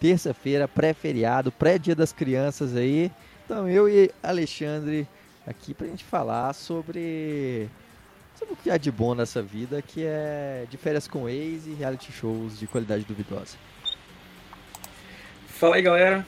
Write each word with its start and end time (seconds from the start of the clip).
terça-feira, 0.00 0.68
pré-feriado, 0.68 1.50
pré-dia 1.52 1.94
das 1.94 2.12
crianças 2.12 2.76
aí, 2.76 3.10
então 3.44 3.68
eu 3.68 3.88
e 3.88 4.10
Alexandre 4.22 5.06
aqui 5.46 5.72
pra 5.74 5.86
gente 5.86 6.04
falar 6.04 6.52
sobre, 6.54 7.68
sobre 8.38 8.54
o 8.54 8.56
que 8.56 8.70
há 8.70 8.76
de 8.76 8.90
bom 8.90 9.14
nessa 9.14 9.42
vida, 9.42 9.82
que 9.82 10.02
é 10.04 10.66
de 10.70 10.76
férias 10.76 11.06
com 11.06 11.28
ex 11.28 11.66
e 11.66 11.74
reality 11.74 12.10
shows 12.12 12.58
de 12.58 12.66
qualidade 12.66 13.04
duvidosa. 13.04 13.56
Fala 15.48 15.76
aí 15.76 15.82
galera, 15.82 16.26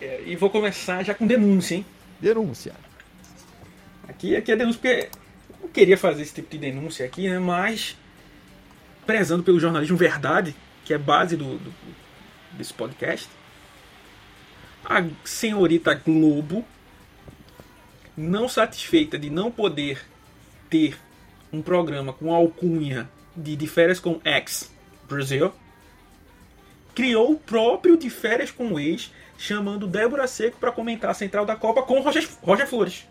É, 0.00 0.22
e 0.26 0.36
vou 0.36 0.50
começar 0.50 1.02
já 1.02 1.14
com 1.14 1.26
denúncia, 1.26 1.76
hein? 1.76 1.86
Denúncia. 2.20 2.74
Aqui, 4.06 4.36
aqui 4.36 4.52
é 4.52 4.56
denúncia 4.56 4.78
porque 4.80 5.08
eu 5.50 5.56
não 5.62 5.68
queria 5.68 5.96
fazer 5.96 6.22
esse 6.22 6.34
tipo 6.34 6.50
de 6.50 6.58
denúncia 6.58 7.06
aqui, 7.06 7.28
né? 7.28 7.38
Mas 7.38 7.96
prezando 9.06 9.42
pelo 9.42 9.58
jornalismo 9.58 9.96
verdade, 9.96 10.54
que 10.84 10.92
é 10.92 10.98
base 10.98 11.34
do, 11.36 11.56
do- 11.58 11.72
desse 12.56 12.72
podcast, 12.74 13.28
a 14.84 15.04
senhorita 15.24 15.94
Globo, 15.94 16.64
não 18.16 18.48
satisfeita 18.48 19.18
de 19.18 19.28
não 19.30 19.50
poder 19.50 20.04
ter 20.70 20.96
um 21.52 21.60
programa 21.60 22.12
com 22.12 22.32
alcunha 22.32 23.08
de 23.34 23.56
De 23.56 23.66
Férias 23.66 24.00
com 24.00 24.20
Ex 24.24 24.72
Brasil, 25.08 25.52
criou 26.94 27.32
o 27.32 27.38
próprio 27.38 27.96
De 27.96 28.08
Férias 28.08 28.50
com 28.50 28.80
Ex, 28.80 29.12
chamando 29.36 29.86
Débora 29.86 30.26
Seco 30.26 30.58
para 30.58 30.72
comentar 30.72 31.10
a 31.10 31.14
Central 31.14 31.44
da 31.44 31.54
Copa 31.54 31.82
com 31.82 32.00
Roger, 32.00 32.26
Roger 32.42 32.66
Flores. 32.66 33.06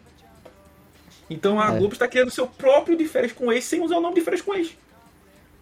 Então 1.30 1.60
a 1.60 1.72
É. 1.74 1.78
Globo 1.78 1.94
está 1.94 2.08
criando 2.08 2.32
seu 2.32 2.48
próprio 2.48 2.98
De 2.98 3.06
Férias 3.06 3.32
com 3.32 3.52
Ex 3.52 3.66
sem 3.66 3.82
usar 3.82 3.98
o 3.98 4.02
nome 4.02 4.16
De 4.16 4.22
Férias 4.22 4.42
com 4.42 4.56
Ex. 4.56 4.76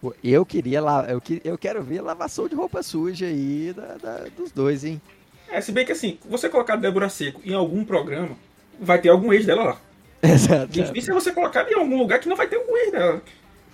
Pô, 0.04 0.14
Eu 0.22 0.44
queria 0.44 0.82
lá, 0.82 1.06
eu, 1.08 1.18
que- 1.18 1.40
eu 1.42 1.56
quero 1.56 1.82
ver 1.82 2.02
lavação 2.02 2.46
de 2.46 2.54
roupa 2.54 2.82
suja 2.82 3.24
aí 3.24 3.72
da- 3.74 3.96
da- 3.96 4.26
dos 4.36 4.52
dois, 4.52 4.84
hein? 4.84 5.00
É, 5.48 5.62
se 5.62 5.72
bem 5.72 5.86
que 5.86 5.92
assim, 5.92 6.18
você 6.28 6.46
colocar 6.50 6.76
Débora 6.76 7.08
Seco 7.08 7.40
em 7.42 7.54
algum 7.54 7.82
programa, 7.86 8.36
vai 8.78 9.00
ter 9.00 9.08
algum 9.08 9.32
ex 9.32 9.46
dela 9.46 9.64
lá. 9.64 9.80
Exato. 10.22 10.66
Difícil 10.70 11.12
é 11.16 11.18
você 11.18 11.32
colocar 11.32 11.66
em 11.70 11.74
algum 11.74 11.96
lugar 11.96 12.18
que 12.18 12.28
não 12.28 12.36
vai 12.36 12.46
ter 12.46 12.56
algum 12.56 12.76
ex 12.76 12.92
dela. 12.92 13.22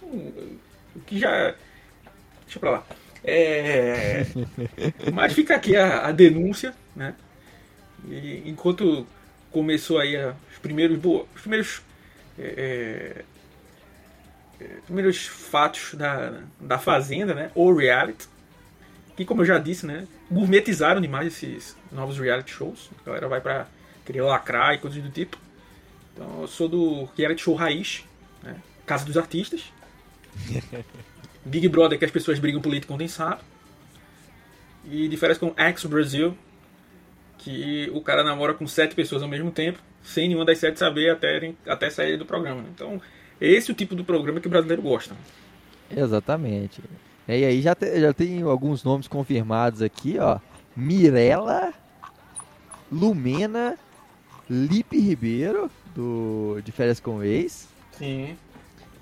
O 0.02 1.00
que 1.04 1.18
já. 1.18 1.52
Deixa 2.44 2.60
pra 2.60 2.70
lá. 2.70 2.86
É... 3.24 4.24
Mas 5.12 5.32
fica 5.32 5.56
aqui 5.56 5.74
a, 5.76 6.06
a 6.06 6.12
denúncia, 6.12 6.72
né? 6.94 7.12
E 8.08 8.44
enquanto 8.46 9.04
começou 9.50 9.98
aí 9.98 10.16
a- 10.16 10.36
os 10.52 10.58
primeiros. 10.58 10.96
bo- 10.96 11.26
Os 11.34 11.40
primeiros. 11.40 11.82
é, 12.38 12.54
é, 12.56 13.24
primeiros 14.86 15.27
fatos 15.27 15.94
da, 15.94 16.41
da 16.61 16.78
Fazenda, 16.78 17.34
né? 17.34 17.50
Ou 17.55 17.75
reality. 17.75 18.28
Que, 19.16 19.25
como 19.25 19.42
eu 19.42 19.47
já 19.47 19.58
disse, 19.58 19.86
né? 19.86 20.06
Gourmetizaram 20.30 21.00
demais 21.00 21.28
esses 21.28 21.77
novos 21.91 22.19
reality 22.19 22.53
shows. 22.53 22.91
A 23.03 23.06
galera 23.06 23.28
vai 23.28 23.41
pra 23.41 23.66
querer 24.05 24.22
lacrar 24.22 24.75
e 24.75 24.78
coisas 24.78 25.03
do 25.03 25.11
tipo. 25.11 25.36
Então 26.12 26.42
eu 26.42 26.48
sou 26.48 26.69
do 26.69 27.08
reality 27.16 27.42
show 27.42 27.55
raiz, 27.55 28.05
né? 28.42 28.56
Casa 28.86 29.05
dos 29.05 29.16
Artistas. 29.16 29.64
Big 31.44 31.69
Brother, 31.69 31.99
que 31.99 32.04
as 32.04 32.10
pessoas 32.10 32.38
brigam 32.38 32.60
por 32.60 32.70
leite 32.70 32.87
condensado. 32.87 33.43
E 34.84 35.15
férias 35.16 35.38
com 35.38 35.54
Ex 35.59 35.84
Brasil, 35.84 36.37
que 37.38 37.91
o 37.93 38.00
cara 38.00 38.22
namora 38.25 38.54
com 38.54 38.66
sete 38.66 38.94
pessoas 38.94 39.22
ao 39.22 39.28
mesmo 39.28 39.50
tempo, 39.50 39.78
sem 40.03 40.28
nenhuma 40.28 40.44
das 40.44 40.59
sete 40.59 40.78
saber 40.78 41.10
até, 41.10 41.53
até 41.66 41.91
sair 41.91 42.16
do 42.16 42.25
programa. 42.26 42.62
né? 42.62 42.69
Então, 42.75 43.00
esse 43.40 43.70
é 43.70 43.72
o 43.72 43.76
tipo 43.76 43.94
do 43.94 44.04
programa 44.04 44.40
que 44.40 44.46
o 44.46 44.50
brasileiro 44.50 44.82
gosta. 44.82 45.14
Exatamente. 45.94 46.80
E 47.28 47.32
aí 47.44 47.60
já, 47.62 47.74
te- 47.74 48.00
já 48.00 48.12
tem 48.12 48.42
alguns 48.42 48.82
nomes 48.84 49.06
confirmados 49.08 49.82
aqui, 49.82 50.18
ó. 50.18 50.38
Mirella, 50.76 51.72
Lumena, 52.90 53.76
Lipe 54.48 54.98
Ribeiro, 54.98 55.70
do 55.94 56.60
de 56.64 56.72
Férias 56.72 56.98
com 57.00 57.16
o 57.18 57.22
Ex. 57.24 57.68
Sim. 57.92 58.36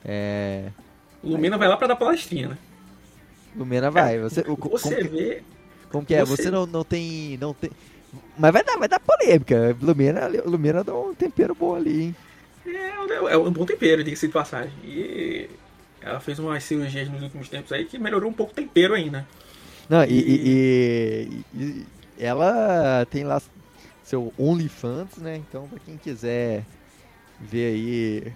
É, 0.05 0.71
Lumena 1.23 1.57
vai 1.59 1.69
lá 1.69 1.77
pra 1.77 1.87
dar 1.89 1.97
palestrinha, 1.97 2.49
né? 2.49 2.59
Lumena 3.57 3.91
vai. 3.91 4.19
Você, 4.21 4.41
o- 4.41 4.57
co- 4.57 4.69
Você 4.71 4.95
como, 4.97 4.97
que, 4.97 5.09
vê. 5.09 5.43
como 5.91 6.07
que 6.07 6.15
é? 6.15 6.25
você- 6.25 6.43
Você 6.45 6.51
não, 6.51 6.67
não 6.67 6.85
tem. 6.85 7.37
Não 7.39 7.55
tem. 7.55 7.71
Mas 8.39 8.53
vai 8.53 8.63
dar, 8.65 8.77
vai 8.79 8.89
dar 8.89 9.01
polêmica. 9.01 9.77
Lumena, 9.81 10.29
Lumena 10.45 10.85
dá 10.85 10.95
um 10.95 11.15
tempero 11.15 11.55
bom 11.55 11.75
ali, 11.75 12.03
hein? 12.03 12.17
É, 12.75 13.33
é 13.33 13.37
um 13.37 13.51
bom 13.53 13.65
tempero, 13.65 14.05
diga-se 14.05 14.27
de 14.27 14.33
passagem. 14.33 14.73
E 14.85 15.49
ela 16.01 16.21
fez 16.21 16.39
umas 16.39 16.63
cirurgias 16.65 17.09
nos 17.09 17.23
últimos 17.23 17.49
tempos 17.49 17.73
aí 17.73 17.85
que 17.85 17.99
melhorou 17.99 18.31
um 18.31 18.35
pouco 18.35 18.53
o 18.53 18.55
tempero 18.55 18.95
ainda. 18.95 19.27
Não, 19.89 20.05
e, 20.05 20.09
e- 20.19 21.43
e- 21.55 21.65
e 21.67 21.87
ela 22.19 23.07
tem 23.11 23.25
lá 23.25 23.41
seu 24.03 24.33
OnlyFans, 24.39 25.17
né? 25.19 25.37
Então, 25.37 25.67
pra 25.69 25.79
quem 25.79 25.97
quiser 25.97 26.65
ver 27.41 27.75
aí 27.75 28.33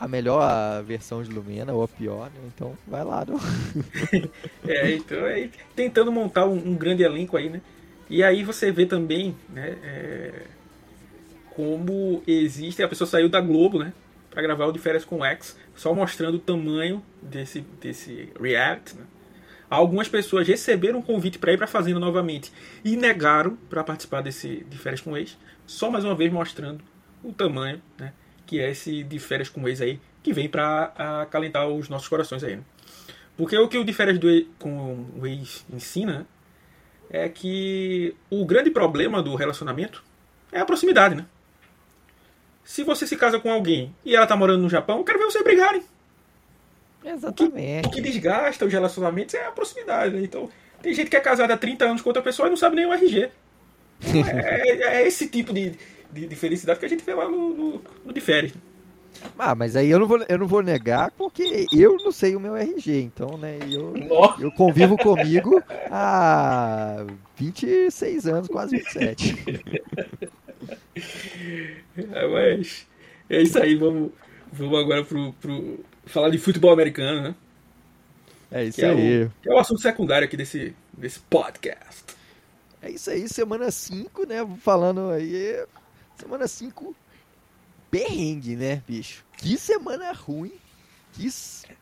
a 0.00 0.06
melhor 0.06 0.82
versão 0.84 1.22
de 1.22 1.30
Lumena 1.30 1.72
ou 1.72 1.82
a 1.82 1.88
pior, 1.88 2.26
né? 2.26 2.40
Então, 2.54 2.76
vai 2.86 3.04
lá. 3.04 3.24
No... 3.24 3.38
É, 4.66 4.92
então 4.92 5.24
aí 5.24 5.50
tentando 5.74 6.12
montar 6.12 6.46
um, 6.46 6.54
um 6.54 6.74
grande 6.74 7.02
elenco 7.02 7.36
aí, 7.36 7.48
né? 7.48 7.60
E 8.08 8.22
aí 8.22 8.42
você 8.44 8.70
vê 8.70 8.86
também, 8.86 9.36
né? 9.48 9.76
é, 9.82 10.32
como 11.58 12.22
existe. 12.24 12.84
A 12.84 12.88
pessoa 12.88 13.08
saiu 13.08 13.28
da 13.28 13.40
Globo, 13.40 13.80
né? 13.80 13.92
Pra 14.30 14.40
gravar 14.40 14.66
o 14.66 14.72
de 14.72 14.78
férias 14.78 15.04
com 15.04 15.16
o 15.16 15.24
X, 15.24 15.58
só 15.74 15.92
mostrando 15.92 16.36
o 16.36 16.38
tamanho 16.38 17.02
desse, 17.20 17.62
desse 17.80 18.32
reality, 18.40 18.96
né? 18.96 19.02
Algumas 19.68 20.08
pessoas 20.08 20.46
receberam 20.46 21.00
um 21.00 21.02
convite 21.02 21.36
para 21.36 21.52
ir 21.52 21.56
para 21.56 21.64
a 21.64 21.68
Fazenda 21.68 21.98
novamente 21.98 22.52
e 22.84 22.96
negaram 22.96 23.58
para 23.68 23.82
participar 23.82 24.20
desse 24.20 24.64
de 24.70 24.78
férias 24.78 25.00
com 25.00 25.10
o 25.10 25.16
ex, 25.16 25.36
só 25.66 25.90
mais 25.90 26.04
uma 26.04 26.14
vez 26.14 26.32
mostrando 26.32 26.80
o 27.24 27.32
tamanho, 27.32 27.82
né? 27.98 28.12
Que 28.46 28.60
é 28.60 28.70
esse 28.70 29.02
de 29.02 29.18
férias 29.18 29.48
com 29.48 29.60
o 29.60 29.68
ex 29.68 29.80
aí, 29.80 30.00
que 30.22 30.32
vem 30.32 30.48
para 30.48 30.92
acalentar 31.22 31.66
os 31.66 31.88
nossos 31.88 32.06
corações 32.06 32.44
aí, 32.44 32.54
né? 32.54 32.62
Porque 33.36 33.58
o 33.58 33.66
que 33.66 33.76
o 33.76 33.84
de 33.84 33.92
férias 33.92 34.16
do 34.16 34.30
ex, 34.30 34.46
com 34.60 35.06
o 35.18 35.26
ex 35.26 35.66
ensina 35.72 36.24
é 37.10 37.28
que 37.28 38.14
o 38.30 38.46
grande 38.46 38.70
problema 38.70 39.20
do 39.20 39.34
relacionamento 39.34 40.04
é 40.52 40.60
a 40.60 40.64
proximidade, 40.64 41.16
né? 41.16 41.26
Se 42.68 42.84
você 42.84 43.06
se 43.06 43.16
casa 43.16 43.40
com 43.40 43.50
alguém 43.50 43.94
e 44.04 44.14
ela 44.14 44.26
tá 44.26 44.36
morando 44.36 44.60
no 44.60 44.68
Japão, 44.68 44.98
eu 44.98 45.04
quero 45.04 45.18
ver 45.18 45.24
vocês 45.24 45.42
brigarem. 45.42 45.80
O 45.80 47.02
que 47.02 47.08
Exatamente. 47.08 48.00
desgasta 48.02 48.66
os 48.66 48.70
relacionamentos 48.72 49.34
é 49.34 49.46
a 49.46 49.50
proximidade, 49.50 50.14
né? 50.14 50.22
Então, 50.22 50.50
tem 50.82 50.92
gente 50.92 51.08
que 51.08 51.16
é 51.16 51.20
casada 51.20 51.54
há 51.54 51.56
30 51.56 51.86
anos 51.86 52.02
com 52.02 52.10
outra 52.10 52.22
pessoa 52.22 52.46
e 52.46 52.50
não 52.50 52.58
sabe 52.58 52.76
nem 52.76 52.84
o 52.84 52.92
RG. 52.92 53.30
Então, 54.04 54.20
é, 54.38 54.68
é- 54.68 54.96
é 55.02 55.06
esse 55.08 55.28
tipo 55.28 55.50
de, 55.54 55.72
de, 56.12 56.26
de 56.26 56.36
felicidade 56.36 56.78
que 56.78 56.84
a 56.84 56.88
gente 56.90 57.02
vê 57.02 57.14
lá 57.14 57.26
no, 57.26 57.54
no, 57.54 57.82
no 58.04 58.12
de 58.12 58.20
férias. 58.20 58.52
Ah, 59.38 59.54
mas 59.54 59.74
aí 59.74 59.88
eu 59.90 59.98
não, 59.98 60.06
vou, 60.06 60.22
eu 60.28 60.38
não 60.38 60.46
vou 60.46 60.62
negar 60.62 61.10
porque 61.12 61.66
eu 61.72 61.96
não 61.96 62.12
sei 62.12 62.36
o 62.36 62.40
meu 62.40 62.54
RG, 62.54 63.00
então, 63.00 63.38
né? 63.38 63.58
Eu, 63.66 63.94
Nossa. 63.94 64.42
eu 64.42 64.52
convivo 64.52 64.98
comigo 64.98 65.62
há 65.90 67.06
26 67.34 68.26
anos, 68.26 68.48
quase 68.48 68.76
27. 68.76 69.34
É, 72.12 72.26
mas 72.28 72.86
é 73.28 73.42
isso 73.42 73.58
aí, 73.58 73.74
vamos, 73.74 74.10
vamos 74.52 74.78
agora 74.78 75.04
pro, 75.04 75.32
pro 75.34 75.84
falar 76.06 76.30
de 76.30 76.38
futebol 76.38 76.72
americano, 76.72 77.22
né? 77.22 77.34
É 78.50 78.64
isso 78.64 78.78
Que 78.78 78.84
é, 78.84 78.90
aí. 78.90 79.24
o, 79.24 79.32
que 79.42 79.48
é 79.50 79.52
o 79.52 79.58
assunto 79.58 79.80
secundário 79.80 80.26
aqui 80.26 80.36
desse, 80.36 80.74
desse 80.92 81.20
podcast. 81.20 82.04
É 82.80 82.90
isso 82.90 83.10
aí, 83.10 83.28
semana 83.28 83.70
5, 83.70 84.24
né? 84.26 84.36
Falando 84.62 85.10
aí. 85.10 85.64
Semana 86.16 86.46
5, 86.48 86.94
perrengue, 87.90 88.56
né, 88.56 88.82
bicho? 88.86 89.24
Que 89.36 89.56
semana 89.58 90.12
ruim. 90.12 90.52
Que, 91.12 91.28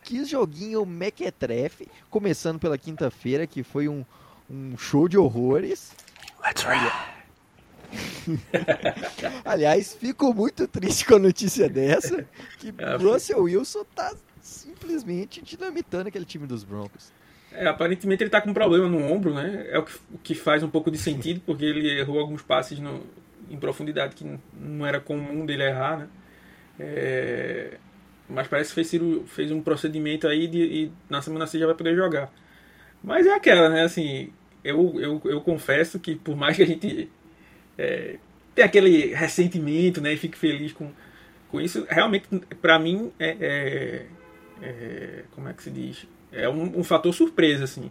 que 0.03 0.25
joguinho 0.25 0.85
mequetrefe. 0.87 1.89
Começando 2.11 2.59
pela 2.59 2.79
quinta-feira, 2.79 3.47
que 3.47 3.63
foi 3.63 3.89
um, 3.89 4.05
um 4.51 4.77
show 4.79 5.09
de 5.09 5.19
horrores. 5.19 5.93
Let's 6.43 6.63
ride. 6.63 7.16
Aliás, 9.45 9.95
fico 9.95 10.33
muito 10.35 10.67
triste 10.67 11.07
com 11.07 11.17
a 11.17 11.19
notícia 11.19 11.69
dessa. 11.69 12.27
Que 12.59 12.73
É, 12.77 12.97
Russell 12.97 13.43
Wilson 13.43 13.85
tá 13.95 14.15
simplesmente 14.41 15.43
dinamitando 15.43 16.09
aquele 16.09 16.25
time 16.25 16.47
dos 16.47 16.65
Broncos. 16.65 17.13
É, 17.53 17.67
aparentemente 17.67 18.23
ele 18.23 18.31
tá 18.31 18.41
com 18.41 18.51
um 18.51 18.55
problema 18.55 18.89
no 18.89 19.03
ombro, 19.11 19.35
né? 19.35 19.67
É 19.71 19.79
o 19.79 19.85
que, 19.85 19.93
o 20.13 20.19
que 20.19 20.35
faz 20.35 20.63
um 20.63 20.69
pouco 20.69 20.91
de 20.91 20.99
sentido, 20.99 21.41
porque 21.45 21.65
ele 21.65 21.99
errou 21.99 22.19
alguns 22.19 22.43
passes 22.43 22.79
no, 22.79 23.03
em 23.51 23.57
profundidade, 23.57 24.15
que 24.15 24.39
não 24.55 24.87
era 24.87 25.01
comum 25.01 25.47
dele 25.47 25.65
errar, 25.65 25.99
né? 25.99 26.09
É, 26.79 27.79
mas 28.29 28.47
parece 28.49 28.75
que 28.75 28.85
fez, 28.85 29.03
fez 29.29 29.51
um 29.51 29.63
procedimento 29.63 30.27
aí 30.27 30.47
de, 30.47 30.59
e 30.59 30.93
na 31.09 31.23
semana 31.23 31.47
seguinte 31.47 31.61
já 31.63 31.67
vai 31.67 31.77
poder 31.77 31.97
jogar. 31.97 32.31
Mas 33.03 33.27
é 33.27 33.35
aquela, 33.35 33.69
né? 33.69 33.85
Assim, 33.85 34.33
eu, 34.65 35.01
eu, 35.01 35.23
eu 35.25 35.41
confesso 35.41 35.99
que 35.99 36.17
por 36.17 36.37
mais 36.37 36.57
que 36.57 36.63
a 36.63 36.67
gente 36.67 37.11
é, 37.79 38.17
tenha 38.55 38.67
aquele 38.67 39.15
ressentimento, 39.15 40.01
né? 40.01 40.13
E 40.13 40.17
fique 40.17 40.37
feliz 40.37 40.73
com, 40.73 40.91
com 41.51 41.61
isso, 41.61 41.87
realmente, 41.89 42.27
para 42.61 42.79
mim, 42.79 43.13
é, 43.19 43.37
é, 43.41 44.07
é, 44.63 45.25
Como 45.33 45.49
é 45.49 45.53
que 45.53 45.63
se 45.63 45.71
diz? 45.71 46.07
É 46.33 46.49
um, 46.49 46.81
um 46.81 46.85
fator 46.85 47.13
surpresa, 47.13 47.65
assim. 47.65 47.91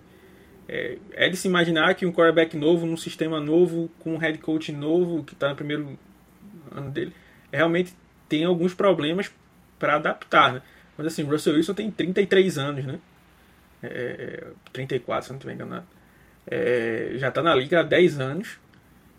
É, 0.67 0.97
é, 1.13 1.29
de 1.29 1.37
se 1.37 1.47
imaginar 1.47 1.93
que 1.93 2.05
um 2.05 2.11
quarterback 2.11 2.57
novo, 2.57 2.85
num 2.85 2.97
sistema 2.97 3.39
novo, 3.39 3.89
com 3.99 4.15
um 4.15 4.17
head 4.17 4.37
coach 4.39 4.71
novo, 4.71 5.23
que 5.23 5.33
está 5.33 5.49
no 5.49 5.55
primeiro 5.55 5.97
ano 6.71 6.89
dele, 6.89 7.13
realmente 7.51 7.93
tem 8.27 8.43
alguns 8.43 8.73
problemas 8.73 9.31
para 9.77 9.95
adaptar, 9.95 10.53
né? 10.53 10.61
Mas 10.97 11.07
assim, 11.07 11.23
Russell 11.23 11.53
Wilson 11.55 11.73
tem 11.73 11.91
33 11.91 12.57
anos, 12.57 12.85
né? 12.85 12.99
É, 13.83 14.47
34, 14.73 15.25
se 15.25 15.31
não 15.31 15.37
estiver 15.37 15.53
enganado. 15.53 15.85
É, 16.47 17.11
já 17.15 17.29
está 17.29 17.43
na 17.43 17.53
liga 17.53 17.81
há 17.81 17.83
10 17.83 18.19
anos. 18.19 18.59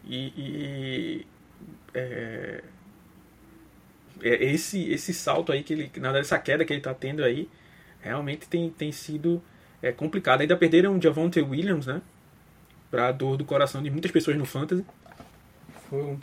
E, 0.06 0.32
e 0.36 1.26
é, 1.94 2.62
é, 4.22 4.44
esse, 4.44 4.90
esse 4.90 5.12
salto 5.12 5.52
aí, 5.52 5.62
que 5.62 5.72
ele, 5.72 5.90
na 5.96 6.08
verdade, 6.08 6.26
essa 6.26 6.38
queda 6.38 6.64
que 6.64 6.72
ele 6.72 6.80
está 6.80 6.94
tendo 6.94 7.24
aí, 7.24 7.48
realmente 8.00 8.48
tem, 8.48 8.70
tem 8.70 8.92
sido 8.92 9.42
é, 9.82 9.92
complicado. 9.92 10.40
Ainda 10.40 10.56
perderam 10.56 10.96
o 10.96 11.02
Javonte 11.02 11.40
Williams, 11.40 11.86
né? 11.86 12.00
Pra 12.90 13.10
dor 13.12 13.36
do 13.36 13.44
coração 13.44 13.82
de 13.82 13.90
muitas 13.90 14.10
pessoas 14.10 14.36
no 14.36 14.44
Fantasy. 14.44 14.84
Foi 15.90 16.02
um, 16.02 16.18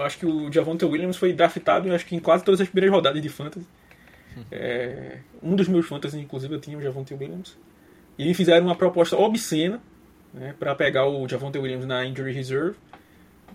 acho 0.00 0.18
que 0.18 0.26
o 0.26 0.52
Javonte 0.52 0.84
Williams 0.84 1.16
foi 1.16 1.32
draftado 1.32 1.92
acho 1.92 2.06
que 2.06 2.14
em 2.14 2.20
quase 2.20 2.44
todas 2.44 2.60
as 2.60 2.68
primeiras 2.68 2.94
rodadas 2.94 3.20
de 3.20 3.28
Fantasy. 3.28 3.66
É, 4.50 5.18
um 5.42 5.54
dos 5.54 5.68
meus 5.68 5.86
fantasy, 5.86 6.18
inclusive, 6.18 6.54
eu 6.54 6.60
tinha 6.60 6.78
o 6.78 6.82
Javonte 6.82 7.14
Williams. 7.14 7.56
E 8.18 8.24
me 8.24 8.34
fizeram 8.34 8.66
uma 8.66 8.76
proposta 8.76 9.16
obscena 9.16 9.80
né, 10.32 10.54
para 10.58 10.74
pegar 10.74 11.06
o 11.06 11.28
Javonte 11.28 11.58
Williams 11.58 11.86
na 11.86 12.04
Injury 12.04 12.32
Reserve. 12.32 12.76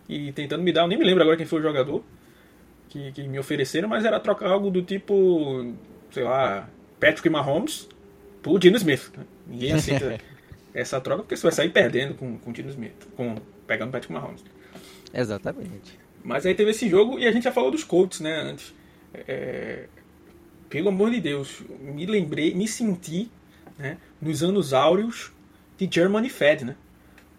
E 0.08 0.32
tentando 0.32 0.64
me 0.64 0.72
dar, 0.72 0.82
eu 0.82 0.88
nem 0.88 0.98
me 0.98 1.04
lembro 1.04 1.22
agora 1.22 1.38
quem 1.38 1.46
foi 1.46 1.60
o 1.60 1.64
jogador 1.64 2.04
que, 2.90 3.12
que 3.12 3.28
me 3.28 3.38
ofereceram, 3.38 3.88
mas 3.88 4.06
era 4.06 4.20
trocar 4.20 4.50
algo 4.50 4.70
do 4.70 4.82
tipo, 4.82 5.74
sei 6.12 6.24
lá, 6.24 6.70
Patrick 7.00 7.30
Mahomes 7.30 7.88
por 8.42 8.60
Dino 8.60 8.78
Smith. 8.78 9.12
Ninguém 9.46 9.74
aceita 9.74 10.20
essa 10.74 11.00
troca 11.02 11.24
porque 11.24 11.36
você 11.36 11.44
vai 11.44 11.52
sair 11.52 11.70
perdendo 11.70 12.16
com, 12.16 12.38
com 12.38 12.50
o 12.50 12.54
Dino 12.54 12.70
Smith, 12.70 13.08
com, 13.16 13.36
pegando 13.66 13.92
Patrick 13.92 14.14
Mahomes. 14.14 14.44
Exatamente. 15.14 16.00
Mas 16.24 16.46
aí 16.46 16.54
teve 16.54 16.72
esse 16.72 16.90
jogo 16.90 17.20
e 17.20 17.28
a 17.28 17.32
gente 17.32 17.44
já 17.44 17.52
falou 17.52 17.72
dos 17.72 17.84
Colts, 17.84 18.20
né, 18.20 18.34
antes. 18.42 18.74
É, 19.14 19.88
pelo 20.70 20.90
amor 20.90 21.12
de 21.12 21.22
Deus, 21.22 21.64
me 21.80 22.06
lembrei, 22.06 22.54
me 22.54 22.68
senti 22.68 23.30
né, 23.78 23.98
nos 24.22 24.44
anos 24.44 24.74
áureos 24.74 25.32
de 25.78 25.88
Germany 25.90 26.30
Fed, 26.30 26.66
né? 26.66 26.76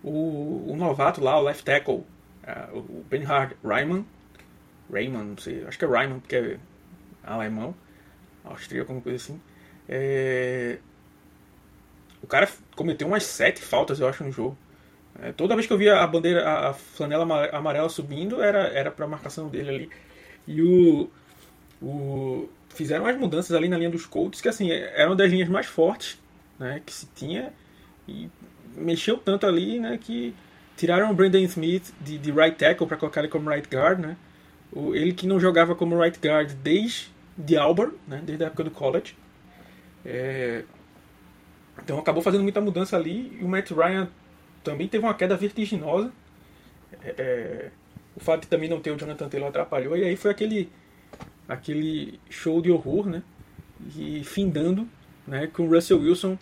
O, 0.03 0.73
o 0.73 0.77
novato 0.77 1.21
lá, 1.21 1.39
o 1.39 1.43
left 1.43 1.65
tackle, 1.65 2.05
uh, 2.49 2.79
o 2.79 3.05
Benhard 3.09 3.57
Reimann, 3.65 4.05
Raymond, 4.91 5.29
não 5.31 5.39
sei, 5.39 5.65
acho 5.65 5.79
que 5.79 5.85
é 5.85 5.89
Reimann, 5.89 6.21
porque 6.21 6.37
é 6.37 6.59
alemão, 7.23 7.75
austríaco, 8.45 8.91
alguma 8.91 9.03
coisa 9.03 9.17
assim. 9.17 9.41
É... 9.89 10.79
O 12.23 12.27
cara 12.27 12.49
cometeu 12.75 13.07
umas 13.07 13.23
sete 13.23 13.61
faltas, 13.61 14.01
eu 14.01 14.09
acho, 14.09 14.25
no 14.25 14.33
jogo. 14.33 14.57
É, 15.21 15.33
toda 15.33 15.55
vez 15.55 15.67
que 15.67 15.73
eu 15.73 15.79
via 15.79 16.01
a 16.01 16.07
bandeira, 16.07 16.45
a, 16.49 16.71
a 16.71 16.75
flanela 16.75 17.49
amarela 17.53 17.89
subindo, 17.89 18.43
era, 18.43 18.69
era 18.69 18.91
pra 18.91 19.07
marcação 19.07 19.49
dele 19.49 19.69
ali. 19.69 19.91
E 20.47 20.63
o, 20.63 21.11
o, 21.83 22.49
fizeram 22.71 23.07
as 23.07 23.17
mudanças 23.17 23.55
ali 23.55 23.69
na 23.69 23.77
linha 23.77 23.91
dos 23.91 24.07
Colts, 24.07 24.41
que 24.41 24.49
assim, 24.49 24.71
era 24.71 25.09
uma 25.09 25.17
das 25.17 25.31
linhas 25.31 25.49
mais 25.49 25.67
fortes 25.67 26.19
né, 26.59 26.81
que 26.85 26.93
se 26.93 27.07
tinha. 27.15 27.53
E 28.07 28.31
mexeu 28.77 29.19
tanto 29.19 29.47
ali 29.47 29.79
né, 29.79 29.99
que 30.01 30.35
tiraram 30.79 31.11
o 31.11 31.15
Brandon 31.15 31.39
Smith 31.39 31.93
de, 32.01 32.17
de 32.17 32.31
right 32.31 32.57
tackle 32.57 32.87
para 32.87 32.97
colocar 32.97 33.21
ele 33.21 33.29
como 33.29 33.51
right 33.51 33.69
guard. 33.69 33.99
Né? 33.99 34.17
O, 34.73 34.95
ele 34.95 35.13
que 35.13 35.27
não 35.27 35.41
jogava 35.41 35.75
como 35.75 36.01
right 36.01 36.19
guard 36.19 36.53
desde 36.63 37.11
de 37.37 37.57
Auburn, 37.57 37.93
né, 38.07 38.21
desde 38.25 38.45
a 38.45 38.47
época 38.47 38.65
do 38.65 38.71
college. 38.71 39.17
É, 40.05 40.65
então 41.83 41.99
acabou 41.99 42.23
fazendo 42.23 42.43
muita 42.43 42.61
mudança 42.61 42.97
ali. 42.97 43.37
E 43.41 43.45
o 43.45 43.49
Matt 43.49 43.71
Ryan 43.73 44.09
também 44.63 44.89
teve 44.89 45.05
uma 45.05 45.15
queda 45.15 45.37
vertiginosa. 45.37 46.13
É, 47.03 47.15
é 47.19 47.71
o 48.17 48.21
fato 48.21 48.43
de 48.43 48.49
também 48.49 48.69
não 48.69 48.81
ter 48.81 48.91
o 48.91 48.97
Jonathan 48.97 49.29
Taylor 49.29 49.49
atrapalhou. 49.49 49.97
E 49.97 50.05
aí 50.05 50.17
foi 50.17 50.31
aquele 50.31 50.71
aquele 51.49 52.21
show 52.29 52.61
de 52.61 52.71
horror, 52.71 53.07
né? 53.07 53.23
E 53.97 54.23
findando, 54.25 54.89
né, 55.27 55.47
com 55.47 55.65
o 55.65 55.71
Russell 55.71 56.01
Wilson 56.01 56.37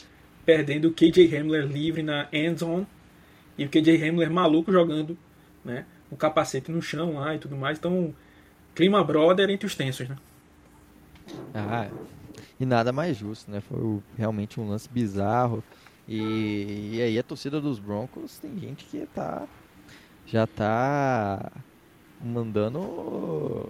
perdendo 0.45 0.89
o 0.89 0.93
KJ 0.93 1.37
Hamler 1.37 1.67
livre 1.67 2.03
na 2.03 2.29
end 2.33 2.61
zone 2.61 2.87
e 3.59 3.65
o 3.65 3.69
KJ 3.69 4.09
Hamler 4.09 4.31
maluco 4.31 4.73
jogando, 4.73 5.17
né, 5.65 5.85
o 6.11 6.17
capacete 6.17 6.71
no 6.71 6.83
chão 6.83 7.15
lá 7.15 7.35
e 7.35 7.39
tudo 7.39 7.57
mais. 7.57 7.79
Então, 7.79 8.15
clima 8.75 9.03
brother 9.03 9.51
entre 9.51 9.67
os 9.67 9.75
tensos, 9.75 10.09
né? 10.09 10.17
Ah, 11.55 11.89
e 12.61 12.65
nada 12.65 12.93
mais 12.93 13.17
justo, 13.17 13.51
né? 13.51 13.61
Foi 13.61 14.01
realmente 14.17 14.61
um 14.61 14.69
lance 14.69 14.89
bizarro. 14.89 15.63
E, 16.09 16.91
e 16.95 17.03
aí 17.03 17.19
a 17.19 17.23
torcida 17.23 17.61
dos 17.61 17.79
Broncos 17.81 18.39
tem 18.39 18.57
gente 18.59 18.85
que 18.85 19.05
tá 19.07 19.47
já 20.25 20.47
tá 20.47 21.51
mandando 22.23 23.69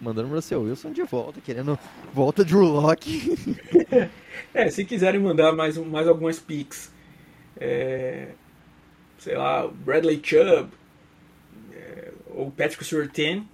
mandando 0.00 0.28
o 0.28 0.34
Russell 0.34 0.62
Wilson 0.62 0.92
de 0.92 1.02
volta, 1.02 1.40
querendo 1.40 1.78
volta 2.12 2.44
de 2.44 2.54
Urlock. 2.54 3.36
é, 4.52 4.70
se 4.70 4.84
quiserem 4.84 5.20
mandar 5.20 5.52
mais, 5.52 5.78
mais 5.78 6.06
algumas 6.06 6.38
picks, 6.38 6.92
é, 7.56 8.28
sei 9.24 9.36
lá, 9.36 9.66
Bradley 9.66 10.20
Chubb 10.22 10.68
é, 11.72 12.12
ou 12.34 12.50
Patrick 12.50 12.84
Surtain 12.84 13.48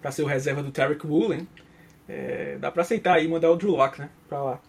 para 0.00 0.12
ser 0.12 0.22
o 0.22 0.26
reserva 0.26 0.62
do 0.62 0.70
Tarek 0.70 1.04
Woolen, 1.04 1.48
é, 2.08 2.56
dá 2.60 2.70
para 2.70 2.82
aceitar 2.82 3.14
aí 3.14 3.26
mandar 3.26 3.50
o 3.50 3.56
Drew 3.56 3.72
Locke, 3.72 4.00
né, 4.00 4.08
para 4.28 4.40
lá. 4.40 4.60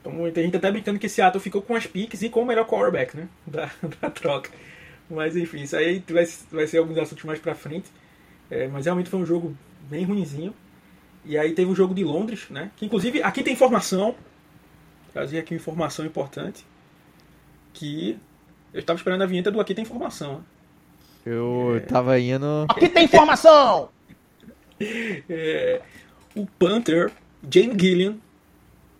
Então 0.00 0.10
muita 0.10 0.42
gente 0.42 0.56
até 0.56 0.72
brincando 0.72 0.98
que 0.98 1.06
esse 1.06 1.22
ato 1.22 1.38
ficou 1.38 1.62
com 1.62 1.76
as 1.76 1.86
picks 1.86 2.22
e 2.22 2.28
com 2.28 2.42
o 2.42 2.46
melhor 2.46 2.66
quarterback, 2.66 3.16
né, 3.16 3.28
da, 3.46 3.70
da 4.00 4.10
troca. 4.10 4.50
Mas 5.08 5.36
enfim, 5.36 5.62
isso 5.62 5.76
aí 5.76 6.02
vai, 6.08 6.26
vai 6.50 6.66
ser 6.66 6.78
alguns 6.78 6.98
assuntos 6.98 7.24
mais 7.24 7.38
pra 7.38 7.54
frente. 7.54 7.88
É, 8.50 8.66
mas 8.66 8.86
realmente 8.86 9.08
foi 9.08 9.20
um 9.20 9.26
jogo 9.26 9.56
bem 9.88 10.04
ruinzinho. 10.04 10.52
E 11.24 11.38
aí 11.38 11.52
teve 11.52 11.70
o 11.70 11.74
jogo 11.74 11.94
de 11.94 12.02
Londres, 12.02 12.48
né? 12.50 12.72
Que 12.76 12.86
inclusive 12.86 13.22
aqui 13.22 13.44
tem 13.44 13.52
informação. 13.52 14.16
Trazer 15.12 15.38
aqui 15.38 15.54
uma 15.54 15.60
informação 15.60 16.04
importante. 16.04 16.66
Que 17.72 18.18
eu 18.76 18.80
estava 18.80 18.98
esperando 18.98 19.22
a 19.22 19.26
vinheta 19.26 19.50
do 19.50 19.58
Aqui 19.58 19.74
tem 19.74 19.82
informação. 19.82 20.44
Eu 21.24 21.76
é... 21.76 21.80
tava 21.80 22.20
indo. 22.20 22.66
Aqui 22.68 22.90
tem 22.90 23.06
informação! 23.06 23.88
é... 24.78 25.80
O 26.34 26.44
Panther, 26.58 27.10
Jane 27.50 27.74
Gillian, 27.78 28.18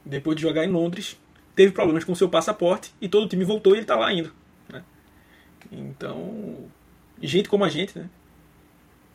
depois 0.03 0.35
de 0.35 0.41
jogar 0.41 0.65
em 0.65 0.71
Londres, 0.71 1.21
teve 1.55 1.73
problemas 1.73 2.05
com 2.05 2.15
seu 2.15 2.27
passaporte 2.27 2.95
e 3.03 3.07
todo 3.07 3.27
o 3.27 3.29
time 3.29 3.45
voltou 3.45 3.75
e 3.75 3.81
ele 3.81 3.85
tá 3.85 3.95
lá 3.97 4.07
ainda. 4.07 4.33
Né? 4.73 4.83
Então, 5.71 6.71
gente 7.23 7.47
como 7.47 7.63
a 7.63 7.69
gente, 7.69 7.99
né? 7.99 8.09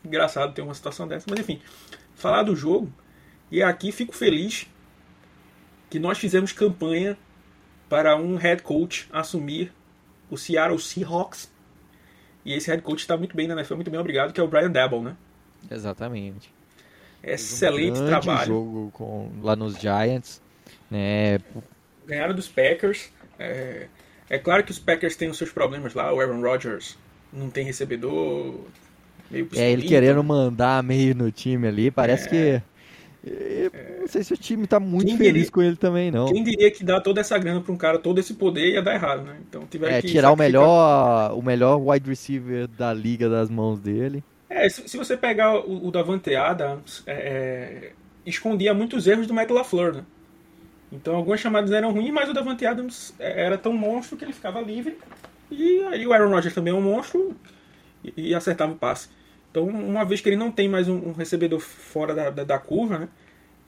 engraçado 0.04 0.54
ter 0.54 0.62
uma 0.62 0.74
situação 0.74 1.08
dessa. 1.08 1.26
Mas 1.28 1.40
enfim, 1.40 1.60
falar 2.14 2.44
do 2.44 2.54
jogo. 2.54 2.88
E 3.50 3.60
aqui 3.60 3.90
fico 3.90 4.14
feliz 4.14 4.68
que 5.90 5.98
nós 5.98 6.18
fizemos 6.18 6.52
campanha 6.52 7.18
para 7.88 8.14
um 8.16 8.36
head 8.36 8.62
coach 8.62 9.08
assumir 9.12 9.72
o 10.32 10.38
Seattle 10.38 10.78
Seahawks. 10.78 11.52
E 12.44 12.54
esse 12.54 12.68
head 12.68 12.82
coach 12.82 13.00
está 13.00 13.16
muito 13.16 13.36
bem 13.36 13.46
na 13.46 13.54
NFL, 13.54 13.76
muito 13.76 13.90
bem 13.90 14.00
obrigado, 14.00 14.32
que 14.32 14.40
é 14.40 14.42
o 14.42 14.48
Brian 14.48 14.70
Dabble, 14.70 15.00
né? 15.00 15.16
Exatamente. 15.70 16.52
Excelente 17.22 18.00
um 18.00 18.06
trabalho. 18.06 18.46
jogo 18.46 18.90
com, 18.92 19.30
lá 19.42 19.54
nos 19.54 19.78
Giants. 19.78 20.42
Né? 20.90 21.38
Ganharam 22.04 22.34
dos 22.34 22.48
Packers. 22.48 23.10
É, 23.38 23.86
é 24.28 24.38
claro 24.38 24.64
que 24.64 24.72
os 24.72 24.78
Packers 24.78 25.14
têm 25.14 25.28
os 25.28 25.38
seus 25.38 25.52
problemas 25.52 25.94
lá. 25.94 26.12
O 26.12 26.18
Aaron 26.18 26.40
Rodgers 26.40 26.98
não 27.32 27.48
tem 27.48 27.64
recebedor, 27.64 28.56
é, 29.54 29.72
ele 29.72 29.88
querendo 29.88 30.22
mandar 30.22 30.82
meio 30.82 31.14
no 31.14 31.30
time 31.30 31.66
ali, 31.66 31.90
parece 31.90 32.26
é. 32.26 32.30
que. 32.30 32.62
É, 33.24 33.98
não 34.00 34.08
sei 34.08 34.24
se 34.24 34.32
o 34.32 34.36
time 34.36 34.66
tá 34.66 34.80
muito 34.80 35.06
Quem 35.06 35.16
feliz 35.16 35.32
diria, 35.34 35.50
com 35.52 35.62
ele 35.62 35.76
também, 35.76 36.10
não. 36.10 36.26
Quem 36.26 36.42
diria 36.42 36.70
que 36.70 36.82
dar 36.82 37.00
toda 37.00 37.20
essa 37.20 37.38
grana 37.38 37.60
para 37.60 37.72
um 37.72 37.76
cara, 37.76 37.98
todo 37.98 38.18
esse 38.18 38.34
poder 38.34 38.72
ia 38.72 38.82
dar 38.82 38.94
errado, 38.94 39.22
né? 39.22 39.36
Então 39.48 39.62
é, 39.82 40.02
que 40.02 40.08
tirar 40.08 40.32
o 40.32 40.36
melhor, 40.36 41.32
o 41.38 41.42
melhor 41.42 41.76
wide 41.76 42.08
receiver 42.08 42.66
da 42.66 42.92
liga 42.92 43.28
das 43.28 43.48
mãos 43.48 43.78
dele. 43.78 44.24
É, 44.50 44.68
se, 44.68 44.88
se 44.88 44.96
você 44.96 45.16
pegar 45.16 45.56
o, 45.56 45.86
o 45.86 45.90
Davante 45.92 46.34
Adams, 46.34 47.04
é, 47.06 47.12
é, 47.12 47.92
escondia 48.26 48.74
muitos 48.74 49.06
erros 49.06 49.26
do 49.26 49.34
Matt 49.34 49.50
LaFleur, 49.50 49.94
né? 49.94 50.04
Então 50.90 51.14
algumas 51.14 51.40
chamadas 51.40 51.70
eram 51.70 51.92
ruins, 51.92 52.12
mas 52.12 52.28
o 52.28 52.34
Davante 52.34 52.66
Adams 52.66 53.14
é, 53.18 53.46
era 53.46 53.56
tão 53.56 53.72
monstro 53.72 54.16
que 54.16 54.24
ele 54.24 54.32
ficava 54.32 54.60
livre. 54.60 54.98
E 55.50 55.80
aí 55.84 56.06
o 56.06 56.12
Aaron 56.12 56.30
Rodgers 56.30 56.54
também 56.54 56.72
é 56.72 56.76
um 56.76 56.82
monstro 56.82 57.36
e, 58.04 58.30
e 58.30 58.34
acertava 58.34 58.72
o 58.72 58.76
passe. 58.76 59.08
Então, 59.52 59.66
uma 59.66 60.02
vez 60.02 60.22
que 60.22 60.30
ele 60.30 60.36
não 60.36 60.50
tem 60.50 60.66
mais 60.66 60.88
um, 60.88 61.10
um 61.10 61.12
recebedor 61.12 61.60
fora 61.60 62.14
da, 62.14 62.30
da, 62.30 62.42
da 62.42 62.58
curva, 62.58 63.00
né? 63.00 63.08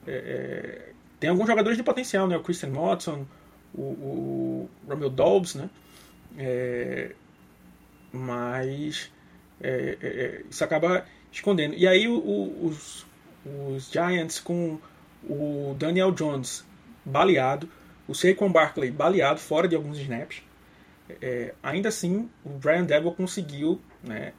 É, 0.07 0.89
é 0.91 0.95
tem 1.21 1.31
alguns 1.31 1.47
jogadores 1.47 1.77
de 1.77 1.83
potencial, 1.83 2.27
né? 2.27 2.37
O 2.37 2.43
Christian 2.43 2.71
Watson, 2.71 3.27
o, 3.75 3.83
o 3.83 4.71
Romeo 4.89 5.11
Dobbs, 5.11 5.55
né? 5.55 5.69
É, 6.39 7.13
mas 8.11 9.11
é, 9.61 9.99
é, 10.01 10.07
é, 10.07 10.43
isso 10.51 10.65
acaba 10.65 11.05
escondendo. 11.31 11.75
E 11.75 11.87
aí 11.87 12.09
o, 12.09 12.67
os, 12.67 13.07
os 13.45 13.91
Giants 13.91 14.41
com 14.41 14.79
o 15.29 15.77
Daniel 15.79 16.13
Jones 16.13 16.65
baleado, 17.05 17.69
o 18.09 18.15
Saquon 18.15 18.51
Barkley 18.51 18.91
baleado 18.91 19.39
fora 19.39 19.69
de 19.69 19.77
alguns 19.77 19.99
snaps. 19.99 20.43
Ainda 21.63 21.91
assim, 21.91 22.29
o 22.45 22.51
Brian 22.51 22.85
Devil 22.85 23.13
conseguiu 23.13 23.81
né, 24.03 24.33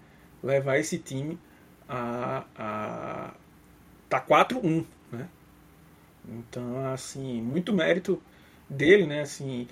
levar 0.45 0.77
esse 0.77 0.99
time 0.99 1.37
a, 1.89 2.43
a 2.55 3.33
tá 4.07 4.21
4-1, 4.21 4.85
né? 5.11 5.27
Então, 6.27 6.85
assim, 6.93 7.41
muito 7.41 7.73
mérito 7.73 8.21
dele, 8.69 9.05
né? 9.05 9.21
Assim, 9.21 9.67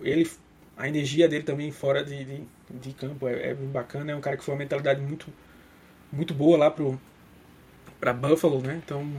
ele, 0.00 0.28
a 0.76 0.88
energia 0.88 1.28
dele 1.28 1.44
também 1.44 1.70
fora 1.70 2.02
de, 2.02 2.24
de, 2.24 2.42
de 2.70 2.92
campo 2.94 3.28
é, 3.28 3.50
é, 3.50 3.54
bacana. 3.54 4.12
É 4.12 4.16
um 4.16 4.20
cara 4.20 4.36
que 4.36 4.44
foi 4.44 4.54
uma 4.54 4.58
mentalidade 4.58 5.00
muito, 5.00 5.26
muito 6.10 6.34
boa 6.34 6.56
lá 6.56 6.70
pro 6.70 6.98
para 8.00 8.12
Buffalo, 8.12 8.60
né? 8.60 8.80
Então, 8.84 9.10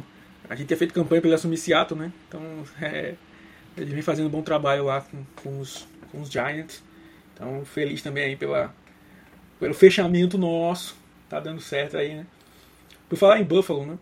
a 0.47 0.55
gente 0.55 0.67
tinha 0.67 0.77
feito 0.77 0.93
campanha 0.93 1.21
para 1.21 1.29
ele 1.29 1.35
assumir 1.35 1.57
Seattle, 1.57 2.00
né? 2.00 2.12
Então, 2.27 2.41
é, 2.81 3.15
ele 3.77 3.93
vem 3.93 4.01
fazendo 4.01 4.27
um 4.27 4.29
bom 4.29 4.43
trabalho 4.43 4.85
lá 4.85 5.01
com, 5.01 5.24
com, 5.41 5.59
os, 5.59 5.88
com 6.12 6.21
os 6.21 6.29
Giants. 6.29 6.83
Então, 7.33 7.65
feliz 7.65 8.01
também 8.03 8.24
aí 8.24 8.35
pela, 8.35 8.74
pelo 9.59 9.74
fechamento 9.74 10.38
nosso. 10.38 10.95
Tá 11.29 11.39
dando 11.39 11.62
certo 11.62 11.97
aí, 11.97 12.13
né? 12.13 12.25
Por 13.09 13.17
falar 13.17 13.39
em 13.39 13.43
Buffalo, 13.43 13.85
né? 13.85 13.97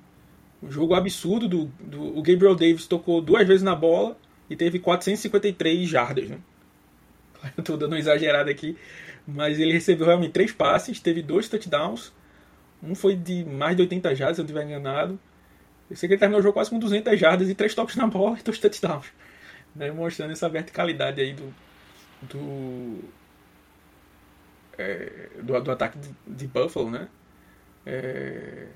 Um 0.62 0.72
jogo 0.72 0.94
absurdo 0.94 1.48
do, 1.48 1.66
do 1.80 2.18
o 2.18 2.22
Gabriel 2.22 2.56
Davis 2.56 2.88
tocou 2.88 3.22
duas 3.22 3.46
vezes 3.46 3.64
na 3.64 3.76
bola 3.76 4.18
e 4.50 4.56
teve 4.56 4.80
453 4.80 5.88
jardas, 5.88 6.30
né? 6.30 6.38
Eu 7.58 7.64
tô 7.64 7.76
dando 7.76 7.94
uma 7.94 8.00
exagerada 8.00 8.50
aqui, 8.50 8.78
mas 9.28 9.60
ele 9.60 9.74
recebeu 9.74 10.06
realmente 10.06 10.32
três 10.32 10.52
passes, 10.52 11.00
teve 11.00 11.22
dois 11.22 11.50
touchdowns. 11.50 12.14
Um 12.82 12.96
foi 12.96 13.16
de 13.16 13.44
mais 13.46 13.76
de 13.76 13.82
80 13.82 14.16
jardas, 14.16 14.36
se 14.36 14.42
eu 14.42 14.44
não 14.44 14.50
estiver 14.50 14.66
enganado. 14.66 15.20
Eu 15.90 15.96
sei 15.96 16.08
que 16.08 16.14
ele 16.14 16.20
terminou 16.20 16.40
o 16.40 16.44
jogo 16.44 16.54
quase 16.54 16.70
com 16.70 16.80
200 16.80 17.18
jardas 17.20 17.50
e 17.50 17.56
três 17.56 17.74
toques 17.74 17.96
na 17.96 18.08
bola 18.08 18.38
e 18.40 18.44
dois 18.44 18.60
touchdowns. 18.60 19.08
Né? 19.76 19.90
Mostrando 19.90 20.30
essa 20.30 20.48
verticalidade 20.48 21.20
aí 21.20 21.34
do, 21.34 21.52
do, 22.22 23.00
é, 24.78 25.30
do, 25.42 25.60
do, 25.62 25.72
ataque 25.72 25.98
de, 25.98 26.14
de 26.28 26.48
Buffalo, 26.48 26.90
né? 26.90 27.08
É, 27.86 28.68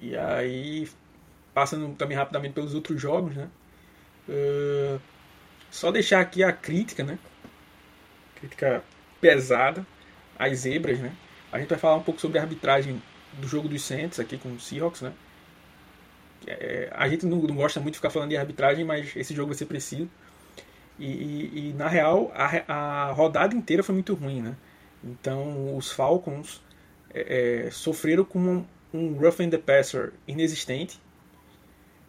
e 0.00 0.16
aí, 0.16 0.88
passando 1.54 1.94
também 1.96 2.16
rapidamente 2.16 2.54
pelos 2.54 2.74
outros 2.74 3.00
jogos, 3.00 3.34
né? 3.34 3.48
Uh, 4.28 5.00
só 5.70 5.90
deixar 5.90 6.20
aqui 6.20 6.42
a 6.42 6.52
crítica, 6.52 7.04
né? 7.04 7.18
Crítica 8.36 8.82
pesada 9.20 9.86
às 10.38 10.58
zebras, 10.60 10.98
né? 10.98 11.12
A 11.50 11.58
gente 11.58 11.68
vai 11.68 11.78
falar 11.78 11.96
um 11.96 12.02
pouco 12.02 12.20
sobre 12.20 12.38
a 12.38 12.42
arbitragem 12.42 13.00
do 13.34 13.46
jogo 13.46 13.68
dos 13.68 13.82
Saints 13.82 14.18
aqui 14.20 14.36
com 14.36 14.52
o 14.52 14.60
Seahawks, 14.60 15.02
né? 15.02 15.12
É, 16.46 16.90
a 16.92 17.08
gente 17.08 17.26
não, 17.26 17.38
não, 17.38 17.54
gosta 17.56 17.80
muito 17.80 17.94
de 17.94 17.98
ficar 17.98 18.10
falando 18.10 18.30
de 18.30 18.36
arbitragem, 18.36 18.84
mas 18.84 19.14
esse 19.16 19.34
jogo 19.34 19.48
vai 19.48 19.56
ser 19.56 19.66
preciso. 19.66 20.08
E, 20.98 21.06
e, 21.06 21.68
e 21.70 21.72
na 21.74 21.88
real, 21.88 22.32
a, 22.34 23.08
a, 23.08 23.12
rodada 23.12 23.54
inteira 23.54 23.82
foi 23.82 23.94
muito 23.94 24.14
ruim, 24.14 24.42
né? 24.42 24.56
Então, 25.06 25.76
os 25.76 25.92
Falcons 25.92 26.60
é, 27.14 27.66
é, 27.66 27.70
sofreram 27.70 28.24
com 28.24 28.38
um, 28.38 28.64
um 28.92 29.12
rough 29.14 29.40
and 29.40 29.50
the 29.50 29.58
passer 29.58 30.12
inexistente. 30.26 31.00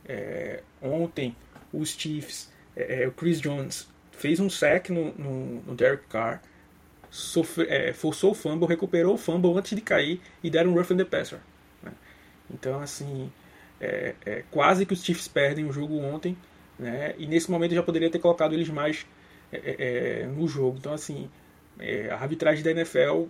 É, 0.08 0.64
ontem, 0.82 1.36
os 1.72 1.90
Chiefs, 1.90 2.52
é, 2.76 3.04
é, 3.04 3.08
o 3.08 3.12
Chris 3.12 3.40
Jones 3.40 3.88
fez 4.12 4.40
um 4.40 4.50
sack 4.50 4.92
no, 4.92 5.14
no, 5.14 5.62
no 5.62 5.76
Derek 5.76 6.08
Carr, 6.08 6.42
sofre, 7.12 7.68
é, 7.70 7.94
forçou 7.94 8.32
o 8.32 8.34
fumble, 8.34 8.68
recuperou 8.68 9.14
o 9.14 9.18
fumble 9.18 9.56
antes 9.56 9.76
de 9.76 9.82
cair 9.82 10.20
e 10.44 10.50
deram 10.50 10.72
um 10.72 10.74
rough 10.74 10.92
and 10.92 10.98
the 10.98 11.06
passer. 11.06 11.40
Né? 11.84 11.92
Então, 12.50 12.80
assim, 12.80 13.32
quase 14.50 14.86
que 14.86 14.94
os 14.94 15.04
Chiefs 15.04 15.28
perdem 15.28 15.66
o 15.66 15.72
jogo 15.72 16.00
ontem, 16.00 16.36
né? 16.80 17.14
e 17.18 17.28
nesse 17.28 17.52
momento 17.52 17.74
eu 17.74 17.76
já 17.76 17.84
poderia 17.84 18.10
ter 18.10 18.18
colocado 18.18 18.54
eles 18.54 18.70
mais 18.70 19.06
no 20.36 20.48
jogo. 20.48 20.78
Então, 20.80 20.94
assim, 20.94 21.30
a 22.12 22.16
arbitragem 22.16 22.64
da 22.64 22.72
NFL 22.72 23.26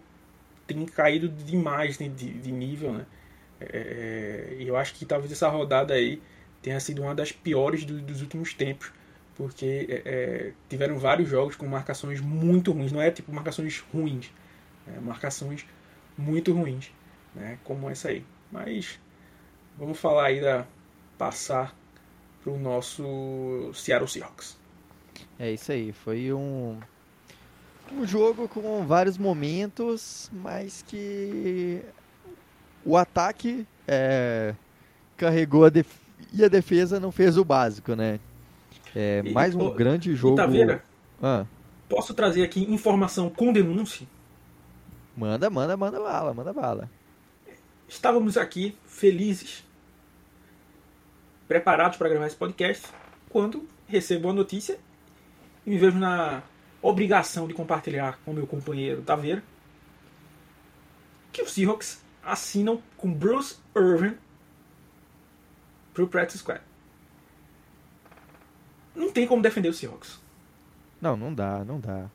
tem 0.65 0.85
caído 0.85 1.27
demais 1.29 1.97
de, 1.97 2.07
de, 2.09 2.33
de 2.33 2.51
nível, 2.51 2.93
né? 2.93 3.05
E 4.59 4.67
eu 4.67 4.77
acho 4.77 4.93
que 4.93 5.05
talvez 5.05 5.31
essa 5.31 5.47
rodada 5.47 5.93
aí 5.93 6.21
tenha 6.61 6.79
sido 6.79 7.01
uma 7.01 7.15
das 7.15 7.31
piores 7.31 7.85
do, 7.85 7.99
dos 8.01 8.21
últimos 8.21 8.53
tempos, 8.53 8.91
porque 9.35 9.87
é, 9.89 10.01
é, 10.05 10.53
tiveram 10.67 10.97
vários 10.97 11.29
jogos 11.29 11.55
com 11.55 11.65
marcações 11.67 12.19
muito 12.19 12.71
ruins, 12.71 12.91
não 12.91 13.01
é 13.01 13.11
tipo 13.11 13.31
marcações 13.31 13.79
ruins, 13.93 14.31
é 14.87 14.99
marcações 14.99 15.65
muito 16.17 16.51
ruins, 16.53 16.91
né, 17.35 17.57
como 17.63 17.89
essa 17.89 18.09
aí. 18.09 18.25
Mas 18.51 18.99
vamos 19.77 19.99
falar 19.99 20.25
aí 20.25 20.41
da 20.41 20.65
passar 21.17 21.75
para 22.43 22.51
o 22.51 22.57
nosso 22.57 23.71
Seattle 23.73 24.09
Seahawks. 24.09 24.57
É 25.39 25.51
isso 25.51 25.71
aí, 25.71 25.91
foi 25.91 26.33
um 26.33 26.79
um 27.93 28.05
jogo 28.05 28.47
com 28.47 28.85
vários 28.85 29.17
momentos, 29.17 30.29
mas 30.33 30.83
que 30.87 31.81
o 32.85 32.97
ataque 32.97 33.65
é, 33.87 34.53
carregou 35.15 35.65
a 35.65 35.69
defesa 35.69 36.07
e 36.33 36.43
a 36.43 36.47
defesa 36.47 36.99
não 36.99 37.11
fez 37.11 37.37
o 37.37 37.45
básico, 37.45 37.95
né? 37.95 38.19
É, 38.95 39.21
e, 39.23 39.31
mais 39.31 39.55
um 39.55 39.73
grande 39.73 40.15
jogo. 40.15 40.37
Ah. 41.21 41.45
posso 41.89 42.13
trazer 42.13 42.43
aqui 42.43 42.61
informação 42.71 43.29
com 43.29 43.51
denúncia? 43.51 44.07
Manda, 45.15 45.49
manda, 45.49 45.75
manda 45.75 45.99
bala, 45.99 46.33
manda 46.33 46.53
bala. 46.53 46.89
Estávamos 47.87 48.37
aqui 48.37 48.77
felizes, 48.85 49.63
preparados 51.47 51.97
para 51.97 52.09
gravar 52.09 52.27
esse 52.27 52.35
podcast, 52.35 52.85
quando 53.29 53.67
recebo 53.87 54.29
a 54.29 54.33
notícia 54.33 54.77
e 55.65 55.69
me 55.69 55.77
vejo 55.77 55.97
na 55.97 56.43
obrigação 56.81 57.47
de 57.47 57.53
compartilhar 57.53 58.19
com 58.23 58.33
meu 58.33 58.47
companheiro 58.47 59.01
Taveira 59.01 59.43
que 61.31 61.41
os 61.43 61.53
Seahawks 61.53 62.03
assinam 62.23 62.81
com 62.97 63.13
Bruce 63.13 63.57
Irvin 63.75 64.17
pro 65.93 66.07
practice 66.07 66.39
squad. 66.39 66.61
Não 68.95 69.11
tem 69.11 69.27
como 69.27 69.41
defender 69.41 69.69
o 69.69 69.73
Seahawks. 69.73 70.19
Não, 70.99 71.15
não 71.15 71.31
dá, 71.31 71.63
não 71.63 71.79
dá. 71.79 72.09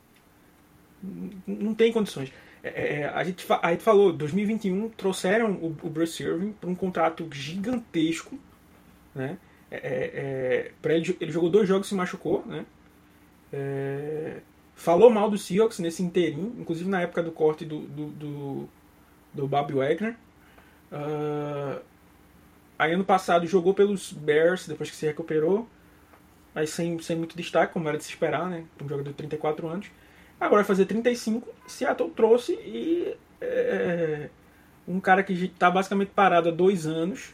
Não 1.47 1.73
tem 1.73 1.93
condições. 1.93 2.33
É, 2.65 3.01
é 3.01 3.09
a, 3.09 3.23
gente, 3.23 3.47
a 3.49 3.71
gente 3.71 3.83
falou, 3.83 4.13
2021 4.13 4.89
trouxeram 4.91 5.53
o, 5.53 5.67
o 5.83 5.91
Bruce 5.91 6.21
Irving 6.21 6.53
para 6.53 6.69
um 6.69 6.75
contrato 6.75 7.29
gigantesco, 7.33 8.37
né? 9.15 9.39
É, 9.71 9.77
é, 9.77 10.73
é 10.89 10.93
ele, 10.93 11.17
ele 11.21 11.31
jogou 11.31 11.49
dois 11.49 11.69
jogos 11.69 11.87
e 11.87 11.91
se 11.91 11.95
machucou, 11.95 12.45
né? 12.45 12.67
É, 13.53 14.41
falou 14.83 15.11
mal 15.11 15.31
do 15.31 15.39
Seahawks 15.39 15.79
nesse 15.79 16.03
inteirinho, 16.03 16.55
inclusive 16.59 16.89
na 16.89 17.01
época 17.01 17.23
do 17.23 17.33
corte 17.33 17.65
do, 17.65 17.81
do, 17.81 18.07
do, 18.07 18.69
do 19.33 19.49
Bob 19.49 19.73
Wagner. 19.75 20.17
Uh, 20.91 21.81
Aí 22.83 22.93
ano 22.95 23.05
passado 23.05 23.47
jogou 23.47 23.73
pelos 23.73 24.13
Bears, 24.13 24.67
depois 24.67 24.91
que 24.91 24.97
se 24.97 25.07
recuperou, 25.07 25.69
mas 26.53 26.71
sem, 26.71 26.99
sem 26.99 27.15
muito 27.15 27.37
destaque, 27.37 27.73
como 27.73 27.89
era 27.89 27.97
de 27.97 28.03
se 28.03 28.11
esperar, 28.11 28.51
né? 28.51 28.65
Um 28.83 28.89
jogador 28.89 29.09
de 29.09 29.15
34 29.15 29.69
anos. 29.69 29.87
Agora 30.41 30.63
vai 30.63 30.65
fazer 30.65 30.87
35, 30.87 31.49
Seattle 31.65 32.11
trouxe 32.11 32.55
e 32.55 33.17
é, 33.41 34.29
um 34.89 34.99
cara 34.99 35.23
que 35.23 35.33
está 35.33 35.71
basicamente 35.71 36.09
parado 36.09 36.49
há 36.49 36.51
dois 36.53 36.85
anos, 36.85 37.33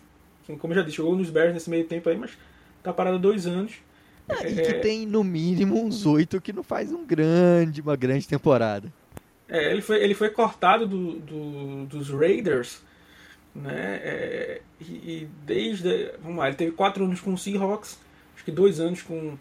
como 0.59 0.75
eu 0.75 0.77
já 0.77 0.83
disse, 0.83 0.99
jogou 0.99 1.17
nos 1.17 1.31
Bears 1.31 1.55
nesse 1.55 1.71
meio 1.71 1.87
tempo 1.87 2.11
aí, 2.11 2.17
mas 2.19 2.37
está 2.77 2.93
parado 2.93 3.17
há 3.17 3.19
dois 3.19 3.47
anos. 3.47 3.81
É, 4.29 4.51
e 4.51 4.55
que 4.55 4.71
é, 4.71 4.79
tem 4.81 5.07
no 5.07 5.25
mínimo 5.25 5.83
uns 5.83 6.05
oito 6.05 6.41
que 6.41 6.53
não 6.53 6.63
faz 6.63 6.93
um 6.93 7.05
grande, 7.05 7.81
uma 7.81 7.97
grande 7.97 8.29
temporada. 8.29 8.93
É, 9.49 9.71
ele 9.71 9.81
foi, 9.81 10.03
ele 10.03 10.15
foi 10.15 10.29
cortado 10.29 10.87
do, 10.87 11.19
do, 11.21 11.87
dos 11.87 12.11
Raiders 12.11 12.83
né? 13.55 14.01
É, 14.03 14.63
e, 14.81 14.93
e, 14.93 15.29
desde. 15.45 16.13
Vamos 16.23 16.39
lá, 16.39 16.47
ele 16.47 16.57
teve 16.57 16.73
quatro 16.73 17.05
anos 17.05 17.21
com 17.21 17.33
o 17.33 17.39
Seahawks, 17.39 17.99
acho 18.35 18.45
que 18.45 18.53
dois 18.53 18.81
anos 18.81 19.03
com. 19.03 19.37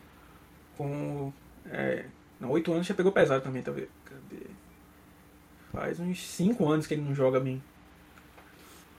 com 0.75 1.31
é, 1.69 2.05
não, 2.39 2.49
oito 2.51 2.71
anos 2.73 2.87
já 2.87 2.93
pegou 2.93 3.11
pesado 3.11 3.43
também, 3.43 3.61
talvez. 3.61 3.87
Cadê? 4.05 4.43
Faz 5.71 5.99
uns 5.99 6.25
cinco 6.25 6.69
anos 6.69 6.87
que 6.87 6.93
ele 6.93 7.03
não 7.03 7.13
joga 7.13 7.39
bem. 7.39 7.61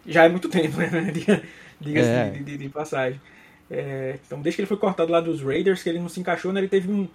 Já 0.07 0.25
é 0.25 0.29
muito 0.29 0.49
tempo, 0.49 0.77
né? 0.79 1.13
Diga-se 1.81 2.09
é. 2.09 2.31
de, 2.31 2.45
de, 2.45 2.59
de, 2.59 2.69
passagem. 2.69 3.21
É, 3.71 4.19
então, 4.27 4.41
desde 4.41 4.57
que 4.57 4.61
ele 4.63 4.69
foi 4.69 4.77
cortado 4.77 5.13
lá 5.13 5.21
dos 5.21 5.43
Raiders, 5.43 5.83
que 5.83 5.89
ele 5.89 5.99
não 5.99 6.09
se 6.09 6.21
encaixou, 6.21 6.53
né? 6.53 6.61
Ele 6.61 6.69
teve 6.69 6.91
um, 6.91 7.09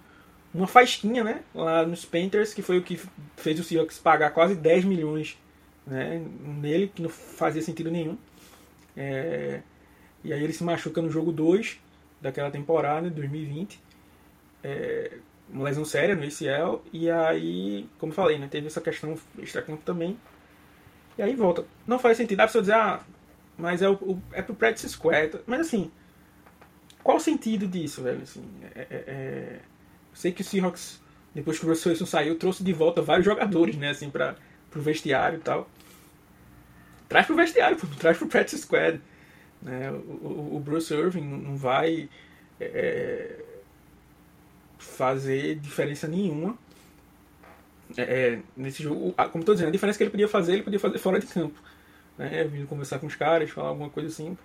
uma 0.52 0.66
fasquinha, 0.66 1.24
né? 1.24 1.42
Lá 1.54 1.84
nos 1.84 2.04
Panthers, 2.04 2.54
que 2.54 2.62
foi 2.62 2.78
o 2.78 2.82
que 2.82 3.00
fez 3.36 3.58
o 3.58 3.64
Seahawks 3.64 3.98
pagar 3.98 4.30
quase 4.30 4.54
10 4.54 4.84
milhões 4.84 5.36
né, 5.86 6.24
nele, 6.40 6.90
que 6.94 7.02
não 7.02 7.08
fazia 7.08 7.60
sentido 7.60 7.90
nenhum. 7.90 8.16
É, 8.96 9.60
e 10.22 10.32
aí 10.32 10.42
ele 10.42 10.52
se 10.52 10.64
machuca 10.64 11.02
no 11.02 11.10
jogo 11.10 11.32
2 11.32 11.78
daquela 12.20 12.50
temporada, 12.50 13.08
de 13.08 13.16
2020. 13.16 13.80
É, 14.62 15.18
uma 15.50 15.64
lesão 15.64 15.84
séria 15.84 16.14
no 16.14 16.22
ACL. 16.22 16.82
E 16.92 17.10
aí, 17.10 17.88
como 17.98 18.12
eu 18.12 18.16
falei, 18.16 18.38
né, 18.38 18.48
teve 18.50 18.66
essa 18.66 18.80
questão 18.80 19.18
extra-campo 19.38 19.82
também. 19.84 20.16
E 21.18 21.22
aí 21.22 21.34
volta. 21.34 21.64
Não 21.86 21.98
faz 21.98 22.16
sentido. 22.16 22.38
Dá 22.38 22.44
pra 22.44 22.52
você 22.52 22.60
dizer, 22.60 22.74
ah, 22.74 23.00
mas 23.58 23.82
é, 23.82 23.88
o, 23.88 24.18
é 24.32 24.40
pro 24.40 24.54
practice 24.54 24.88
squad. 24.88 25.38
Mas 25.46 25.60
assim, 25.60 25.90
qual 27.04 27.18
o 27.18 27.20
sentido 27.20 27.68
disso, 27.68 28.02
velho? 28.02 28.22
Assim, 28.22 28.42
é, 28.74 28.80
é, 28.80 29.04
é... 29.06 29.60
Eu 30.10 30.16
sei 30.16 30.32
que 30.32 30.40
o 30.40 30.44
Seahawks, 30.44 31.00
depois 31.34 31.58
que 31.58 31.66
o 31.66 31.68
Russell 31.68 31.92
Wilson 31.92 32.06
saiu, 32.06 32.38
trouxe 32.38 32.64
de 32.64 32.72
volta 32.72 33.02
vários 33.02 33.26
jogadores, 33.26 33.76
né? 33.76 33.90
Assim, 33.90 34.08
pra, 34.08 34.34
pro 34.70 34.80
vestiário 34.80 35.38
e 35.38 35.42
tal. 35.42 35.68
Traz 37.08 37.26
pro 37.26 37.36
vestiário, 37.36 37.76
pô, 37.76 37.86
traz 38.00 38.16
pro 38.16 38.26
practice 38.26 38.62
squad. 38.62 39.00
Né? 39.60 39.90
O, 39.90 39.94
o, 39.94 40.56
o 40.56 40.60
Bruce 40.60 40.92
Irving 40.92 41.22
não 41.22 41.56
vai 41.56 42.08
é, 42.58 43.38
fazer 44.78 45.56
diferença 45.56 46.08
nenhuma 46.08 46.56
é, 47.96 48.38
nesse 48.56 48.82
jogo. 48.82 49.12
Como 49.12 49.42
estou 49.42 49.54
dizendo, 49.54 49.68
a 49.68 49.72
diferença 49.72 49.98
que 49.98 50.04
ele 50.04 50.10
podia 50.10 50.28
fazer, 50.28 50.54
ele 50.54 50.62
podia 50.62 50.80
fazer 50.80 50.98
fora 50.98 51.18
de 51.20 51.26
campo. 51.26 51.60
Né? 52.16 52.44
Vindo 52.44 52.66
conversar 52.66 52.98
com 52.98 53.06
os 53.06 53.14
caras, 53.14 53.50
falar 53.50 53.68
alguma 53.68 53.90
coisa 53.90 54.08
assim. 54.08 54.36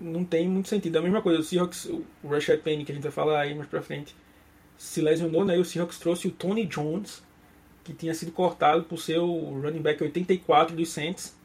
Não 0.00 0.24
tem 0.24 0.48
muito 0.48 0.68
sentido. 0.68 0.96
A 0.96 1.02
mesma 1.02 1.22
coisa, 1.22 1.40
o 1.40 1.42
Seahawks, 1.42 1.86
o 1.86 2.28
Rashad 2.28 2.60
Penny, 2.60 2.84
que 2.84 2.92
a 2.92 2.94
gente 2.94 3.04
vai 3.04 3.12
falar 3.12 3.40
aí 3.40 3.54
mais 3.54 3.68
pra 3.68 3.82
frente, 3.82 4.14
se 4.76 5.00
lesionou, 5.00 5.44
né? 5.44 5.56
E 5.56 5.60
o 5.60 5.64
Seahawks 5.64 5.98
trouxe 5.98 6.28
o 6.28 6.30
Tony 6.30 6.66
Jones, 6.66 7.22
que 7.84 7.92
tinha 7.92 8.14
sido 8.14 8.32
cortado 8.32 8.84
por 8.84 8.98
ser 8.98 9.18
o 9.18 9.60
running 9.60 9.82
back 9.82 10.02
84 10.02 10.76
dos 10.76 10.90
Saints. 10.90 11.36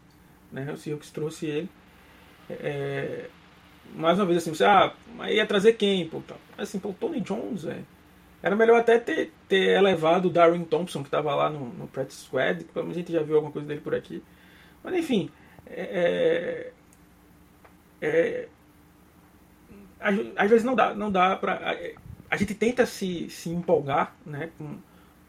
Né? 0.51 0.71
O 0.71 0.77
Seahawks 0.77 1.09
trouxe 1.11 1.45
ele. 1.45 1.69
É, 2.49 3.29
mais 3.95 4.19
uma 4.19 4.25
vez 4.25 4.39
assim, 4.39 4.53
você, 4.53 4.65
ah, 4.65 4.93
mas 5.15 5.35
ia 5.35 5.45
trazer 5.45 5.73
quem? 5.73 6.07
Pô. 6.07 6.21
Assim, 6.57 6.79
pô, 6.79 6.93
Tony 6.93 7.21
Jones, 7.21 7.63
velho. 7.63 7.85
Era 8.41 8.57
melhor 8.57 8.81
até 8.81 8.99
ter, 8.99 9.31
ter 9.47 9.77
elevado 9.77 10.27
o 10.27 10.31
Darwin 10.31 10.65
Thompson, 10.65 11.01
que 11.01 11.07
estava 11.07 11.33
lá 11.33 11.49
no, 11.49 11.69
no 11.69 11.87
Practice 11.87 12.25
Squad, 12.25 12.65
que 12.65 12.77
a 12.77 12.83
gente 12.93 13.11
já 13.11 13.23
viu 13.23 13.35
alguma 13.35 13.53
coisa 13.53 13.65
dele 13.67 13.79
por 13.79 13.95
aqui. 13.95 14.21
Mas 14.83 14.95
enfim, 14.95 15.29
é, 15.65 16.72
é, 18.03 18.07
é 18.09 18.49
às, 20.35 20.49
vezes 20.49 20.65
não 20.65 20.75
dá, 20.75 20.93
não 20.93 21.11
dá 21.11 21.35
pra. 21.35 21.53
A, 21.53 21.75
a, 22.29 22.37
gente 22.37 22.53
tenta 22.53 22.85
se, 22.85 23.29
se 23.29 23.49
empolgar 23.49 24.15
né, 24.25 24.51
com, 24.57 24.77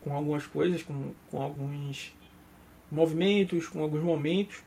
com 0.00 0.14
algumas 0.14 0.46
coisas, 0.46 0.82
com, 0.82 1.12
com 1.30 1.40
alguns 1.40 2.12
movimentos, 2.90 3.68
com 3.68 3.82
alguns 3.82 4.02
momentos, 4.02 4.62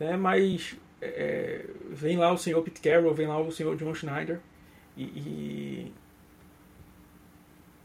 né, 0.00 0.16
mas 0.16 0.76
é, 1.00 1.64
vem 1.90 2.16
lá 2.16 2.32
o 2.32 2.38
senhor 2.38 2.62
Pete 2.62 2.80
Carroll, 2.80 3.14
vem 3.14 3.26
lá 3.26 3.38
o 3.38 3.52
senhor 3.52 3.76
John 3.76 3.94
Schneider 3.94 4.40
e, 4.96 5.02
e 5.04 5.92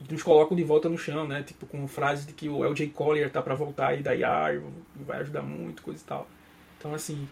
nos 0.10 0.24
colocam 0.24 0.55
de 0.55 0.63
volta 0.63 0.89
no 0.89 0.98
chão, 0.98 1.27
né? 1.27 1.43
Tipo, 1.43 1.65
com 1.65 1.88
frases 1.88 2.25
de 2.25 2.34
que 2.34 2.50
o 2.50 2.63
LJ 2.63 2.89
Collier 2.89 3.31
tá 3.31 3.41
para 3.41 3.55
voltar 3.55 3.89
aí 3.89 4.01
da 4.01 4.13
IAR, 4.13 4.62
vai 4.96 5.19
ajudar 5.19 5.41
muito, 5.41 5.81
coisa 5.81 6.01
e 6.01 6.05
tal. 6.05 6.27
Então, 6.77 6.93
assim, 6.93 7.27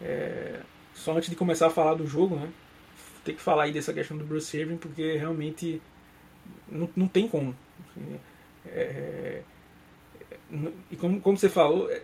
é... 0.00 0.60
só 0.98 1.16
antes 1.16 1.30
de 1.30 1.36
começar 1.36 1.68
a 1.68 1.70
falar 1.70 1.94
do 1.94 2.06
jogo, 2.06 2.36
né? 2.36 2.48
Tem 3.24 3.34
que 3.34 3.40
falar 3.40 3.64
aí 3.64 3.72
dessa 3.72 3.92
questão 3.92 4.16
do 4.16 4.24
Bruce 4.24 4.56
Irving, 4.56 4.76
porque 4.76 5.16
realmente 5.16 5.80
não, 6.68 6.88
não 6.96 7.08
tem 7.08 7.28
como. 7.28 7.54
É... 8.66 9.42
E 10.90 10.96
como, 10.96 11.20
como 11.20 11.36
você 11.36 11.48
falou, 11.48 11.90
é, 11.90 12.02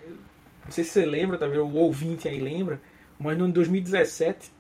não 0.64 0.70
sei 0.70 0.84
se 0.84 0.90
você 0.90 1.06
lembra, 1.06 1.38
talvez 1.38 1.60
o 1.60 1.72
ouvinte 1.72 2.28
aí 2.28 2.38
lembra, 2.38 2.80
mas 3.18 3.38
no 3.38 3.44
ano 3.44 3.54
2017, 3.54 4.52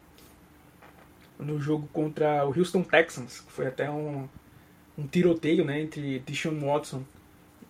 no 1.38 1.60
jogo 1.60 1.86
contra 1.92 2.46
o 2.46 2.58
Houston 2.58 2.82
Texans, 2.82 3.40
que 3.40 3.52
foi 3.52 3.66
até 3.66 3.90
um 3.90 4.28
um 4.96 5.06
tiroteio 5.06 5.64
né, 5.64 5.80
entre 5.80 6.20
Deshaun 6.20 6.60
Watson 6.60 7.04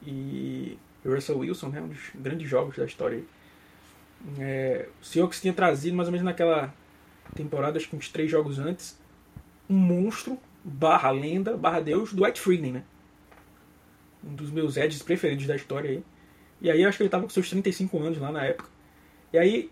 e 0.07 0.79
Russell 1.05 1.39
Wilson, 1.39 1.69
né, 1.69 1.81
um 1.81 1.89
dos 1.89 2.11
grandes 2.15 2.49
jogos 2.49 2.77
da 2.77 2.85
história. 2.85 3.23
É, 4.39 4.89
o 5.01 5.05
Seahawks 5.05 5.41
tinha 5.41 5.53
trazido, 5.53 5.97
mais 5.97 6.09
ou 6.09 6.13
menos 6.13 6.25
naquela 6.25 6.73
temporada, 7.35 7.77
acho 7.77 7.89
que 7.89 7.97
uns 7.97 8.09
três 8.09 8.31
jogos 8.31 8.59
antes, 8.59 8.99
um 9.69 9.77
monstro, 9.77 10.39
barra 10.63 11.11
lenda, 11.11 11.57
barra 11.57 11.81
deus, 11.81 12.13
Dwight 12.13 12.41
Freeney, 12.41 12.73
né? 12.73 12.83
Um 14.23 14.35
dos 14.35 14.51
meus 14.51 14.77
edges 14.77 15.03
preferidos 15.03 15.47
da 15.47 15.57
história 15.57 15.91
aí. 15.91 16.05
E 16.61 16.71
aí 16.71 16.85
acho 16.85 16.97
que 16.97 17.03
ele 17.03 17.09
estava 17.09 17.25
com 17.25 17.31
seus 17.31 17.51
35 17.51 17.99
anos 17.99 18.19
lá 18.19 18.33
na 18.33 18.45
época. 18.45 18.69
E 19.33 19.39
aí, 19.39 19.71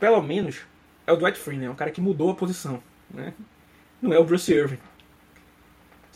pelo 0.00 0.22
menos, 0.22 0.62
é 1.06 1.12
o 1.12 1.16
Dwight 1.16 1.38
Freeney, 1.38 1.66
é 1.66 1.70
um 1.70 1.74
cara 1.74 1.90
que 1.90 2.00
mudou 2.00 2.30
a 2.30 2.34
posição, 2.34 2.82
né? 3.10 3.34
Não 4.00 4.12
é 4.12 4.18
o 4.18 4.24
Bruce 4.24 4.52
Irving 4.52 4.78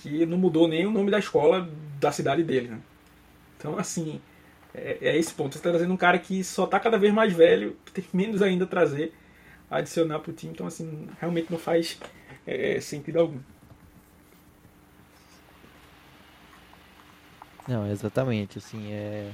que 0.01 0.25
não 0.25 0.39
mudou 0.39 0.67
nem 0.67 0.87
o 0.87 0.91
nome 0.91 1.11
da 1.11 1.19
escola 1.19 1.69
da 1.99 2.11
cidade 2.11 2.43
dele. 2.43 2.69
Né? 2.69 2.79
Então, 3.57 3.79
assim, 3.79 4.21
é, 4.75 4.99
é 5.01 5.17
esse 5.17 5.33
ponto. 5.33 5.53
Você 5.53 5.59
está 5.59 5.71
trazendo 5.71 5.93
um 5.93 5.97
cara 5.97 6.19
que 6.19 6.43
só 6.45 6.65
está 6.65 6.79
cada 6.79 6.99
vez 6.99 7.13
mais 7.13 7.33
velho, 7.33 7.77
que 7.85 7.93
tem 7.93 8.05
menos 8.13 8.43
ainda 8.43 8.65
a 8.65 8.69
trazer, 8.69 9.13
a 9.71 9.79
adicionar 9.79 10.21
para 10.21 10.31
o 10.31 10.35
time. 10.35 10.53
Então, 10.53 10.67
assim, 10.67 11.09
realmente 11.21 11.51
não 11.51 11.59
faz 11.59 11.99
é, 12.47 12.81
sentido 12.81 13.19
algum. 13.19 13.39
Não, 17.67 17.91
exatamente. 17.91 18.59
Assim, 18.59 18.93
é. 18.93 19.31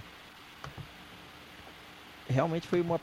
Realmente 2.29 2.67
foi 2.67 2.81
uma. 2.81 3.01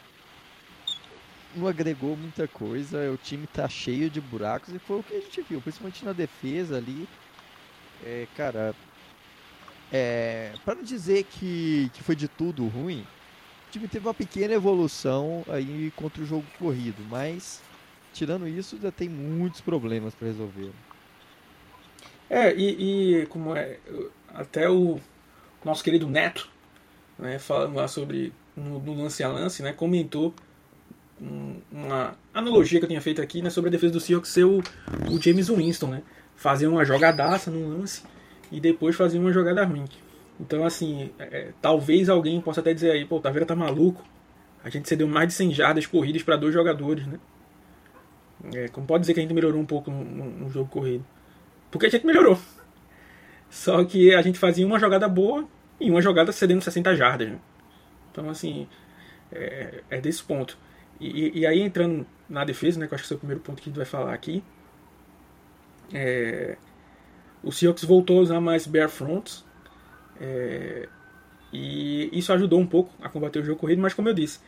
Não 1.55 1.67
agregou 1.67 2.17
muita 2.17 2.47
coisa. 2.47 3.11
O 3.11 3.17
time 3.17 3.47
tá 3.47 3.67
cheio 3.69 4.09
de 4.09 4.19
buracos 4.19 4.73
e 4.73 4.79
foi 4.79 4.99
o 4.99 5.03
que 5.03 5.15
a 5.15 5.21
gente 5.21 5.41
viu, 5.41 5.61
principalmente 5.61 6.03
na 6.03 6.13
defesa 6.13 6.77
ali. 6.77 7.07
É, 8.03 8.27
cara, 8.35 8.75
é, 9.93 10.51
para 10.65 10.73
não 10.73 10.83
dizer 10.83 11.23
que, 11.25 11.91
que 11.93 12.01
foi 12.01 12.15
de 12.15 12.27
tudo 12.27 12.67
ruim, 12.67 13.05
o 13.67 13.71
time 13.71 13.87
teve 13.87 14.07
uma 14.07 14.13
pequena 14.13 14.55
evolução 14.55 15.45
aí 15.47 15.93
contra 15.95 16.23
o 16.23 16.25
jogo 16.25 16.43
corrido, 16.57 16.97
mas 17.11 17.61
tirando 18.11 18.47
isso, 18.47 18.75
ainda 18.75 18.91
tem 18.91 19.07
muitos 19.07 19.61
problemas 19.61 20.15
para 20.15 20.27
resolver. 20.27 20.71
É, 22.27 22.55
e, 22.55 23.21
e, 23.21 23.25
como 23.27 23.55
é, 23.55 23.77
até 24.33 24.67
o 24.67 24.99
nosso 25.63 25.83
querido 25.83 26.09
Neto, 26.09 26.49
né, 27.19 27.37
falando 27.37 27.75
lá 27.75 27.87
sobre 27.87 28.33
no, 28.57 28.79
no 28.79 28.95
lance 28.95 29.23
a 29.23 29.27
lance, 29.27 29.61
né, 29.61 29.73
comentou 29.73 30.33
uma 31.71 32.17
analogia 32.33 32.79
que 32.79 32.85
eu 32.85 32.89
tinha 32.89 32.99
feito 32.99 33.21
aqui 33.21 33.43
né, 33.43 33.51
sobre 33.51 33.69
a 33.69 33.71
defesa 33.71 33.93
do 33.93 33.99
Seahawks 33.99 34.31
ser 34.31 34.43
o, 34.43 34.63
o 35.09 35.21
James 35.21 35.47
Winston, 35.49 35.87
né? 35.87 36.01
fazer 36.35 36.67
uma 36.67 36.83
jogadaça 36.83 37.49
no 37.49 37.77
lance 37.77 38.01
e 38.51 38.59
depois 38.59 38.95
fazer 38.95 39.19
uma 39.19 39.31
jogada 39.31 39.63
ruim. 39.65 39.85
Então, 40.39 40.65
assim, 40.65 41.11
é, 41.19 41.23
é, 41.23 41.53
talvez 41.61 42.09
alguém 42.09 42.39
possa 42.41 42.61
até 42.61 42.73
dizer 42.73 42.91
aí, 42.91 43.05
pô, 43.05 43.17
o 43.17 43.19
Taveira 43.19 43.45
tá 43.45 43.55
maluco. 43.55 44.03
A 44.63 44.69
gente 44.69 44.87
cedeu 44.87 45.07
mais 45.07 45.27
de 45.27 45.33
100 45.33 45.51
jardas 45.51 45.85
corridas 45.85 46.23
para 46.23 46.37
dois 46.37 46.53
jogadores, 46.53 47.05
né? 47.05 47.19
É, 48.53 48.67
como 48.69 48.85
pode 48.85 49.01
dizer 49.01 49.13
que 49.13 49.19
a 49.19 49.23
gente 49.23 49.33
melhorou 49.33 49.61
um 49.61 49.65
pouco 49.65 49.89
no, 49.89 50.03
no, 50.03 50.25
no, 50.25 50.49
jogo 50.49 50.69
corrido? 50.69 51.05
Porque 51.71 51.85
a 51.85 51.89
gente 51.89 52.05
melhorou. 52.05 52.37
Só 53.49 53.83
que 53.85 54.13
a 54.13 54.21
gente 54.21 54.39
fazia 54.39 54.65
uma 54.65 54.79
jogada 54.79 55.07
boa 55.07 55.47
e 55.79 55.89
uma 55.89 56.01
jogada 56.01 56.31
cedendo 56.31 56.61
60 56.61 56.95
jardas. 56.95 57.29
Né? 57.29 57.39
Então, 58.11 58.29
assim, 58.29 58.67
é, 59.31 59.81
é 59.89 60.01
desse 60.01 60.23
ponto. 60.23 60.57
E, 60.99 61.39
e, 61.39 61.45
aí, 61.45 61.61
entrando 61.61 62.05
na 62.29 62.43
defesa, 62.43 62.79
né, 62.79 62.87
que 62.87 62.93
eu 62.93 62.95
acho 62.95 63.07
que 63.07 63.13
é 63.13 63.15
o 63.15 63.19
primeiro 63.19 63.41
ponto 63.41 63.61
que 63.61 63.69
a 63.69 63.71
gente 63.71 63.77
vai 63.77 63.85
falar 63.85 64.13
aqui, 64.13 64.43
é, 65.93 66.57
o 67.43 67.51
Seahawks 67.51 67.83
voltou 67.83 68.19
a 68.19 68.21
usar 68.21 68.41
mais 68.41 68.65
bare 68.65 68.89
fronts. 68.89 69.45
É, 70.19 70.87
e 71.51 72.09
isso 72.17 72.31
ajudou 72.33 72.59
um 72.59 72.65
pouco 72.65 72.91
a 73.01 73.09
combater 73.09 73.39
o 73.39 73.43
jogo 73.43 73.59
corrido, 73.59 73.81
mas 73.81 73.93
como 73.93 74.09
eu 74.09 74.13
disse, 74.13 74.39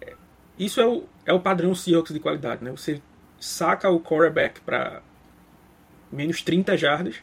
é, 0.00 0.14
isso 0.58 0.80
é 0.80 0.86
o, 0.86 1.04
é 1.26 1.32
o 1.32 1.40
padrão 1.40 1.74
Seahawks 1.74 2.12
de 2.12 2.20
qualidade. 2.20 2.62
Né? 2.62 2.70
Você 2.70 3.00
saca 3.40 3.90
o 3.90 4.00
quarterback 4.00 4.60
para 4.60 5.02
menos 6.12 6.42
30 6.42 6.76
jardas 6.76 7.16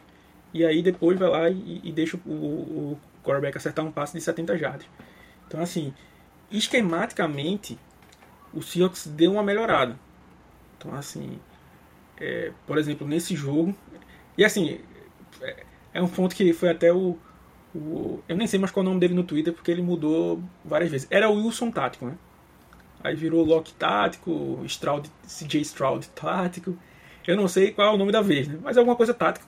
e 0.52 0.64
aí 0.64 0.82
depois 0.82 1.18
vai 1.18 1.28
lá 1.28 1.50
e, 1.50 1.80
e 1.82 1.92
deixa 1.92 2.18
o, 2.26 2.30
o, 2.30 2.98
quarterback 3.22 3.56
acertar 3.56 3.84
um 3.84 3.90
passe 3.90 4.16
de 4.16 4.20
70 4.20 4.56
jardas. 4.56 4.86
Então, 5.46 5.60
assim, 5.60 5.92
esquematicamente, 6.50 7.78
o 8.54 8.62
Seahawks 8.62 9.06
deu 9.06 9.32
uma 9.32 9.42
melhorada. 9.42 9.98
Então, 10.78 10.94
assim, 10.94 11.38
é, 12.18 12.52
por 12.66 12.78
exemplo, 12.78 13.06
nesse 13.06 13.34
jogo. 13.34 13.74
E 14.38 14.44
assim, 14.44 14.80
é, 15.42 15.56
é 15.94 16.02
um 16.02 16.08
ponto 16.08 16.34
que 16.34 16.52
foi 16.52 16.70
até 16.70 16.92
o, 16.92 17.18
o, 17.74 18.22
Eu 18.28 18.36
nem 18.36 18.46
sei 18.46 18.58
mais 18.58 18.70
qual 18.70 18.84
é 18.84 18.86
o 18.86 18.88
nome 18.90 19.00
dele 19.00 19.14
no 19.14 19.24
Twitter, 19.24 19.52
porque 19.52 19.70
ele 19.70 19.82
mudou 19.82 20.42
várias 20.64 20.90
vezes. 20.90 21.06
Era 21.10 21.28
o 21.28 21.34
Wilson 21.34 21.70
Tático, 21.70 22.06
né? 22.06 22.16
Aí 23.02 23.14
virou 23.14 23.44
Loki 23.44 23.72
Tático, 23.74 24.62
Stroud, 24.64 25.10
CJ 25.26 25.60
Stroud 25.60 26.08
Tático. 26.08 26.76
Eu 27.26 27.36
não 27.36 27.48
sei 27.48 27.72
qual 27.72 27.92
é 27.92 27.94
o 27.94 27.96
nome 27.96 28.12
da 28.12 28.20
vez, 28.20 28.48
né? 28.48 28.58
Mas 28.62 28.76
é 28.76 28.80
alguma 28.80 28.96
coisa 28.96 29.12
tática. 29.12 29.44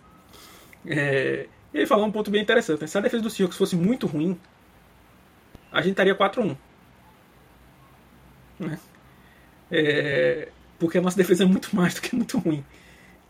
É, 0.86 1.46
ele 1.72 1.86
falou 1.86 2.06
um 2.06 2.12
ponto 2.12 2.30
bem 2.30 2.42
interessante. 2.42 2.80
Né? 2.80 2.86
Se 2.86 2.98
a 2.98 3.00
defesa 3.00 3.22
do 3.22 3.30
Seahawks 3.30 3.56
fosse 3.56 3.76
muito 3.76 4.06
ruim, 4.06 4.38
a 5.70 5.80
gente 5.80 5.92
estaria 5.92 6.14
4-1. 6.14 6.56
né? 8.58 8.78
É, 9.70 10.48
porque 10.78 10.98
a 10.98 11.00
nossa 11.00 11.16
defesa 11.16 11.44
é 11.44 11.46
muito 11.46 11.74
mais 11.74 11.94
do 11.94 12.00
que 12.00 12.16
muito 12.16 12.38
ruim. 12.38 12.64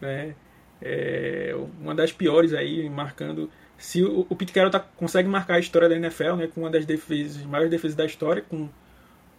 Né? 0.01 0.35
É, 0.81 1.55
uma 1.81 1.95
das 1.95 2.13
piores 2.13 2.53
aí, 2.53 2.89
marcando. 2.89 3.51
Se 3.77 4.03
o, 4.03 4.27
o 4.29 4.37
Pete 4.37 4.53
Carroll 4.53 4.71
tá, 4.71 4.81
consegue 4.81 5.29
marcar 5.29 5.55
a 5.55 5.59
história 5.59 5.89
da 5.89 5.97
NFL, 5.97 6.35
né, 6.35 6.47
com 6.47 6.63
uma 6.63 6.71
das 6.71 6.85
defesas, 6.85 7.43
maiores 7.45 7.71
defesas 7.71 7.97
da 7.97 8.05
história, 8.05 8.43
com, 8.43 8.69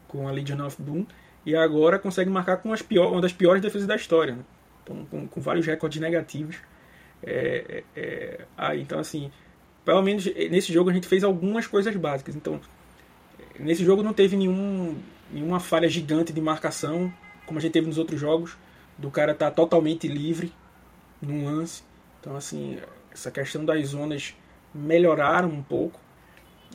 com 0.07 0.27
a 0.27 0.31
Legion 0.31 0.65
of 0.65 0.81
Boom, 0.81 1.05
e 1.45 1.55
agora 1.55 1.99
consegue 1.99 2.29
marcar 2.29 2.57
com 2.57 2.71
as 2.73 2.81
pior, 2.81 3.11
uma 3.11 3.21
das 3.21 3.33
piores 3.33 3.61
defesas 3.61 3.87
da 3.87 3.95
história, 3.95 4.35
né? 4.35 4.43
com, 5.09 5.27
com, 5.27 5.41
vários 5.41 5.65
recordes 5.65 6.01
negativos. 6.01 6.57
É, 7.21 7.83
é, 7.95 8.01
é 8.01 8.39
aí, 8.57 8.81
então, 8.81 8.99
assim, 8.99 9.31
pelo 9.85 10.01
menos 10.01 10.25
nesse 10.25 10.73
jogo 10.73 10.89
a 10.89 10.93
gente 10.93 11.07
fez 11.07 11.23
algumas 11.23 11.67
coisas 11.67 11.95
básicas. 11.95 12.35
Então, 12.35 12.59
nesse 13.59 13.83
jogo 13.83 14.01
não 14.01 14.13
teve 14.13 14.35
nenhum, 14.35 14.97
nenhuma 15.31 15.59
falha 15.59 15.87
gigante 15.87 16.33
de 16.33 16.41
marcação, 16.41 17.13
como 17.45 17.59
a 17.59 17.61
gente 17.61 17.71
teve 17.71 17.87
nos 17.87 17.97
outros 17.97 18.19
jogos, 18.19 18.57
do 18.97 19.09
cara 19.09 19.31
estar 19.31 19.49
tá 19.49 19.51
totalmente 19.51 20.07
livre 20.07 20.51
num 21.21 21.45
lance. 21.45 21.83
Então, 22.19 22.35
assim, 22.35 22.79
essa 23.11 23.31
questão 23.31 23.65
das 23.65 23.87
zonas 23.87 24.35
melhoraram 24.73 25.49
um 25.49 25.63
pouco. 25.63 25.99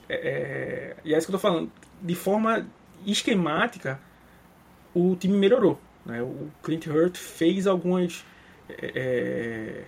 É, 0.08 0.14
é 0.14 0.96
e 1.04 1.14
é 1.14 1.18
isso 1.18 1.26
que 1.26 1.32
eu 1.32 1.36
estou 1.36 1.50
falando. 1.50 1.70
De 2.00 2.14
forma 2.14 2.66
esquemática, 3.06 4.00
o 4.94 5.16
time 5.16 5.36
melhorou. 5.36 5.78
Né? 6.04 6.22
O 6.22 6.50
Clint 6.62 6.86
Hurt 6.86 7.16
fez 7.16 7.66
algumas, 7.66 8.24
é, 8.68 8.92
é 8.94 9.84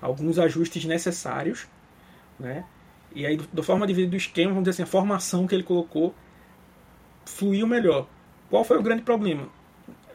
alguns 0.00 0.38
ajustes 0.38 0.84
necessários. 0.84 1.66
Né? 2.38 2.64
E 3.14 3.26
aí, 3.26 3.36
da 3.52 3.62
forma 3.62 3.86
de 3.86 3.92
vida 3.92 4.10
do 4.10 4.16
esquema, 4.16 4.50
vamos 4.50 4.64
dizer 4.64 4.82
assim, 4.82 4.82
a 4.82 4.86
formação 4.86 5.46
que 5.46 5.54
ele 5.54 5.62
colocou 5.62 6.14
fluiu 7.24 7.66
melhor. 7.66 8.08
Qual 8.50 8.64
foi 8.64 8.78
o 8.78 8.82
grande 8.82 9.02
problema? 9.02 9.48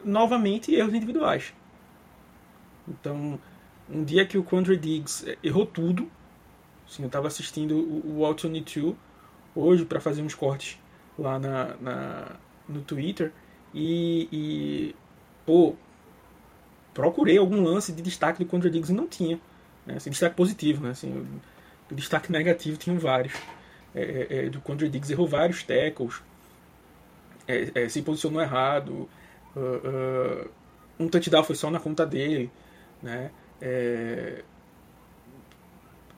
Novamente, 0.04 0.74
erros 0.74 0.94
individuais. 0.94 1.54
Então, 2.88 3.40
um 3.90 4.04
dia 4.04 4.26
que 4.26 4.38
o 4.38 4.44
Quandre 4.44 4.78
Diggs 4.78 5.30
eh, 5.30 5.38
errou 5.44 5.66
tudo, 5.66 6.10
assim, 6.88 7.04
eu 7.04 7.08
estava 7.08 7.28
assistindo 7.28 7.76
o, 7.76 8.20
o 8.20 8.26
Altitude 8.26 8.82
2 8.82 8.96
hoje 9.56 9.86
para 9.86 10.00
fazer 10.00 10.22
uns 10.22 10.36
cortes 10.36 10.78
lá 11.18 11.40
na, 11.40 11.76
na 11.78 12.36
no 12.68 12.82
Twitter 12.82 13.32
e, 13.74 14.28
e, 14.32 14.96
pô, 15.46 15.76
procurei 16.94 17.38
algum 17.38 17.64
lance 17.64 17.92
de 17.92 18.02
destaque 18.02 18.44
do 18.44 18.50
Quandre 18.50 18.70
Diggs 18.70 18.92
e 18.92 18.96
não 18.96 19.08
tinha. 19.08 19.40
Né? 19.86 19.96
Assim, 19.96 20.10
destaque 20.10 20.36
positivo, 20.36 20.84
né? 20.84 20.92
Assim, 20.92 21.26
o, 21.90 21.96
destaque 21.96 22.32
negativo 22.32 22.78
tinham 22.78 23.00
vários. 23.00 23.34
É, 23.96 24.02
é, 24.30 24.46
é 24.46 24.50
do 24.50 24.60
Quandre 24.60 24.90
Diggs 24.90 25.12
errou 25.12 25.28
vários 25.28 25.64
tackles, 25.64 26.22
é, 27.48 27.72
é, 27.74 27.90
se 27.90 28.02
posicionou 28.02 28.42
errado, 28.42 29.10
uh, 29.56 29.60
uh, 29.60 30.50
um 31.00 31.08
touchdown 31.08 31.44
foi 31.44 31.56
só 31.56 31.72
na 31.72 31.80
conta 31.80 32.06
dele, 32.06 32.52
né? 33.02 33.32
É, 33.62 34.44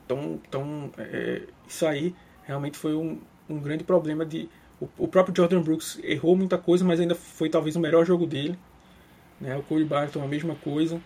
então, 0.04 0.40
então 0.46 0.90
é, 0.98 1.42
isso 1.66 1.86
aí 1.86 2.14
realmente 2.44 2.76
foi 2.76 2.94
um, 2.94 3.20
um 3.48 3.58
grande 3.60 3.84
problema 3.84 4.26
de 4.26 4.48
o, 4.80 4.88
o, 4.98 5.08
próprio 5.08 5.34
Jordan 5.36 5.60
Brooks 5.60 6.00
errou 6.02 6.34
muita 6.34 6.56
coisa, 6.56 6.84
mas 6.84 6.98
ainda 6.98 7.14
foi 7.14 7.50
talvez 7.50 7.76
o 7.76 7.80
melhor 7.80 8.04
jogo 8.04 8.26
dele. 8.26 8.58
Né? 9.40 9.56
O 9.56 9.62
Corey 9.62 9.84
Barton 9.84 10.22
a 10.22 10.26
mesma 10.26 10.54
coisa. 10.54 11.00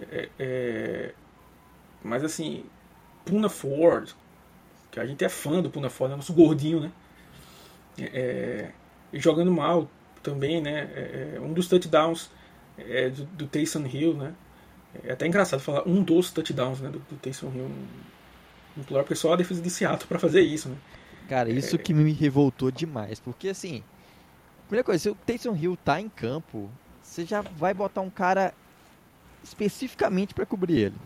É, 0.00 0.28
é, 0.38 1.14
mas 2.02 2.22
assim, 2.22 2.64
Puna 3.24 3.48
Ford, 3.48 4.14
que 4.90 5.00
a 5.00 5.06
gente 5.06 5.24
é 5.24 5.28
fã 5.28 5.60
do 5.60 5.70
Puna 5.70 5.90
Ford, 5.90 6.12
é 6.12 6.16
nosso 6.16 6.32
gordinho, 6.32 6.80
né? 6.80 6.92
É, 7.98 8.70
jogando 9.12 9.50
mal 9.50 9.90
também, 10.22 10.60
né? 10.60 10.88
É, 10.94 11.34
é, 11.36 11.40
um 11.40 11.52
dos 11.52 11.66
touchdowns 11.66 12.30
é, 12.78 13.10
do, 13.10 13.24
do 13.24 13.46
Taysom 13.46 13.86
Hill, 13.86 14.14
né? 14.14 14.34
É 15.04 15.12
até 15.12 15.26
engraçado 15.26 15.60
falar 15.60 15.86
um 15.86 16.02
dos 16.02 16.30
touchdowns 16.30 16.80
né, 16.80 16.88
do, 16.88 16.98
do 16.98 17.16
Taysom 17.16 17.50
Hill 17.54 17.70
no 18.76 18.84
plural, 18.84 19.04
porque 19.04 19.14
só 19.14 19.32
a 19.32 19.36
defesa 19.36 19.60
de 19.62 19.70
Seattle 19.70 20.06
para 20.06 20.18
fazer 20.18 20.42
isso, 20.42 20.68
né? 20.68 20.76
Cara, 21.28 21.50
isso 21.50 21.76
é... 21.76 21.78
que 21.78 21.92
me 21.92 22.12
revoltou 22.12 22.70
demais, 22.70 23.18
porque 23.18 23.48
assim, 23.48 23.82
primeira 24.68 24.84
coisa, 24.84 25.02
se 25.02 25.10
o 25.10 25.14
Taysom 25.14 25.56
Hill 25.56 25.76
tá 25.76 26.00
em 26.00 26.08
campo, 26.08 26.70
você 27.02 27.24
já 27.24 27.40
vai 27.40 27.72
botar 27.72 28.00
um 28.00 28.10
cara 28.10 28.52
especificamente 29.42 30.34
para 30.34 30.46
cobrir 30.46 30.78
ele. 30.78 30.96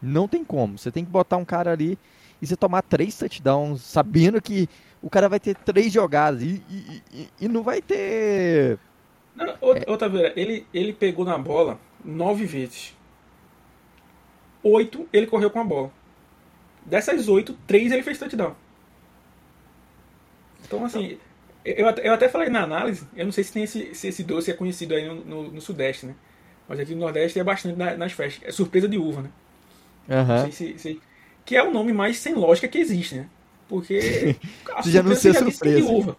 Não 0.00 0.28
tem 0.28 0.44
como. 0.44 0.78
Você 0.78 0.90
tem 0.90 1.04
que 1.04 1.10
botar 1.10 1.36
um 1.36 1.44
cara 1.44 1.72
ali 1.72 1.98
e 2.40 2.46
você 2.46 2.56
tomar 2.56 2.82
três 2.82 3.16
touchdowns, 3.18 3.82
sabendo 3.82 4.40
que 4.40 4.68
o 5.02 5.10
cara 5.10 5.28
vai 5.28 5.40
ter 5.40 5.56
três 5.56 5.92
jogadas 5.92 6.42
e, 6.42 6.62
e, 6.70 7.02
e, 7.12 7.28
e 7.42 7.48
não 7.48 7.62
vai 7.62 7.82
ter. 7.82 8.78
Não, 9.34 9.54
outra, 9.86 10.06
é... 10.06 10.08
vez, 10.08 10.32
ele, 10.36 10.66
ele 10.72 10.92
pegou 10.92 11.24
na 11.24 11.36
bola 11.36 11.78
nove 12.04 12.44
vezes 12.44 12.96
oito 14.62 15.08
ele 15.12 15.26
correu 15.26 15.50
com 15.50 15.60
a 15.60 15.64
bola. 15.64 15.92
Dessas 16.84 17.28
oito, 17.28 17.56
três 17.66 17.92
ele 17.92 18.02
fez 18.02 18.18
touchdown. 18.18 18.54
Então, 20.64 20.84
assim, 20.84 21.18
eu, 21.64 21.86
eu 21.86 22.12
até 22.12 22.28
falei 22.28 22.48
na 22.48 22.62
análise, 22.62 23.06
eu 23.16 23.24
não 23.24 23.32
sei 23.32 23.44
se, 23.44 23.52
tem 23.52 23.62
esse, 23.62 23.94
se 23.94 24.08
esse 24.08 24.22
doce 24.22 24.50
é 24.50 24.54
conhecido 24.54 24.94
aí 24.94 25.06
no, 25.06 25.14
no, 25.24 25.42
no 25.52 25.60
Sudeste, 25.60 26.06
né? 26.06 26.14
Mas 26.68 26.80
aqui 26.80 26.94
no 26.94 27.00
Nordeste 27.00 27.38
é 27.38 27.44
bastante 27.44 27.76
na, 27.76 27.96
nas 27.96 28.12
festas. 28.12 28.46
É 28.46 28.52
surpresa 28.52 28.88
de 28.88 28.98
uva, 28.98 29.22
né? 29.22 29.30
Uhum. 30.08 30.52
Se, 30.52 30.78
se, 30.78 31.00
que 31.44 31.56
é 31.56 31.62
o 31.62 31.72
nome 31.72 31.92
mais 31.92 32.18
sem 32.18 32.34
lógica 32.34 32.68
que 32.68 32.78
existe, 32.78 33.16
né? 33.16 33.28
Porque. 33.68 34.36
Já 34.84 35.02
não 35.02 35.14
sei 35.14 35.32
surpresa. 35.32 35.76
De 35.76 35.82
uva. 35.82 36.16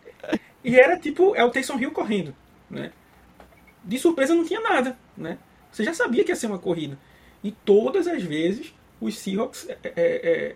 E 0.63 0.75
era 0.75 0.97
tipo, 0.97 1.35
é 1.35 1.43
o 1.43 1.49
Taysom 1.49 1.79
Hill 1.79 1.91
correndo, 1.91 2.35
né? 2.69 2.91
De 3.83 3.97
surpresa 3.97 4.35
não 4.35 4.45
tinha 4.45 4.59
nada, 4.59 4.97
né? 5.15 5.37
Você 5.71 5.83
já 5.83 5.93
sabia 5.93 6.23
que 6.23 6.31
ia 6.31 6.35
ser 6.35 6.47
uma 6.47 6.59
corrida. 6.59 6.97
E 7.43 7.51
todas 7.51 8.07
as 8.07 8.21
vezes 8.23 8.73
os 8.99 9.17
Seahawks 9.17 9.69
é, 9.69 9.77
é, 9.83 9.91
é, 9.95 10.55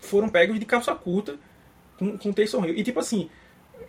foram 0.00 0.28
pegos 0.28 0.58
de 0.58 0.64
calça 0.64 0.94
curta 0.94 1.36
com, 1.98 2.16
com 2.16 2.30
o 2.30 2.34
Taysom 2.34 2.64
Hill. 2.64 2.76
E 2.76 2.82
tipo 2.82 2.98
assim, 2.98 3.30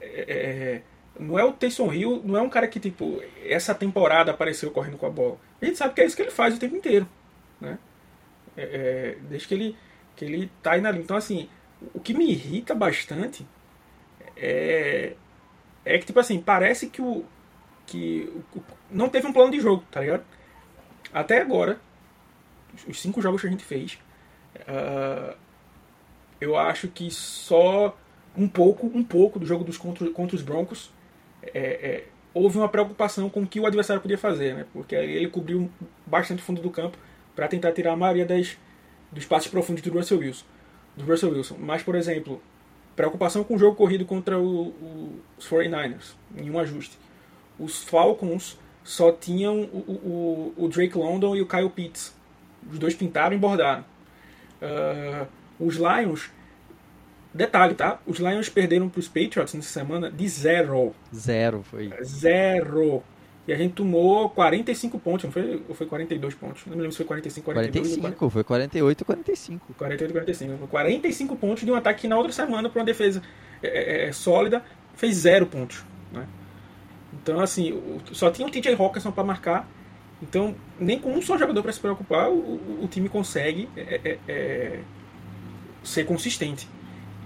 é, 0.02 0.26
é, 0.28 0.82
não 1.20 1.40
é 1.40 1.44
o 1.44 1.54
Taysom 1.54 1.94
Hill, 1.94 2.22
não 2.26 2.38
é 2.38 2.42
um 2.42 2.50
cara 2.50 2.68
que 2.68 2.80
tipo, 2.80 3.22
essa 3.46 3.74
temporada 3.74 4.32
apareceu 4.32 4.72
correndo 4.72 4.98
com 4.98 5.06
a 5.06 5.10
bola. 5.10 5.38
A 5.62 5.66
gente 5.66 5.78
sabe 5.78 5.94
que 5.94 6.02
é 6.02 6.06
isso 6.06 6.16
que 6.16 6.22
ele 6.22 6.32
faz 6.32 6.56
o 6.56 6.60
tempo 6.60 6.76
inteiro. 6.76 7.08
Né? 7.60 7.78
É, 8.56 9.18
desde 9.22 9.48
que 9.48 9.54
ele, 9.54 9.78
que 10.16 10.26
ele 10.26 10.52
tá 10.62 10.72
aí 10.72 10.82
na 10.82 10.92
linha. 10.92 11.04
Então 11.04 11.18
assim, 11.18 11.50
o 11.94 12.00
que 12.00 12.14
me 12.14 12.30
irrita 12.30 12.76
bastante 12.76 13.48
é, 14.36 15.14
é 15.86 15.98
que 15.98 16.06
tipo 16.06 16.20
assim, 16.20 16.40
parece 16.42 16.88
que 16.88 17.02
o. 17.02 17.26
que 17.86 18.32
o, 18.56 18.62
não 18.92 19.10
teve 19.10 19.28
um 19.28 19.34
plano 19.34 19.52
de 19.52 19.60
jogo, 19.60 19.84
tá 19.90 20.02
ligado? 20.02 20.24
Até 21.14 21.40
agora, 21.40 21.80
os 22.88 23.02
cinco 23.02 23.22
jogos 23.22 23.42
que 23.42 23.48
a 23.48 23.50
gente 23.50 23.64
fez, 23.64 23.98
uh, 24.62 25.36
eu 26.40 26.58
acho 26.58 26.88
que 26.88 27.10
só 27.10 27.98
um 28.36 28.48
pouco, 28.48 28.88
um 28.88 29.04
pouco 29.04 29.40
do 29.40 29.46
jogo 29.46 29.64
dos 29.64 29.78
contra, 29.78 30.10
contra 30.12 30.36
os 30.36 30.44
Broncos 30.44 30.92
é, 31.42 31.60
é, 31.60 32.04
houve 32.34 32.58
uma 32.58 32.70
preocupação 32.70 33.30
com 33.30 33.42
o 33.42 33.48
que 33.48 33.60
o 33.60 33.66
adversário 33.66 34.02
podia 34.02 34.18
fazer, 34.18 34.54
né? 34.54 34.66
Porque 34.72 34.96
ele 34.96 35.28
cobriu 35.28 35.70
bastante 36.06 36.42
fundo 36.42 36.62
do 36.62 36.70
campo 36.70 36.98
para 37.36 37.48
tentar 37.48 37.72
tirar 37.72 37.94
a 37.94 37.96
maioria 37.96 38.26
das, 38.26 38.58
dos 39.12 39.26
passes 39.26 39.50
profundos 39.50 39.82
do 39.82 39.92
Russell 39.92 40.20
Wilson. 40.20 40.46
Do 40.96 41.06
Russell 41.06 41.32
Wilson. 41.32 41.58
Mas, 41.60 41.84
por 41.84 41.96
exemplo, 41.96 42.42
preocupação 42.96 43.44
com 43.44 43.56
o 43.56 43.58
jogo 43.58 43.76
corrido 43.76 44.06
contra 44.06 44.38
o, 44.38 44.68
o, 44.68 45.20
os 45.38 45.48
49ers, 45.48 46.14
em 46.36 46.50
um 46.50 46.60
ajuste. 46.60 46.98
Os 47.60 47.84
Falcons 47.84 48.58
só 48.84 49.12
tinham 49.12 49.64
o, 49.64 50.54
o, 50.58 50.66
o 50.66 50.68
Drake 50.68 50.98
London 50.98 51.36
e 51.36 51.42
o 51.42 51.48
Kyle 51.48 51.70
Pitts. 51.70 52.16
Os 52.72 52.80
dois 52.80 52.96
pintaram 52.96 53.36
e 53.36 53.40
bordaram. 53.40 53.84
Uh, 54.62 55.28
os 55.60 55.76
Lions. 55.76 56.30
Detalhe, 57.34 57.76
tá? 57.76 58.00
Os 58.06 58.20
Lions 58.20 58.50
perderam 58.50 58.90
para 58.90 59.00
os 59.00 59.08
Patriots 59.08 59.54
nessa 59.54 59.70
semana 59.70 60.10
de 60.10 60.28
zero. 60.28 60.94
Zero, 61.14 61.64
foi. 61.64 61.94
Zero. 62.04 63.04
E 63.48 63.54
a 63.54 63.56
gente 63.56 63.76
tomou 63.76 64.30
45 64.30 65.00
pontos, 65.00 65.24
não 65.24 65.32
foi, 65.32 65.64
ou 65.70 65.74
foi 65.74 65.88
42 65.88 66.36
pontos? 66.36 66.66
Não 66.66 66.76
me 66.76 66.82
lembro 66.82 66.92
se 66.92 66.98
foi 66.98 67.06
45, 67.06 67.46
42 67.46 67.88
45, 67.96 68.26
ou 68.26 68.32
40... 68.32 68.34
foi 68.34 68.44
48 68.44 69.02
ou 69.02 69.06
45. 69.06 69.74
48 69.74 70.12
45. 70.12 70.68
45 70.68 71.36
pontos 71.38 71.64
de 71.64 71.72
um 71.72 71.76
ataque 71.76 72.02
que 72.02 72.08
na 72.10 72.18
outra 72.18 72.34
semana, 72.34 72.70
para 72.70 72.80
uma 72.80 72.86
defesa 72.86 73.22
é, 73.64 73.68
é, 73.68 74.08
é, 74.08 74.12
sólida, 74.12 74.62
fez 74.96 75.16
zero 75.16 75.46
pontos. 75.46 75.86
Né? 76.12 76.28
Então, 77.14 77.40
assim, 77.40 77.82
só 78.12 78.30
tinha 78.30 78.46
o 78.46 78.52
TJ 78.52 78.74
Hawkinson 78.74 79.12
para 79.12 79.24
marcar 79.24 79.70
então, 80.22 80.56
nem 80.80 81.00
com 81.00 81.14
um 81.14 81.22
só 81.22 81.38
jogador 81.38 81.62
para 81.62 81.72
se 81.72 81.80
preocupar, 81.80 82.30
o, 82.30 82.84
o 82.84 82.88
time 82.90 83.08
consegue 83.08 83.70
é, 83.78 84.02
é, 84.04 84.18
é, 84.28 84.80
ser 85.84 86.06
consistente. 86.06 86.68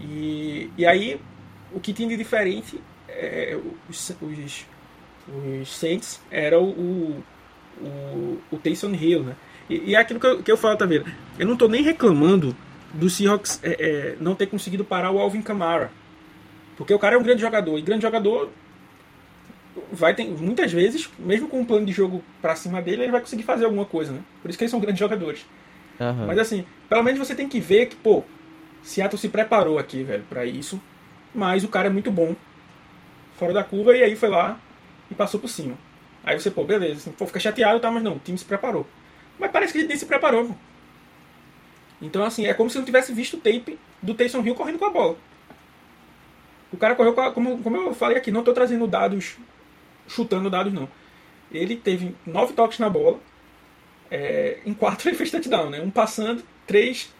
E, 0.02 0.70
e 0.78 0.86
aí, 0.86 1.20
o 1.72 1.80
que 1.80 1.94
tinha 1.94 2.10
de 2.10 2.18
diferente, 2.18 2.82
é, 3.08 3.58
os, 3.90 4.10
os, 4.22 4.66
os 5.28 5.76
Saints 5.76 6.20
era 6.30 6.60
o, 6.60 7.24
o, 7.80 8.42
o 8.52 8.58
Taysom 8.58 8.94
Hill. 8.94 9.24
Né? 9.24 9.36
E, 9.70 9.92
e 9.92 9.96
é 9.96 10.00
aquilo 10.00 10.20
que 10.20 10.28
eu, 10.28 10.44
que 10.44 10.52
eu 10.52 10.58
falo, 10.58 10.78
tá? 10.78 10.86
Eu 11.40 11.46
não 11.46 11.54
estou 11.54 11.70
nem 11.70 11.82
reclamando 11.82 12.56
do 12.94 13.10
Seahawks 13.10 13.62
é, 13.64 13.72
é, 13.80 14.16
não 14.20 14.36
ter 14.36 14.48
conseguido 14.48 14.84
parar 14.84 15.12
o 15.12 15.20
Alvin 15.20 15.42
Kamara. 15.42 15.92
Porque 16.76 16.94
o 16.94 17.00
cara 17.00 17.16
é 17.16 17.18
um 17.18 17.24
grande 17.24 17.42
jogador. 17.42 17.78
E 17.78 17.82
grande 17.82 18.02
jogador 18.02 18.50
vai 19.92 20.14
ter, 20.14 20.26
muitas 20.26 20.72
vezes, 20.72 21.10
mesmo 21.20 21.48
com 21.48 21.60
um 21.60 21.66
plano 21.66 21.86
de 21.86 21.92
jogo 21.92 22.24
para 22.42 22.56
cima 22.56 22.82
dele, 22.82 23.04
ele 23.04 23.12
vai 23.12 23.22
conseguir 23.22 23.44
fazer 23.44 23.66
alguma 23.66 23.86
coisa, 23.86 24.12
né? 24.12 24.22
Por 24.42 24.50
isso 24.50 24.58
que 24.58 24.64
eles 24.64 24.72
são 24.72 24.80
grandes 24.80 25.00
jogadores. 25.00 25.46
Aham. 26.00 26.26
Mas 26.28 26.40
assim, 26.40 26.66
pelo 26.90 27.04
menos 27.04 27.20
você 27.20 27.36
tem 27.36 27.48
que 27.48 27.60
ver 27.60 27.88
que, 27.88 27.96
pô, 27.96 28.24
Seattle 28.84 29.20
se 29.20 29.30
preparou 29.30 29.78
aqui, 29.78 30.04
velho, 30.04 30.24
para 30.30 30.46
isso. 30.46 30.82
Mas 31.34 31.64
o 31.64 31.70
cara 31.70 31.88
é 31.88 31.92
muito 31.92 32.12
bom. 32.12 32.36
Fora 33.38 33.54
da 33.54 33.64
curva, 33.64 33.96
e 33.96 34.04
aí 34.04 34.16
foi 34.16 34.30
lá 34.30 34.60
e 35.10 35.16
passou 35.16 35.40
por 35.40 35.48
cima. 35.48 35.78
Aí 36.24 36.40
você, 36.40 36.52
pô, 36.52 36.64
beleza, 36.64 36.96
assim, 36.96 37.12
pô, 37.12 37.26
fica 37.26 37.40
chateado, 37.40 37.80
tá, 37.80 37.90
mas 37.90 38.04
não, 38.04 38.16
o 38.16 38.20
time 38.20 38.38
se 38.38 38.46
preparou. 38.46 38.86
Mas 39.40 39.52
parece 39.52 39.74
que 39.74 39.80
ele 39.80 39.88
nem 39.88 39.98
se 39.98 40.06
preparou, 40.06 40.48
pô. 40.48 40.56
Então, 42.02 42.24
assim, 42.24 42.46
é 42.46 42.54
como 42.54 42.70
se 42.70 42.78
não 42.78 42.86
tivesse 42.86 43.14
visto 43.14 43.36
o 43.36 43.40
tape 43.40 43.78
do 44.02 44.14
Taysom 44.14 44.44
Hill 44.44 44.56
correndo 44.56 44.80
com 44.80 44.86
a 44.86 44.90
bola. 44.90 45.18
O 46.74 46.78
cara 46.78 46.96
correu 46.96 47.14
com 47.14 47.22
a, 47.22 47.32
como, 47.32 47.62
como 47.62 47.78
eu 47.78 47.94
falei 47.94 48.18
aqui, 48.18 48.32
não 48.32 48.44
tô 48.44 48.54
trazendo 48.54 48.88
dados, 48.88 49.38
chutando 50.12 50.50
dados, 50.50 50.74
não. 50.74 50.88
Ele 51.52 51.76
teve 51.76 52.16
nove 52.26 52.54
toques 52.54 52.80
na 52.80 52.90
bola, 52.90 53.20
é, 54.10 54.60
em 54.66 54.74
quatro 54.74 55.08
ele 55.10 55.18
fez 55.18 55.32
touchdown, 55.32 55.70
né? 55.70 55.82
Um 55.82 55.90
passando, 55.90 56.44
três 56.68 57.14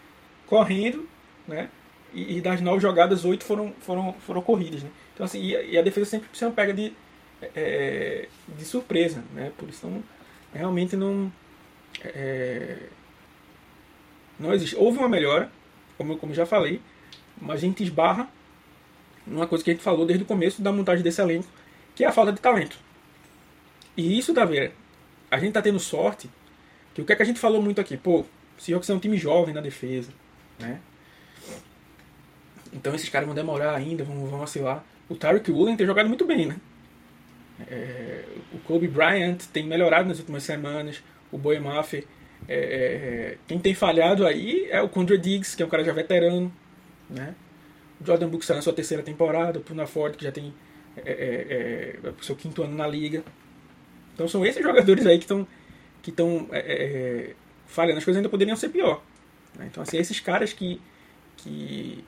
correndo, 0.46 1.08
né? 1.48 1.68
E, 2.12 2.36
e 2.36 2.40
das 2.40 2.60
nove 2.60 2.80
jogadas, 2.80 3.24
oito 3.24 3.44
foram, 3.44 3.72
foram, 3.80 4.12
foram 4.26 4.42
corridas, 4.42 4.82
né? 4.82 4.90
Então, 5.14 5.24
assim, 5.24 5.40
e, 5.40 5.72
e 5.72 5.78
a 5.78 5.82
defesa 5.82 6.10
sempre 6.10 6.28
se 6.32 6.50
pega 6.50 6.74
de, 6.74 6.92
é, 7.54 8.28
de 8.48 8.64
surpresa, 8.64 9.24
né? 9.34 9.50
Por 9.56 9.68
isso, 9.68 9.86
não, 9.86 10.02
realmente 10.52 10.96
não... 10.96 11.32
é, 12.04 12.78
não 14.38 14.52
existe. 14.52 14.76
Houve 14.76 14.98
uma 14.98 15.08
melhora, 15.08 15.50
como, 15.96 16.16
como 16.18 16.34
já 16.34 16.44
falei, 16.44 16.80
mas 17.40 17.56
a 17.56 17.60
gente 17.60 17.82
esbarra 17.82 18.28
numa 19.26 19.46
coisa 19.46 19.64
que 19.64 19.70
a 19.70 19.74
gente 19.74 19.82
falou 19.82 20.04
desde 20.04 20.24
o 20.24 20.26
começo 20.26 20.60
da 20.60 20.72
montagem 20.72 21.02
desse 21.02 21.20
elenco, 21.20 21.48
que 21.94 22.04
é 22.04 22.08
a 22.08 22.12
falta 22.12 22.32
de 22.32 22.40
talento. 22.40 22.78
E 23.96 24.18
isso, 24.18 24.32
Taveira, 24.32 24.72
a 25.30 25.38
gente 25.38 25.52
tá 25.52 25.62
tendo 25.62 25.78
sorte, 25.78 26.30
que 26.94 27.02
o 27.02 27.04
que, 27.04 27.12
é 27.12 27.16
que 27.16 27.22
a 27.22 27.26
gente 27.26 27.40
falou 27.40 27.60
muito 27.60 27.80
aqui? 27.80 27.96
Pô, 27.96 28.24
Seahawks 28.58 28.88
é 28.90 28.94
um 28.94 28.98
time 28.98 29.16
jovem 29.16 29.54
na 29.54 29.60
defesa, 29.60 30.12
né? 30.58 30.80
Então 32.72 32.94
esses 32.94 33.08
caras 33.08 33.26
vão 33.26 33.34
demorar 33.34 33.74
ainda, 33.74 34.04
vão, 34.04 34.26
vão 34.26 34.38
vacilar. 34.38 34.84
O 35.08 35.14
Tyreek 35.14 35.50
Woolen 35.50 35.76
tem 35.76 35.86
jogado 35.86 36.08
muito 36.08 36.24
bem, 36.24 36.46
né? 36.46 36.56
É, 37.70 38.24
o 38.52 38.58
Kobe 38.60 38.88
Bryant 38.88 39.38
tem 39.52 39.66
melhorado 39.66 40.08
nas 40.08 40.18
últimas 40.18 40.42
semanas. 40.42 41.02
O 41.30 41.38
Boy 41.38 41.58
Maffei. 41.58 42.06
é, 42.48 42.54
é, 42.54 43.38
quem 43.46 43.58
tem 43.58 43.74
falhado 43.74 44.26
aí 44.26 44.66
é 44.70 44.80
o 44.80 44.88
Condra 44.88 45.18
Diggs, 45.18 45.56
que 45.56 45.62
é 45.62 45.66
um 45.66 45.68
cara 45.68 45.84
já 45.84 45.92
veterano, 45.92 46.52
né? 47.08 47.34
O 48.00 48.06
Jordan 48.06 48.28
Brooks 48.28 48.44
está 48.44 48.54
na 48.54 48.62
sua 48.62 48.72
terceira 48.72 49.02
temporada. 49.02 49.58
O 49.58 49.62
Puna 49.62 49.86
Ford, 49.86 50.16
que 50.16 50.24
já 50.24 50.32
tem 50.32 50.52
é, 50.96 51.10
é, 51.10 52.08
é, 52.08 52.12
seu 52.22 52.36
quinto 52.36 52.62
ano 52.62 52.74
na 52.74 52.86
liga. 52.86 53.24
Então 54.14 54.28
são 54.28 54.44
esses 54.44 54.62
jogadores 54.62 55.06
aí 55.06 55.18
que 55.18 55.24
estão 55.24 55.46
que 56.02 56.10
estão 56.10 56.48
é, 56.50 56.58
é, 56.58 57.34
falhando. 57.66 57.98
As 57.98 58.04
coisas 58.04 58.18
ainda 58.18 58.28
poderiam 58.28 58.56
ser 58.56 58.68
pior. 58.68 59.02
né? 59.56 59.68
Então, 59.70 59.82
assim, 59.82 59.96
esses 59.96 60.18
caras 60.18 60.52
que, 60.52 60.80
que, 61.36 62.04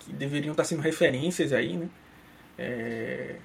que 0.00 0.12
deveriam 0.12 0.52
estar 0.52 0.64
sendo 0.64 0.80
referências 0.80 1.52
aí, 1.52 1.76
né? 1.76 1.88
É, 2.58 3.36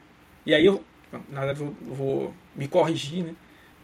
e 0.46 0.54
aí 0.54 0.66
eu, 0.66 0.84
na 1.30 1.46
verdade, 1.46 1.60
vou, 1.60 1.76
vou 1.82 2.34
me 2.56 2.68
corrigir, 2.68 3.24
né? 3.24 3.36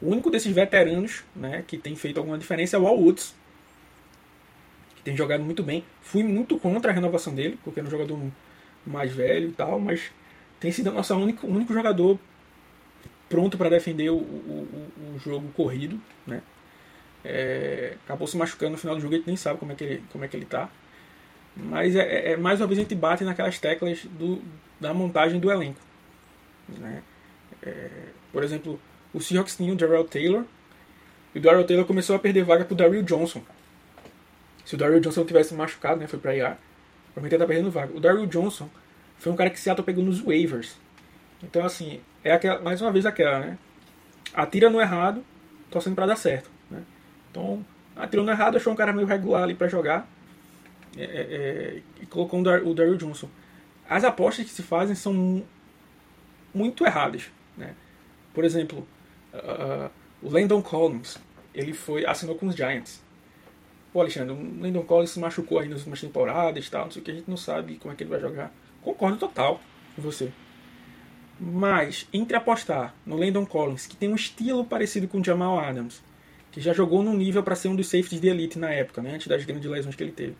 O 0.01 0.09
único 0.09 0.29
desses 0.29 0.53
veteranos 0.53 1.23
né, 1.35 1.63
que 1.65 1.77
tem 1.77 1.95
feito 1.95 2.17
alguma 2.17 2.37
diferença 2.37 2.75
é 2.75 2.79
o 2.79 2.85
Al 2.85 2.97
Woods, 2.97 3.33
que 4.95 5.01
tem 5.03 5.15
jogado 5.15 5.43
muito 5.43 5.63
bem. 5.63 5.85
Fui 6.01 6.23
muito 6.23 6.59
contra 6.59 6.91
a 6.91 6.93
renovação 6.93 7.33
dele, 7.33 7.57
porque 7.63 7.79
é 7.79 7.83
um 7.83 7.89
jogador 7.89 8.19
mais 8.85 9.11
velho 9.13 9.49
e 9.49 9.51
tal, 9.53 9.79
mas 9.79 10.11
tem 10.65 10.71
sido 10.71 10.91
nosso 10.91 11.15
único, 11.15 11.45
único 11.47 11.73
jogador 11.73 12.17
pronto 13.29 13.57
para 13.57 13.69
defender 13.69 14.09
o, 14.09 14.15
o, 14.17 14.67
o- 15.15 15.19
jogo 15.19 15.47
corrido, 15.53 15.99
né? 16.27 16.41
É, 17.23 17.95
acabou 18.03 18.27
se 18.27 18.37
machucando 18.37 18.73
no 18.73 18.77
final 18.77 18.95
do 18.95 19.01
jogo, 19.01 19.13
a 19.15 19.17
gente 19.17 19.27
nem 19.27 19.35
sabe 19.35 19.59
como 19.59 19.71
é 19.71 19.75
que 19.75 19.83
ele, 19.83 20.03
como 20.11 20.23
é 20.23 20.27
que 20.27 20.35
ele 20.37 20.45
tá. 20.45 20.69
Mas 21.55 21.95
é, 21.95 22.01
é- 22.01 22.31
é- 22.33 22.37
mais 22.37 22.59
uma 22.61 22.67
vez 22.67 22.77
a 22.79 22.81
gente 22.83 22.93
bate 22.95 23.23
naquelas 23.23 23.57
teclas 23.59 24.03
do, 24.05 24.41
da 24.79 24.93
montagem 24.93 25.39
do 25.39 25.49
elenco. 25.51 25.79
Né? 26.69 27.01
É, 27.63 27.89
por 28.31 28.43
exemplo, 28.43 28.79
o 29.13 29.19
Seahawks 29.21 29.55
tinha 29.55 29.71
o 29.71 29.75
Darrell 29.75 30.03
Taylor, 30.03 30.43
e 31.33 31.39
o 31.39 31.41
Darrell 31.41 31.65
Taylor 31.65 31.85
começou 31.85 32.15
a 32.15 32.19
perder 32.19 32.43
vaga 32.43 32.65
pro 32.65 32.75
Daryl 32.75 33.01
Johnson. 33.03 33.41
Se 34.65 34.75
o 34.75 34.77
Daryl 34.77 34.99
Johnson 34.99 35.25
tivesse 35.25 35.53
machucado, 35.53 35.99
né, 35.99 36.07
foi 36.07 36.19
pra 36.19 36.35
IR, 36.35 36.55
provavelmente 37.13 37.33
ele 37.35 37.37
tá 37.43 37.45
perdendo 37.47 37.71
vaga. 37.71 37.95
O 37.95 37.99
Daryl 37.99 38.25
Johnson 38.27 38.69
foi 39.17 39.31
um 39.31 39.35
cara 39.35 39.49
que 39.49 39.59
Seattle 39.59 39.85
pegou 39.85 40.03
nos 40.03 40.19
waivers. 40.21 40.75
Então, 41.43 41.65
assim, 41.65 42.01
é 42.23 42.31
aquela, 42.31 42.61
mais 42.61 42.81
uma 42.81 42.91
vez 42.91 43.05
aquela, 43.05 43.39
né? 43.39 43.57
Atira 44.33 44.69
no 44.69 44.81
errado, 44.81 45.23
torcendo 45.69 45.95
pra 45.95 46.05
dar 46.05 46.15
certo. 46.15 46.49
Né? 46.69 46.81
Então, 47.31 47.65
atirou 47.95 48.25
no 48.25 48.31
errado, 48.31 48.57
achou 48.57 48.73
um 48.73 48.75
cara 48.75 48.91
meio 48.93 49.07
regular 49.07 49.43
ali 49.43 49.53
pra 49.53 49.67
jogar 49.67 50.07
é, 50.97 51.03
é, 51.03 51.05
é, 51.07 51.81
e 52.01 52.05
colocou 52.05 52.39
o 52.39 52.43
Dar- 52.43 52.63
o 52.63 52.73
Daryl 52.73 52.97
Johnson. 52.97 53.29
As 53.89 54.03
apostas 54.03 54.45
que 54.45 54.51
se 54.51 54.63
fazem 54.63 54.95
são 54.95 55.13
mu- 55.13 55.45
muito 56.53 56.85
erradas. 56.85 57.29
Né? 57.57 57.75
Por 58.33 58.43
exemplo, 58.43 58.87
ah, 59.33 59.89
o 60.21 60.29
Landon 60.29 60.61
Collins, 60.61 61.17
ele 61.53 61.73
foi, 61.73 62.05
assinou 62.05 62.35
com 62.35 62.47
os 62.47 62.55
Giants. 62.55 63.01
Pô, 63.93 64.01
Alexandre, 64.01 64.33
o 64.33 64.61
Landon 64.61 64.83
Collins 64.83 65.11
se 65.11 65.19
machucou 65.19 65.59
aí 65.59 65.69
nas 65.69 65.79
últimas 65.79 66.01
temporadas 66.01 66.65
e 66.65 66.71
tal, 66.71 66.85
não 66.85 66.91
sei 66.91 67.01
o 67.01 67.05
que, 67.05 67.11
a 67.11 67.13
gente 67.13 67.29
não 67.29 67.37
sabe 67.37 67.75
como 67.77 67.93
é 67.93 67.95
que 67.95 68.03
ele 68.03 68.09
vai 68.09 68.19
jogar. 68.19 68.51
Concordo 68.85 69.17
total 69.17 69.59
com 69.95 70.01
você. 70.03 70.31
Mas, 71.39 72.07
entre 72.13 72.37
apostar 72.37 72.93
no 73.03 73.17
Landon 73.17 73.43
Collins, 73.43 73.87
que 73.87 73.95
tem 73.95 74.09
um 74.09 74.15
estilo 74.15 74.63
parecido 74.63 75.07
com 75.07 75.19
o 75.19 75.23
Jamal 75.23 75.59
Adams, 75.59 76.03
que 76.51 76.61
já 76.61 76.71
jogou 76.71 77.01
num 77.01 77.17
nível 77.17 77.41
para 77.41 77.55
ser 77.55 77.67
um 77.67 77.75
dos 77.75 77.87
safeties 77.87 78.21
de 78.21 78.27
elite 78.27 78.59
na 78.59 78.69
época, 78.69 79.01
né, 79.01 79.15
antes 79.15 79.25
das 79.25 79.43
grandes 79.43 79.67
lesões 79.67 79.95
que 79.95 80.03
ele 80.03 80.11
teve. 80.11 80.37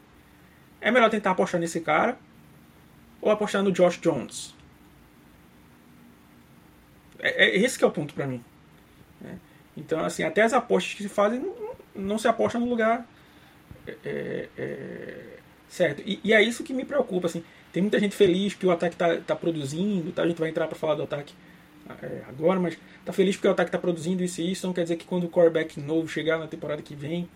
É 0.80 0.92
melhor 0.92 1.10
tentar 1.10 1.32
apostar 1.32 1.60
nesse 1.60 1.82
cara 1.82 2.20
ou 3.20 3.32
apostar 3.32 3.64
no 3.64 3.72
Josh 3.72 4.00
Jones? 4.00 4.54
É, 7.18 7.48
é 7.48 7.58
esse 7.58 7.80
que 7.80 7.84
é 7.84 7.88
o 7.88 7.92
ponto 7.92 8.14
para 8.14 8.28
mim. 8.28 8.44
né? 9.20 9.40
Então, 9.76 10.06
assim, 10.06 10.22
até 10.22 10.44
as 10.44 10.54
apostas 10.54 10.94
que 10.94 11.02
se 11.02 11.10
fazem 11.10 11.40
não, 11.40 11.76
não 11.96 12.18
se 12.20 12.28
aposta 12.28 12.60
no 12.60 12.70
lugar 12.70 13.08
é, 13.88 14.50
é, 14.56 15.40
certo. 15.68 16.04
E, 16.06 16.20
e 16.24 16.32
é 16.32 16.42
isso 16.44 16.64
que 16.64 16.74
me 16.74 16.86
preocupa. 16.86 17.26
Assim. 17.26 17.44
Tem 17.76 17.82
muita 17.84 18.00
gente 18.00 18.16
feliz 18.16 18.54
que 18.54 18.66
o 18.66 18.72
ataque 18.72 18.96
está 18.96 19.18
tá 19.18 19.36
produzindo, 19.36 20.10
tá? 20.14 20.24
a 20.24 20.28
gente 20.30 20.40
vai 20.40 20.48
entrar 20.48 20.66
para 20.66 20.78
falar 20.78 20.96
do 20.96 21.04
ataque 21.04 21.34
é, 22.02 22.22
agora, 22.30 22.58
mas 22.58 22.78
tá 23.04 23.12
feliz 23.12 23.36
porque 23.36 23.50
o 23.50 23.52
ataque 23.52 23.68
está 23.68 23.78
produzindo 23.78 24.24
isso 24.24 24.40
e 24.40 24.50
isso. 24.54 24.66
Não 24.66 24.74
quer 24.74 24.84
dizer 24.84 24.96
que 24.96 25.04
quando 25.04 25.26
o 25.26 25.30
quarterback 25.30 25.78
novo 25.82 26.08
chegar 26.08 26.40
na 26.40 26.48
temporada 26.48 26.82
que 26.82 26.96
vem, 26.96 27.28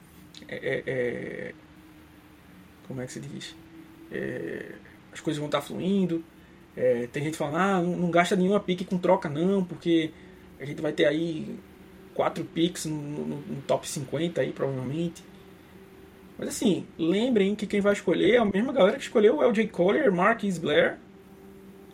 é, 0.47 0.55
é, 0.55 0.83
é, 0.87 1.53
como 2.87 3.01
é 3.01 3.05
que 3.05 3.11
se 3.11 3.19
diz? 3.19 3.53
É, 4.09 4.75
as 5.11 5.19
coisas 5.19 5.37
vão 5.37 5.47
estar 5.47 5.59
fluindo. 5.59 6.23
É, 6.73 7.05
tem 7.11 7.21
gente 7.21 7.35
falando, 7.35 7.57
ah, 7.57 7.81
não, 7.81 7.97
não 7.97 8.09
gasta 8.09 8.33
nenhuma 8.37 8.61
pique 8.61 8.85
com 8.85 8.97
troca 8.97 9.27
não, 9.27 9.61
porque 9.65 10.11
a 10.57 10.63
gente 10.63 10.81
vai 10.81 10.93
ter 10.93 11.05
aí 11.05 11.59
quatro 12.13 12.45
picks 12.45 12.85
no, 12.85 12.95
no- 12.95 13.41
no 13.41 13.61
top 13.67 13.85
50 13.85 14.39
aí, 14.39 14.53
provavelmente. 14.53 15.21
Mas 16.39 16.47
assim, 16.47 16.85
lembrem 16.97 17.53
que 17.53 17.67
quem 17.67 17.81
vai 17.81 17.91
escolher 17.91 18.35
é 18.35 18.37
a 18.37 18.45
mesma 18.45 18.71
galera 18.71 18.95
que 18.95 19.03
escolheu 19.03 19.37
o 19.37 19.43
LJ 19.43 19.67
Collier, 19.67 20.09
Marquis 20.09 20.57
Blair, 20.57 20.97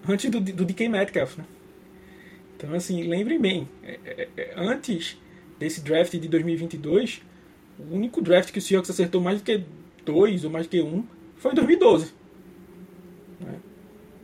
antes 0.07 0.29
do, 0.29 0.39
do 0.39 0.63
DK 0.63 0.87
Metcalf, 0.87 1.39
né? 1.39 1.45
Então 2.55 2.71
assim, 2.75 3.01
lembrem 3.07 3.39
bem, 3.39 3.67
é, 3.83 3.99
é, 4.05 4.27
é, 4.37 4.53
antes 4.55 5.17
desse 5.57 5.81
draft 5.81 6.11
de 6.11 6.27
2022, 6.27 7.23
o 7.79 7.95
único 7.95 8.21
draft 8.21 8.51
que 8.51 8.59
o 8.59 8.61
Seahawks 8.61 8.91
acertou 8.91 9.19
mais 9.19 9.39
do 9.39 9.43
que 9.43 9.63
dois 10.05 10.45
ou 10.45 10.51
mais 10.51 10.67
do 10.67 10.69
que 10.69 10.79
um 10.79 11.03
foi 11.37 11.51
em 11.51 11.55
2012. 11.55 12.13
né? 13.39 13.55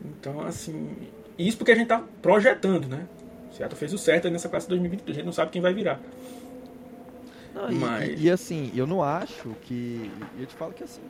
Então 0.06 0.40
assim, 0.42 0.88
isso 1.36 1.58
porque 1.58 1.72
a 1.72 1.76
gente 1.76 1.88
tá 1.88 2.00
projetando, 2.22 2.88
né? 2.88 3.08
O 3.52 3.56
Seattle 3.56 3.78
fez 3.78 3.92
o 3.92 3.98
certo 3.98 4.30
nessa 4.30 4.48
classe 4.48 4.68
de 4.68 4.70
2022, 4.70 5.18
a 5.18 5.20
gente 5.20 5.26
não 5.26 5.34
sabe 5.34 5.50
quem 5.50 5.62
vai 5.62 5.74
virar. 5.74 6.00
Não, 7.54 7.72
e, 7.72 7.76
Mas- 7.76 8.10
e- 8.10 8.24
e, 8.24 8.30
assim, 8.32 8.72
eu 8.76 8.88
não 8.88 9.04
acho 9.04 9.50
que. 9.62 10.10
Eu 10.40 10.46
te 10.46 10.56
falo 10.56 10.74
que 10.74 10.84
assim. 10.84 11.02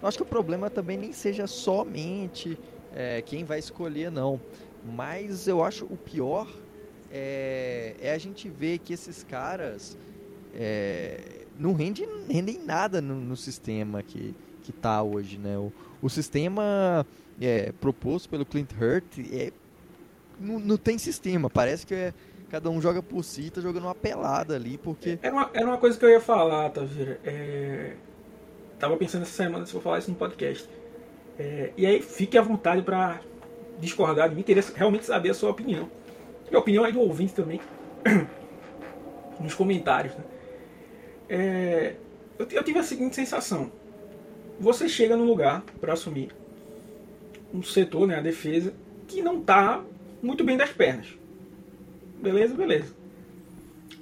Eu 0.00 0.08
acho 0.08 0.16
que 0.16 0.22
o 0.22 0.26
problema 0.26 0.70
também 0.70 0.96
nem 0.96 1.12
seja 1.12 1.46
somente 1.46 2.58
é, 2.94 3.22
quem 3.22 3.44
vai 3.44 3.58
escolher, 3.58 4.10
não. 4.10 4.40
Mas 4.84 5.46
eu 5.46 5.62
acho 5.62 5.84
o 5.84 5.96
pior 5.96 6.48
é, 7.10 7.94
é 8.00 8.12
a 8.12 8.18
gente 8.18 8.48
ver 8.48 8.78
que 8.78 8.92
esses 8.92 9.22
caras 9.24 9.96
é, 10.54 11.20
não 11.58 11.74
rendem, 11.74 12.06
rendem 12.28 12.58
nada 12.64 13.00
no, 13.00 13.14
no 13.16 13.36
sistema 13.36 14.02
que, 14.02 14.34
que 14.62 14.72
tá 14.72 15.02
hoje, 15.02 15.38
né? 15.38 15.58
O, 15.58 15.72
o 16.00 16.08
sistema 16.08 17.06
é, 17.40 17.72
proposto 17.72 18.28
pelo 18.28 18.46
Clint 18.46 18.70
Hurt 18.72 19.18
é, 19.32 19.52
não, 20.38 20.58
não 20.58 20.76
tem 20.76 20.96
sistema. 20.98 21.50
Parece 21.50 21.86
que 21.86 21.94
é, 21.94 22.14
cada 22.50 22.68
um 22.68 22.80
joga 22.80 23.02
por 23.02 23.22
si, 23.24 23.48
tá 23.50 23.60
jogando 23.60 23.84
uma 23.84 23.94
pelada 23.94 24.54
ali, 24.54 24.76
porque. 24.76 25.18
Era 25.22 25.32
uma, 25.32 25.50
era 25.54 25.66
uma 25.66 25.78
coisa 25.78 25.98
que 25.98 26.04
eu 26.04 26.10
ia 26.10 26.20
falar, 26.20 26.68
Tavira. 26.70 27.20
É... 27.24 27.92
Tava 28.78 28.96
pensando 28.96 29.22
essa 29.22 29.32
semana 29.32 29.64
se 29.66 29.72
vou 29.72 29.80
falar 29.80 29.98
isso 29.98 30.10
no 30.10 30.16
podcast. 30.16 30.68
É, 31.38 31.70
E 31.76 31.86
aí, 31.86 32.02
fique 32.02 32.36
à 32.36 32.42
vontade 32.42 32.82
para 32.82 33.20
discordar 33.78 34.28
de 34.28 34.34
mim, 34.34 34.42
querer 34.42 34.64
realmente 34.74 35.06
saber 35.06 35.30
a 35.30 35.34
sua 35.34 35.50
opinião. 35.50 35.88
e 36.50 36.54
a 36.54 36.58
opinião 36.58 36.84
aí 36.84 36.92
do 36.92 37.00
ouvinte 37.00 37.32
também, 37.34 37.60
nos 39.40 39.54
comentários. 39.54 40.14
Né? 40.14 40.24
É, 41.28 41.94
eu, 42.38 42.46
eu 42.50 42.64
tive 42.64 42.78
a 42.78 42.82
seguinte 42.82 43.14
sensação: 43.16 43.70
você 44.58 44.88
chega 44.88 45.16
num 45.16 45.24
lugar 45.24 45.62
para 45.80 45.92
assumir 45.92 46.34
um 47.52 47.62
setor, 47.62 48.06
né, 48.06 48.16
a 48.16 48.20
defesa, 48.20 48.72
que 49.06 49.22
não 49.22 49.40
está 49.40 49.82
muito 50.22 50.44
bem 50.44 50.56
das 50.56 50.70
pernas. 50.70 51.19
Beleza, 52.20 52.54
beleza. 52.54 52.94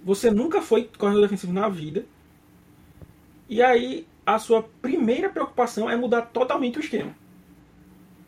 Você 0.05 0.31
nunca 0.31 0.61
foi 0.61 0.89
corredor 0.99 1.23
defensivo 1.23 1.53
na 1.53 1.69
vida. 1.69 2.05
E 3.49 3.63
aí 3.63 4.07
a 4.27 4.39
sua 4.39 4.63
primeira 4.63 5.31
preocupação 5.31 5.89
é 5.89 5.97
mudar 5.97 6.23
totalmente 6.23 6.79
o 6.79 6.81
esquema. 6.81 7.15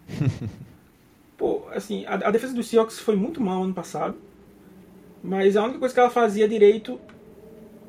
Pô, 1.36 1.64
assim, 1.72 2.04
a, 2.06 2.14
a, 2.14 2.30
defesa 2.30 2.54
do 2.54 2.62
Seahawks 2.62 2.98
foi 2.98 3.16
muito 3.16 3.40
mal 3.40 3.62
ano 3.62 3.74
passado. 3.74 4.16
Mas 5.22 5.56
a 5.56 5.64
única 5.64 5.78
coisa 5.78 5.92
que 5.92 6.00
ela 6.00 6.10
fazia 6.10 6.48
direito 6.48 6.98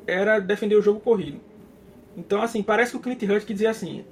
era 0.06 0.38
defender 0.38 0.74
o 0.74 0.82
jogo 0.82 1.00
corrido. 1.00 1.40
Então, 2.16 2.42
assim, 2.42 2.62
parece 2.62 2.90
que 2.90 2.96
o 2.98 3.00
Clint 3.00 3.22
Hurt 3.22 3.44
que 3.44 3.54
dizia 3.54 3.70
assim: 3.70 4.04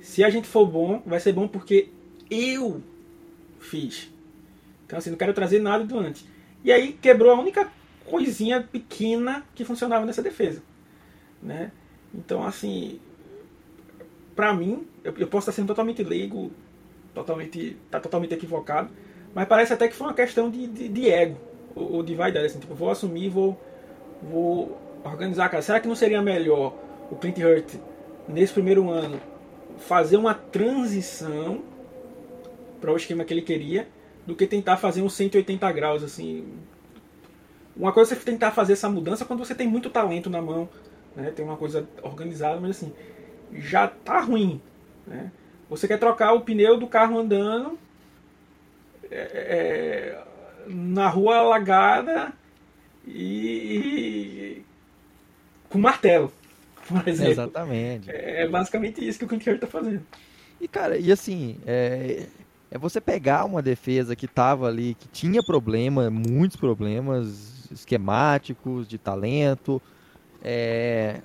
se 0.00 0.24
a 0.24 0.30
gente 0.30 0.48
for 0.48 0.66
bom, 0.66 1.02
vai 1.06 1.20
ser 1.20 1.32
bom 1.32 1.46
porque 1.46 1.90
eu 2.30 2.82
fiz. 3.60 4.10
Então, 4.86 4.98
assim, 4.98 5.10
não 5.10 5.18
quero 5.18 5.34
trazer 5.34 5.60
nada 5.60 5.84
do 5.84 5.98
antes. 5.98 6.24
E 6.64 6.72
aí 6.72 6.92
quebrou 6.92 7.32
a 7.32 7.38
única 7.38 7.70
coisinha 8.04 8.62
pequena 8.62 9.44
que 9.54 9.64
funcionava 9.64 10.04
nessa 10.04 10.22
defesa. 10.22 10.62
Né? 11.42 11.70
Então, 12.14 12.42
assim, 12.42 13.00
pra 14.34 14.52
mim, 14.52 14.86
eu, 15.04 15.14
eu 15.18 15.26
posso 15.26 15.50
estar 15.50 15.52
sendo 15.52 15.68
totalmente 15.68 16.02
leigo, 16.02 16.50
totalmente, 17.14 17.76
tá 17.90 18.00
totalmente 18.00 18.34
equivocado, 18.34 18.90
mas 19.34 19.46
parece 19.46 19.72
até 19.72 19.88
que 19.88 19.94
foi 19.94 20.06
uma 20.06 20.14
questão 20.14 20.50
de, 20.50 20.66
de, 20.66 20.88
de 20.88 21.10
ego, 21.10 21.38
ou, 21.74 21.96
ou 21.96 22.02
de 22.02 22.14
vaidade, 22.14 22.46
assim, 22.46 22.58
tipo, 22.58 22.74
vou 22.74 22.90
assumir, 22.90 23.28
vou, 23.28 23.60
vou 24.22 24.80
organizar 25.04 25.46
a 25.46 25.48
casa. 25.48 25.66
Será 25.66 25.80
que 25.80 25.88
não 25.88 25.94
seria 25.94 26.22
melhor 26.22 26.74
o 27.10 27.16
Clint 27.16 27.38
Hurt, 27.38 27.74
nesse 28.26 28.52
primeiro 28.52 28.90
ano, 28.90 29.20
fazer 29.78 30.16
uma 30.16 30.34
transição 30.34 31.62
para 32.80 32.92
o 32.92 32.96
esquema 32.96 33.24
que 33.24 33.32
ele 33.32 33.42
queria, 33.42 33.88
do 34.28 34.36
que 34.36 34.46
tentar 34.46 34.76
fazer 34.76 35.00
um 35.00 35.08
180 35.08 35.72
graus, 35.72 36.04
assim. 36.04 36.46
Uma 37.74 37.94
coisa 37.94 38.12
é 38.12 38.16
você 38.18 38.22
tentar 38.26 38.50
fazer 38.50 38.74
essa 38.74 38.86
mudança 38.86 39.24
quando 39.24 39.38
você 39.38 39.54
tem 39.54 39.66
muito 39.66 39.88
talento 39.88 40.28
na 40.28 40.42
mão, 40.42 40.68
né? 41.16 41.30
tem 41.30 41.42
uma 41.42 41.56
coisa 41.56 41.88
organizada, 42.02 42.60
mas 42.60 42.72
assim, 42.72 42.92
já 43.54 43.88
tá 43.88 44.20
ruim. 44.20 44.60
Né? 45.06 45.32
Você 45.70 45.88
quer 45.88 45.98
trocar 45.98 46.34
o 46.34 46.42
pneu 46.42 46.76
do 46.76 46.86
carro 46.86 47.18
andando 47.18 47.78
é, 49.10 49.16
é, 49.16 50.24
na 50.66 51.08
rua 51.08 51.38
alagada 51.38 52.30
e, 53.06 54.58
e 54.58 54.64
com 55.70 55.78
martelo, 55.78 56.30
por 56.86 57.08
exemplo. 57.08 57.32
Exatamente. 57.32 58.10
É, 58.10 58.42
é 58.42 58.46
basicamente 58.46 59.08
isso 59.08 59.18
que 59.18 59.24
o 59.24 59.28
Quinteiro 59.28 59.56
está 59.56 59.66
fazendo. 59.66 60.04
E 60.60 60.68
cara, 60.68 60.98
e 60.98 61.10
assim, 61.10 61.58
é, 61.66 62.26
é 62.70 62.76
você 62.76 63.00
pegar 63.00 63.44
uma 63.44 63.62
defesa 63.62 64.14
que 64.14 64.26
estava 64.26 64.66
ali, 64.66 64.94
que 64.94 65.08
tinha 65.08 65.42
problema, 65.42 66.10
muitos 66.10 66.56
problemas 66.56 67.70
esquemáticos, 67.70 68.86
de 68.86 68.98
talento, 68.98 69.80
é, 70.42 71.20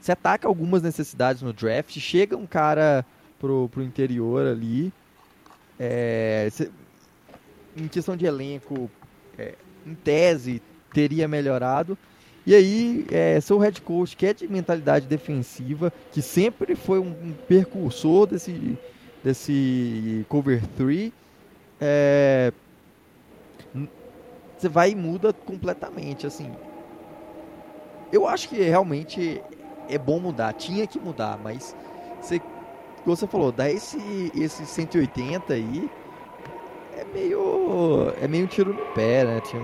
você 0.00 0.12
ataca 0.12 0.46
algumas 0.48 0.82
necessidades 0.82 1.42
no 1.42 1.52
draft, 1.52 1.96
chega 1.98 2.36
um 2.36 2.46
cara 2.46 3.04
pro, 3.38 3.68
pro 3.70 3.82
interior 3.82 4.46
ali, 4.46 4.92
é, 5.78 6.48
você, 6.50 6.70
em 7.76 7.88
questão 7.88 8.16
de 8.16 8.26
elenco, 8.26 8.90
é, 9.38 9.54
em 9.86 9.94
tese, 9.94 10.60
teria 10.92 11.26
melhorado, 11.26 11.96
e 12.44 12.54
aí, 12.54 13.06
é, 13.10 13.40
seu 13.40 13.56
head 13.58 13.80
coach, 13.80 14.16
que 14.16 14.26
é 14.26 14.34
de 14.34 14.48
mentalidade 14.48 15.06
defensiva, 15.06 15.92
que 16.10 16.20
sempre 16.20 16.74
foi 16.74 16.98
um, 16.98 17.10
um 17.10 17.32
percursor 17.46 18.26
desse, 18.26 18.76
desse 19.22 20.26
cover 20.28 20.62
3, 20.76 21.12
é, 21.80 22.52
você 24.56 24.68
vai 24.68 24.90
e 24.90 24.94
muda 24.94 25.32
completamente, 25.32 26.26
assim. 26.26 26.50
Eu 28.12 28.26
acho 28.28 28.48
que 28.48 28.60
realmente 28.60 29.42
é 29.88 29.98
bom 29.98 30.20
mudar, 30.20 30.52
tinha 30.52 30.86
que 30.86 30.98
mudar, 30.98 31.38
mas 31.42 31.74
você, 32.20 32.40
você 33.04 33.26
falou, 33.26 33.50
dar 33.50 33.70
esse, 33.70 34.30
esse 34.34 34.64
180 34.66 35.54
aí 35.54 35.90
é 36.96 37.04
meio, 37.12 38.12
é 38.20 38.28
meio 38.28 38.44
um 38.44 38.48
tiro 38.48 38.74
no 38.74 38.84
pé, 38.92 39.24
né? 39.24 39.40
Tinha 39.40 39.62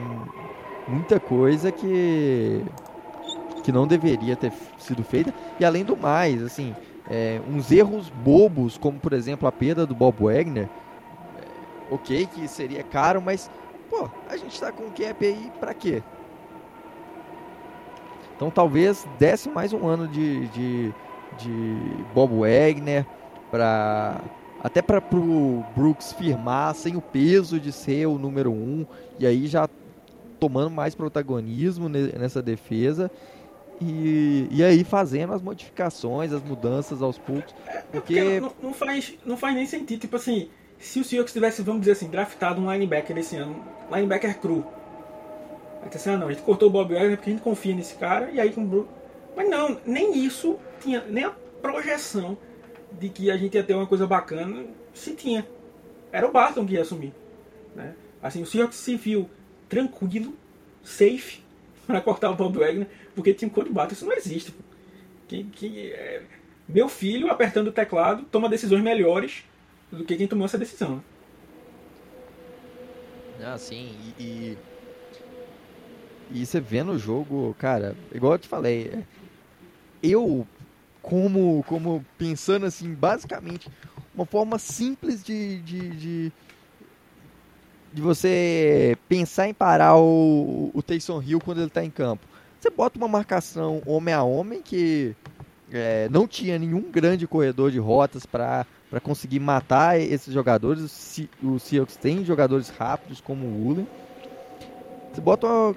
muita 0.88 1.21
coisa 1.21 1.71
que 1.71 2.64
que 3.62 3.73
não 3.73 3.87
deveria 3.87 4.35
ter 4.35 4.51
sido 4.79 5.05
feita 5.05 5.35
e 5.61 5.64
além 5.64 5.85
do 5.85 5.94
mais, 5.94 6.42
assim, 6.42 6.75
é, 7.09 7.40
uns 7.49 7.71
erros 7.73 8.11
bobos, 8.11 8.77
como 8.77 8.99
por 8.99 9.12
exemplo 9.12 9.49
a 9.49 9.53
perda 9.53 9.87
do 9.87 9.94
Bob 9.94 10.25
Wagner, 10.25 10.68
é, 11.38 11.94
ok 11.94 12.27
que 12.27 12.47
seria 12.47 12.83
caro, 12.83 13.23
mas 13.23 13.51
pô, 13.88 14.09
a 14.29 14.37
gente 14.37 14.61
tá 14.61 14.71
com 14.71 14.85
o 14.85 14.90
cap 14.90 15.25
aí 15.25 15.51
pra 15.59 15.73
quê? 15.73 16.03
Então 18.37 18.51
talvez 18.51 19.07
desse 19.18 19.49
mais 19.49 19.73
um 19.73 19.87
ano 19.87 20.07
de, 20.07 20.47
de, 20.49 20.94
de 21.38 22.05
Bob 22.14 22.40
Wagner 22.40 23.05
para 23.51 24.21
até 24.62 24.83
para 24.83 24.99
o 24.99 25.64
Brooks 25.75 26.12
firmar 26.12 26.75
sem 26.75 26.97
o 26.97 27.01
peso 27.01 27.59
de 27.59 27.73
ser 27.73 28.07
o 28.07 28.18
número 28.18 28.53
um 28.53 28.85
e 29.18 29.27
aí 29.27 29.47
já 29.47 29.68
tomando 30.38 30.71
mais 30.71 30.94
protagonismo 30.94 31.88
nessa 31.88 32.42
defesa 32.42 33.11
e, 33.81 34.49
e 34.51 34.64
aí 34.64 34.83
fazendo 34.85 35.33
as 35.33 35.43
modificações, 35.43 36.33
as 36.33 36.43
mudanças 36.43 37.01
aos 37.01 37.19
poucos. 37.19 37.55
Porque, 37.91 38.19
é 38.19 38.41
porque 38.41 38.41
não, 38.41 38.53
não, 38.62 38.75
faz, 38.75 39.14
não 39.25 39.37
faz 39.37 39.55
nem 39.55 39.67
sentido. 39.67 40.01
Tipo 40.01 40.17
assim, 40.17 40.51
se 40.79 41.01
o 41.01 41.05
Seahawks 41.05 41.33
tivesse, 41.33 41.62
vamos 41.62 41.81
dizer 41.81 41.93
assim, 41.93 42.09
draftado 42.09 42.61
um 42.61 42.73
linebacker 42.73 43.17
esse 43.19 43.37
ano, 43.37 43.64
linebacker 43.91 44.38
cru. 44.38 44.67
Aí 45.83 45.88
assim, 45.95 46.11
ah 46.11 46.17
não, 46.17 46.29
a 46.29 46.33
gente 46.33 46.43
cortou 46.43 46.69
o 46.69 46.73
Bob 46.73 46.93
Wagner 46.93 47.17
porque 47.17 47.31
a 47.31 47.33
gente 47.33 47.43
confia 47.43 47.75
nesse 47.75 47.95
cara, 47.95 48.31
e 48.31 48.41
aí 48.41 48.53
com 48.53 48.62
o 48.62 48.67
Brook. 48.67 48.88
Mas 49.37 49.49
não, 49.49 49.81
nem 49.87 50.19
isso 50.25 50.59
tinha, 50.81 51.05
nem 51.05 51.25
a 51.25 51.31
projeção 51.62 52.37
de 52.93 53.09
que 53.09 53.31
a 53.31 53.37
gente 53.37 53.55
ia 53.55 53.62
ter 53.62 53.75
uma 53.75 53.87
coisa 53.87 54.07
bacana 54.07 54.64
se 54.93 55.14
tinha. 55.14 55.47
Era 56.11 56.27
o 56.27 56.33
Barton 56.33 56.67
que 56.67 56.75
ia 56.75 56.83
assumir. 56.83 57.12
Né? 57.75 57.95
Assim, 58.23 58.43
o 58.43 58.47
Seahawks 58.47 58.79
se 58.79 58.97
viu 58.97 59.29
tranquilo, 59.69 60.35
safe, 60.83 61.43
para 61.88 62.03
cortar 62.03 62.31
o 62.31 62.35
Bob 62.35 62.59
Wagner, 62.59 62.87
porque 63.14 63.33
tinha 63.33 63.48
um 63.48 63.51
Cody 63.51 63.70
Barton. 63.70 63.94
Isso 63.94 64.05
não 64.05 64.12
existe. 64.12 64.55
Que, 65.27 65.42
que, 65.44 65.90
é... 65.92 66.22
Meu 66.68 66.87
filho, 66.87 67.31
apertando 67.31 67.68
o 67.68 67.72
teclado, 67.72 68.24
toma 68.31 68.46
decisões 68.46 68.83
melhores 68.83 69.42
do 69.90 70.05
que 70.05 70.14
quem 70.14 70.29
tomou 70.29 70.44
essa 70.44 70.59
decisão. 70.59 71.03
Ah, 73.42 73.57
sim. 73.57 73.96
E, 74.18 74.22
e, 74.22 74.59
e 76.31 76.44
você 76.44 76.61
vê 76.61 76.83
no 76.83 76.98
jogo, 76.98 77.57
cara, 77.59 77.96
igual 78.12 78.35
eu 78.35 78.38
te 78.38 78.48
falei, 78.48 79.03
eu, 80.03 80.46
como, 81.01 81.64
como 81.66 82.05
pensando 82.18 82.66
assim, 82.66 82.92
basicamente, 82.92 83.70
uma 84.14 84.27
forma 84.27 84.59
simples 84.59 85.24
de, 85.24 85.61
de, 85.61 85.88
de 85.88 86.33
de 87.92 88.03
você 88.03 88.96
pensar 89.09 89.48
em 89.48 89.55
parar 89.55 89.96
o, 89.96 90.70
o 90.74 90.83
Taysom 90.83 91.22
Hill 91.22 91.40
quando 91.40 91.59
ele 91.59 91.68
está 91.68 91.85
em 91.85 91.90
campo. 91.90 92.27
Você 92.61 92.70
bota 92.70 92.98
uma 92.98 93.09
marcação 93.09 93.83
homem 93.87 94.12
a 94.12 94.22
homem 94.22 94.61
que 94.61 95.14
é, 95.72 96.09
não 96.11 96.27
tinha 96.27 96.59
nenhum 96.59 96.83
grande 96.83 97.27
corredor 97.27 97.70
de 97.70 97.79
rotas 97.79 98.27
para 98.27 98.66
conseguir 99.03 99.40
matar 99.40 100.01
esses 100.01 100.32
jogadores. 100.32 101.28
O 101.43 101.59
Seahawks 101.59 101.97
tem 101.97 102.24
jogadores 102.24 102.68
rápidos 102.68 103.20
como 103.20 103.47
o 103.47 103.64
Woolen. 103.64 103.86
Você 105.12 105.20
bota 105.20 105.47
uma, 105.47 105.76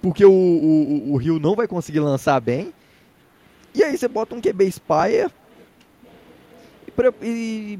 porque 0.00 0.24
o, 0.24 0.32
o, 0.32 1.12
o 1.12 1.16
Rio 1.16 1.38
não 1.38 1.54
vai 1.54 1.68
conseguir 1.68 2.00
lançar 2.00 2.40
bem. 2.40 2.72
E 3.74 3.82
aí 3.82 3.96
você 3.96 4.08
bota 4.08 4.34
um 4.34 4.40
QB 4.40 4.70
Spire 4.70 5.30
e, 7.22 7.26
e 7.26 7.78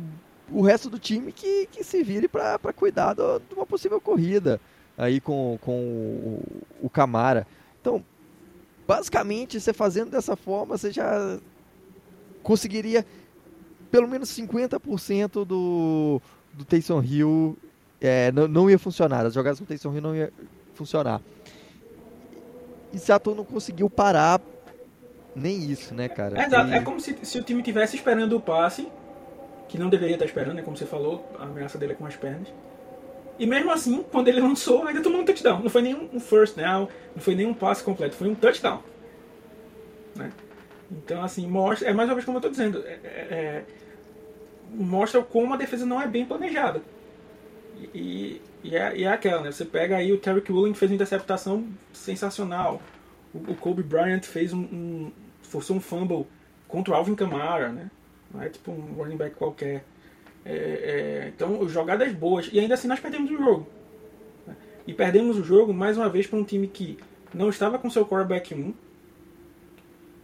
o 0.51 0.63
resto 0.63 0.91
do 0.91 0.99
time 0.99 1.33
que, 1.33 1.67
que 1.67 1.85
se 1.85 2.03
vire 2.03 2.29
para 2.29 2.59
cuidar 2.75 3.15
do, 3.15 3.39
de 3.39 3.55
uma 3.55 3.67
possível 3.67 4.01
corrida 4.01 4.61
aí 4.97 5.21
com, 5.21 5.59
com 5.61 5.81
o, 5.81 6.43
o 6.83 6.91
Camara. 6.91 7.47
Então, 7.81 8.05
basicamente, 8.87 9.61
você 9.61 9.73
fazendo 9.73 10.11
dessa 10.11 10.37
forma, 10.37 10.77
você 10.77 10.91
já 10.91 11.39
conseguiria 12.43 13.07
pelo 13.91 14.09
menos 14.09 14.31
50% 14.31 15.45
do, 15.45 16.21
do 16.53 16.65
Taysom 16.65 17.03
Hill 17.03 17.57
é, 18.01 18.33
não, 18.33 18.49
não 18.49 18.71
ia 18.71 18.79
funcionar. 18.79 19.25
As 19.25 19.35
jogadas 19.35 19.59
com 19.59 19.65
o 19.65 19.69
Taysom 19.69 19.95
Hill 19.95 20.03
não 20.03 20.17
ia 20.17 20.33
funcionar. 20.75 21.21
E 22.93 22.99
Seattle 22.99 23.37
não 23.37 23.45
conseguiu 23.45 23.89
parar 23.89 24.41
nem 25.35 25.71
isso, 25.71 25.95
né, 25.95 26.09
cara? 26.09 26.41
É, 26.41 26.47
exato. 26.47 26.71
E... 26.71 26.75
É 26.75 26.81
como 26.81 27.01
se, 27.01 27.17
se 27.23 27.39
o 27.39 27.43
time 27.43 27.63
tivesse 27.63 27.97
esperando 27.97 28.37
o 28.37 28.41
passe 28.41 28.89
que 29.73 29.79
não 29.79 29.89
deveria 29.89 30.17
estar 30.17 30.27
esperando, 30.27 30.57
né? 30.57 30.61
Como 30.61 30.77
você 30.77 30.85
falou, 30.85 31.27
a 31.39 31.45
ameaça 31.45 31.79
dele 31.79 31.93
é 31.93 31.95
com 31.95 32.05
as 32.05 32.15
pernas. 32.15 32.47
E 33.39 33.47
mesmo 33.47 33.73
assim, 33.73 34.05
quando 34.13 34.29
ele 34.29 34.39
lançou, 34.39 34.87
ainda 34.87 35.01
tomou 35.01 35.23
um 35.23 35.25
touchdown. 35.25 35.63
Não 35.63 35.71
foi 35.71 35.81
nem 35.81 36.11
um 36.13 36.21
first 36.21 36.55
down, 36.55 36.89
não 37.17 37.23
foi 37.23 37.35
nem 37.35 37.47
um 37.47 37.55
passe 37.55 37.83
completo, 37.83 38.15
foi 38.15 38.29
um 38.29 38.35
touchdown. 38.35 38.83
Né? 40.15 40.31
Então, 40.91 41.25
assim, 41.25 41.47
mostra. 41.47 41.89
É 41.89 41.95
mais 41.95 42.07
uma 42.07 42.15
vez 42.15 42.27
como 42.27 42.37
eu 42.37 42.41
estou 42.41 42.51
dizendo. 42.51 42.85
É, 42.87 43.01
é, 43.03 43.27
é, 43.31 43.65
mostra 44.75 45.23
como 45.23 45.55
a 45.55 45.57
defesa 45.57 45.87
não 45.87 46.03
é 46.03 46.07
bem 46.07 46.27
planejada. 46.27 46.83
E, 47.95 48.43
e, 48.63 48.77
é, 48.77 48.95
e 48.95 49.05
é 49.05 49.09
aquela, 49.09 49.41
né? 49.41 49.51
Você 49.51 49.65
pega 49.65 49.97
aí 49.97 50.13
o 50.13 50.19
Terry 50.19 50.43
Woolen 50.51 50.75
fez 50.75 50.91
uma 50.91 50.97
interceptação 50.97 51.67
sensacional. 51.95 52.83
O, 53.33 53.39
o 53.53 53.55
Kobe 53.55 53.83
Bryant 53.83 54.25
fez 54.25 54.53
um, 54.53 54.61
um, 54.61 55.13
forçou 55.41 55.75
um 55.75 55.81
fumble 55.81 56.27
contra 56.69 56.93
o 56.93 56.97
Alvin 56.97 57.15
Kamara, 57.15 57.71
né? 57.71 57.91
Não 58.33 58.43
é 58.43 58.49
tipo 58.49 58.71
um 58.71 58.95
running 58.95 59.17
back 59.17 59.37
qualquer. 59.37 59.85
É, 60.45 60.53
é, 60.55 61.33
então, 61.35 61.69
jogadas 61.69 62.13
boas. 62.13 62.49
E 62.53 62.59
ainda 62.59 62.75
assim 62.75 62.89
nós 62.89 63.01
perdemos 63.01 63.31
o 63.31 63.37
jogo. 63.37 63.67
E 64.87 64.93
perdemos 64.93 65.39
o 65.39 65.45
jogo 65.45 65.73
mais 65.73 65.97
uma 65.97 66.09
vez 66.09 66.27
para 66.27 66.39
um 66.39 66.45
time 66.45 66.67
que 66.67 66.99
não 67.33 67.49
estava 67.49 67.79
com 67.79 67.89
seu 67.89 68.05
quarterback 68.05 68.55
1, 68.55 68.75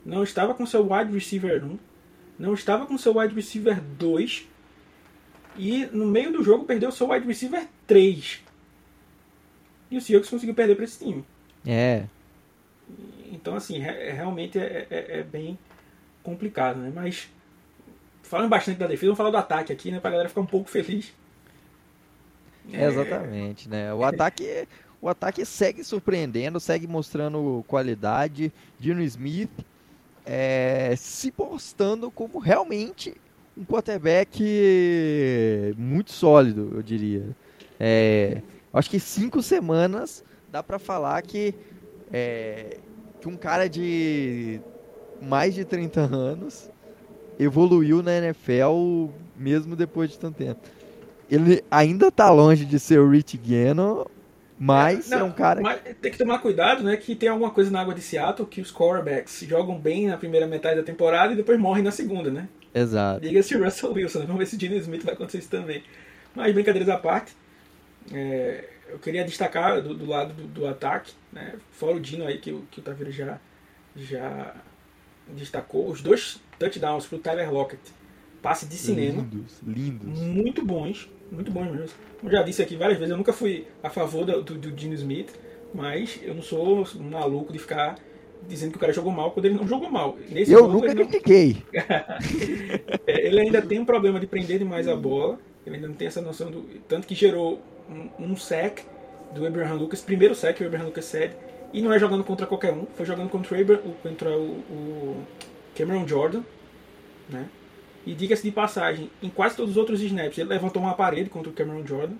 não 0.04 0.22
estava 0.22 0.54
com 0.54 0.66
seu 0.66 0.90
wide 0.92 1.12
receiver 1.12 1.64
1, 1.64 1.78
não 2.38 2.54
estava 2.54 2.86
com 2.86 2.98
seu 2.98 3.16
wide 3.16 3.34
receiver 3.34 3.80
2 3.80 4.48
e 5.56 5.86
no 5.86 6.06
meio 6.06 6.32
do 6.32 6.42
jogo 6.42 6.64
perdeu 6.64 6.90
seu 6.92 7.10
wide 7.10 7.26
receiver 7.26 7.66
3. 7.86 8.42
E 9.90 9.96
o 9.96 10.00
Seahawks 10.00 10.30
conseguiu 10.30 10.54
perder 10.54 10.76
para 10.76 10.84
esse 10.84 11.04
time. 11.04 11.24
É. 11.66 12.04
Então, 13.32 13.56
assim, 13.56 13.82
é, 13.82 14.12
realmente 14.12 14.58
é, 14.58 14.86
é, 14.90 15.18
é, 15.18 15.22
bem 15.22 15.58
complicado, 16.22 16.78
né? 16.78 16.92
Mas, 16.94 17.28
falando 18.28 18.48
bastante 18.48 18.78
da 18.78 18.86
defesa, 18.86 19.06
vamos 19.06 19.18
falar 19.18 19.30
do 19.30 19.36
ataque 19.36 19.72
aqui, 19.72 19.90
né? 19.90 20.00
Pra 20.00 20.10
galera 20.10 20.28
ficar 20.28 20.40
um 20.40 20.46
pouco 20.46 20.68
feliz. 20.68 21.12
É, 22.72 22.84
exatamente, 22.84 23.68
né? 23.68 23.92
O 23.94 24.04
ataque, 24.04 24.68
o 25.00 25.08
ataque 25.08 25.44
segue 25.44 25.82
surpreendendo, 25.82 26.60
segue 26.60 26.86
mostrando 26.86 27.64
qualidade. 27.66 28.52
Dino 28.78 29.02
Smith 29.02 29.50
é, 30.26 30.94
se 30.96 31.32
postando 31.32 32.10
como 32.10 32.38
realmente 32.38 33.16
um 33.56 33.64
quarterback 33.64 35.74
muito 35.76 36.12
sólido, 36.12 36.72
eu 36.74 36.82
diria. 36.82 37.24
É, 37.80 38.42
acho 38.72 38.90
que 38.90 39.00
cinco 39.00 39.42
semanas 39.42 40.22
dá 40.52 40.62
para 40.62 40.78
falar 40.78 41.22
que, 41.22 41.54
é, 42.12 42.76
que 43.20 43.26
um 43.26 43.36
cara 43.36 43.68
de 43.68 44.60
mais 45.20 45.54
de 45.54 45.64
30 45.64 46.00
anos 46.00 46.70
evoluiu 47.38 48.02
na 48.02 48.16
NFL 48.16 49.08
mesmo 49.36 49.76
depois 49.76 50.10
de 50.10 50.18
tanto 50.18 50.36
tempo. 50.36 50.60
Ele 51.30 51.62
ainda 51.70 52.08
está 52.08 52.30
longe 52.30 52.64
de 52.64 52.78
ser 52.78 52.98
o 52.98 53.08
Rich 53.08 53.36
Gannon, 53.36 54.04
mas 54.58 55.12
é, 55.12 55.16
não, 55.16 55.26
é 55.26 55.28
um 55.28 55.32
cara. 55.32 55.60
Mas 55.60 55.80
tem 56.00 56.10
que 56.10 56.18
tomar 56.18 56.38
cuidado, 56.38 56.82
né? 56.82 56.96
Que 56.96 57.14
tem 57.14 57.28
alguma 57.28 57.50
coisa 57.50 57.70
na 57.70 57.80
água 57.80 57.94
de 57.94 58.00
Seattle 58.00 58.48
que 58.48 58.60
os 58.60 58.72
quarterbacks 58.72 59.44
jogam 59.46 59.78
bem 59.78 60.08
na 60.08 60.16
primeira 60.16 60.46
metade 60.46 60.76
da 60.76 60.82
temporada 60.82 61.32
e 61.32 61.36
depois 61.36 61.58
morrem 61.58 61.84
na 61.84 61.92
segunda, 61.92 62.30
né? 62.30 62.48
Exato. 62.74 63.20
Diga-se 63.20 63.56
Russell 63.56 63.92
Wilson. 63.92 64.20
Vamos 64.20 64.38
ver 64.38 64.46
se 64.46 64.56
Dino 64.56 64.74
Smith 64.76 65.04
vai 65.04 65.14
acontecer 65.14 65.38
isso 65.38 65.50
também. 65.50 65.82
Mas 66.34 66.52
brincadeiras 66.52 66.88
à 66.88 66.98
parte, 66.98 67.34
é, 68.12 68.64
eu 68.88 68.98
queria 68.98 69.24
destacar 69.24 69.80
do, 69.82 69.94
do 69.94 70.06
lado 70.06 70.32
do, 70.34 70.46
do, 70.46 70.66
ataque, 70.66 71.12
né? 71.32 71.54
Fora 71.72 71.96
o 71.96 72.00
Dino 72.00 72.26
aí 72.26 72.38
que, 72.38 72.52
que 72.70 72.80
o 72.80 72.82
Taveira 72.82 73.12
já, 73.12 73.38
já 73.94 74.54
destacou. 75.34 75.88
Os 75.88 76.02
dois 76.02 76.40
touchdowns 76.58 77.06
pro 77.06 77.18
Tyler 77.18 77.52
Lockett. 77.52 77.82
Passe 78.40 78.66
de 78.66 78.76
cinema. 78.76 79.22
Lindos, 79.22 79.60
lindos. 79.66 80.20
Muito 80.20 80.64
bons 80.64 81.08
muito 81.30 81.50
bom 81.50 81.64
mesmo. 81.64 81.96
Como 82.18 82.32
já 82.32 82.42
disse 82.42 82.62
aqui 82.62 82.76
várias 82.76 82.98
vezes, 82.98 83.10
eu 83.10 83.16
nunca 83.16 83.32
fui 83.32 83.66
a 83.82 83.90
favor 83.90 84.24
do, 84.24 84.42
do, 84.42 84.54
do 84.54 84.78
Gene 84.78 84.94
Smith, 84.94 85.32
mas 85.74 86.18
eu 86.22 86.34
não 86.34 86.42
sou 86.42 86.86
um 86.96 87.10
maluco 87.10 87.52
de 87.52 87.58
ficar 87.58 87.96
dizendo 88.46 88.70
que 88.70 88.76
o 88.76 88.80
cara 88.80 88.92
jogou 88.92 89.12
mal 89.12 89.30
quando 89.32 89.46
ele 89.46 89.54
não 89.54 89.66
jogou 89.66 89.90
mal. 89.90 90.16
Nesse 90.30 90.52
eu 90.52 90.68
nunca 90.68 90.94
critiquei. 90.94 91.56
É, 93.06 93.26
ele 93.26 93.40
ainda 93.40 93.62
tem 93.62 93.78
um 93.80 93.86
problema 93.86 94.20
de 94.20 94.26
prender 94.26 94.58
demais 94.58 94.86
a 94.86 94.94
bola, 94.94 95.38
ele 95.66 95.76
ainda 95.76 95.88
não 95.88 95.94
tem 95.94 96.06
essa 96.06 96.20
noção 96.20 96.50
do. 96.50 96.62
Tanto 96.86 97.06
que 97.06 97.14
gerou 97.14 97.58
um, 97.88 98.32
um 98.32 98.36
sec 98.36 98.80
do 99.34 99.46
Abraham 99.46 99.76
Lucas, 99.76 100.02
primeiro 100.02 100.34
sec 100.34 100.58
que 100.58 100.62
o 100.62 100.66
Abraham 100.66 100.84
Lucas 100.84 101.06
cede, 101.06 101.34
e 101.72 101.82
não 101.82 101.92
é 101.92 101.98
jogando 101.98 102.24
contra 102.24 102.46
qualquer 102.46 102.72
um, 102.72 102.86
foi 102.94 103.04
jogando 103.04 103.28
contra 103.28 103.56
o, 103.56 103.60
Abraham, 103.60 103.82
contra 104.02 104.30
o, 104.30 104.50
o 104.70 105.26
Cameron 105.76 106.06
Jordan, 106.06 106.42
né? 107.28 107.48
E 108.06 108.14
diga-se 108.14 108.42
de 108.42 108.50
passagem, 108.50 109.10
em 109.22 109.28
quase 109.28 109.56
todos 109.56 109.72
os 109.72 109.76
outros 109.76 110.00
snaps 110.00 110.38
ele 110.38 110.48
levantou 110.48 110.80
uma 110.80 110.94
parede 110.94 111.28
contra 111.28 111.50
o 111.50 111.52
Cameron 111.52 111.86
Jordan. 111.86 112.16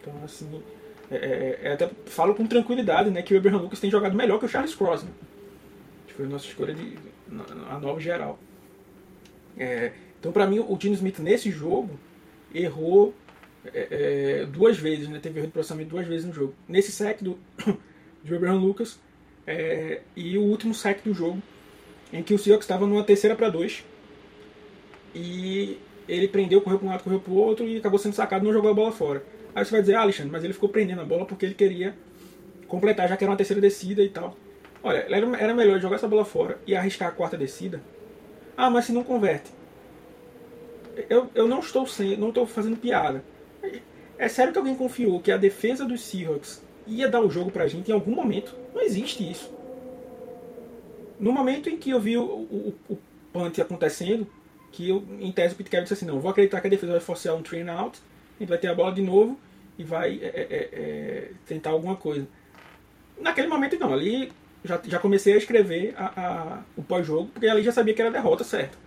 Então, 0.00 0.14
assim, 0.24 0.62
é, 1.10 1.16
é, 1.16 1.58
é 1.68 1.72
até 1.72 1.90
falo 2.06 2.34
com 2.34 2.46
tranquilidade 2.46 3.10
né, 3.10 3.20
que 3.22 3.34
o 3.34 3.36
Abraham 3.36 3.58
Lucas 3.58 3.80
tem 3.80 3.90
jogado 3.90 4.16
melhor 4.16 4.38
que 4.38 4.46
o 4.46 4.48
Charles 4.48 4.74
Cross. 4.74 5.02
Né? 5.04 5.10
Foi 6.16 6.24
a 6.24 6.28
nossa 6.28 6.46
escolha 6.46 6.72
de, 6.72 6.96
a 7.70 7.78
nova 7.78 8.00
geral. 8.00 8.38
É, 9.58 9.92
então, 10.18 10.32
para 10.32 10.46
mim, 10.46 10.58
o 10.58 10.76
Dino 10.76 10.94
Smith 10.94 11.18
nesse 11.18 11.50
jogo 11.50 11.98
errou 12.54 13.12
é, 13.74 13.88
é, 14.42 14.46
duas 14.46 14.78
vezes, 14.78 15.08
né? 15.08 15.18
teve 15.20 15.38
erro 15.38 15.48
de 15.48 15.52
processamento 15.52 15.90
duas 15.90 16.06
vezes 16.06 16.26
no 16.26 16.32
jogo. 16.32 16.54
Nesse 16.66 16.90
sec 16.92 17.22
do, 17.22 17.38
do 18.28 18.36
Abraham 18.36 18.60
Lucas 18.60 18.98
é, 19.46 20.02
e 20.14 20.36
o 20.36 20.42
último 20.42 20.74
sec 20.74 21.02
do 21.02 21.14
jogo, 21.14 21.42
em 22.12 22.22
que 22.22 22.34
o 22.34 22.38
Seahawks 22.38 22.64
estava 22.64 22.86
numa 22.86 23.02
terceira 23.02 23.34
para 23.34 23.48
dois 23.48 23.84
e 25.14 25.78
ele 26.08 26.28
prendeu, 26.28 26.60
correu 26.60 26.78
para 26.78 26.86
um 26.86 26.90
lado, 26.90 27.02
correu 27.02 27.20
para 27.20 27.32
o 27.32 27.36
outro 27.36 27.66
e 27.66 27.78
acabou 27.78 27.98
sendo 27.98 28.14
sacado 28.14 28.44
não 28.44 28.52
jogou 28.52 28.70
a 28.70 28.74
bola 28.74 28.92
fora. 28.92 29.22
Aí 29.54 29.64
você 29.64 29.70
vai 29.70 29.80
dizer, 29.80 29.94
ah, 29.94 30.02
Alexandre, 30.02 30.30
mas 30.30 30.44
ele 30.44 30.52
ficou 30.52 30.68
prendendo 30.68 31.00
a 31.00 31.04
bola 31.04 31.24
porque 31.24 31.44
ele 31.44 31.54
queria 31.54 31.94
completar, 32.66 33.08
já 33.08 33.16
que 33.16 33.24
era 33.24 33.30
uma 33.30 33.36
terceira 33.36 33.60
descida 33.60 34.02
e 34.02 34.08
tal. 34.08 34.36
Olha, 34.82 35.06
era 35.08 35.54
melhor 35.54 35.80
jogar 35.80 35.96
essa 35.96 36.06
bola 36.06 36.24
fora 36.24 36.58
e 36.66 36.76
arriscar 36.76 37.08
a 37.08 37.10
quarta 37.10 37.36
descida. 37.36 37.82
Ah, 38.56 38.70
mas 38.70 38.84
se 38.84 38.92
não 38.92 39.02
converte. 39.02 39.50
Eu, 41.08 41.30
eu 41.34 41.48
não 41.48 41.60
estou 41.60 41.86
sem, 41.86 42.16
não 42.16 42.28
estou 42.28 42.46
fazendo 42.46 42.76
piada. 42.76 43.24
É 44.16 44.28
sério 44.28 44.52
que 44.52 44.58
alguém 44.58 44.74
confiou 44.74 45.20
que 45.20 45.30
a 45.30 45.36
defesa 45.36 45.84
dos 45.84 46.02
Seahawks 46.02 46.62
ia 46.88 47.08
dar 47.08 47.20
o 47.20 47.30
jogo 47.30 47.50
pra 47.50 47.68
gente 47.68 47.90
em 47.90 47.94
algum 47.94 48.14
momento? 48.14 48.54
Não 48.74 48.82
existe 48.82 49.28
isso. 49.28 49.52
No 51.20 51.32
momento 51.32 51.68
em 51.68 51.76
que 51.76 51.90
eu 51.90 52.00
vi 52.00 52.16
o, 52.16 52.24
o, 52.24 52.74
o 52.88 52.98
punt 53.32 53.58
acontecendo, 53.60 54.26
que 54.72 54.88
eu, 54.88 55.04
em 55.20 55.32
tese 55.32 55.54
o 55.54 55.64
Carroll 55.64 55.82
disse 55.82 55.94
assim, 55.94 56.06
não, 56.06 56.20
vou 56.20 56.30
acreditar 56.30 56.60
que 56.60 56.66
a 56.66 56.70
defesa 56.70 56.92
vai 56.92 57.00
forçar 57.00 57.34
um 57.34 57.42
train 57.42 57.68
out, 57.68 57.98
a 58.36 58.42
gente 58.42 58.48
vai 58.48 58.58
ter 58.58 58.68
a 58.68 58.74
bola 58.74 58.92
de 58.92 59.02
novo 59.02 59.38
e 59.78 59.84
vai 59.84 60.18
é, 60.22 60.26
é, 60.26 60.46
é, 60.50 60.68
é, 60.72 61.30
tentar 61.46 61.70
alguma 61.70 61.96
coisa. 61.96 62.26
Naquele 63.18 63.48
momento 63.48 63.78
não, 63.78 63.92
ali 63.92 64.30
já, 64.64 64.80
já 64.84 64.98
comecei 64.98 65.34
a 65.34 65.36
escrever 65.36 65.94
a, 65.96 66.06
a, 66.06 66.62
o 66.76 66.82
pós-jogo, 66.82 67.30
porque 67.32 67.48
ali 67.48 67.62
já 67.62 67.72
sabia 67.72 67.94
que 67.94 68.02
era 68.02 68.10
derrota, 68.10 68.44
certo. 68.44 68.78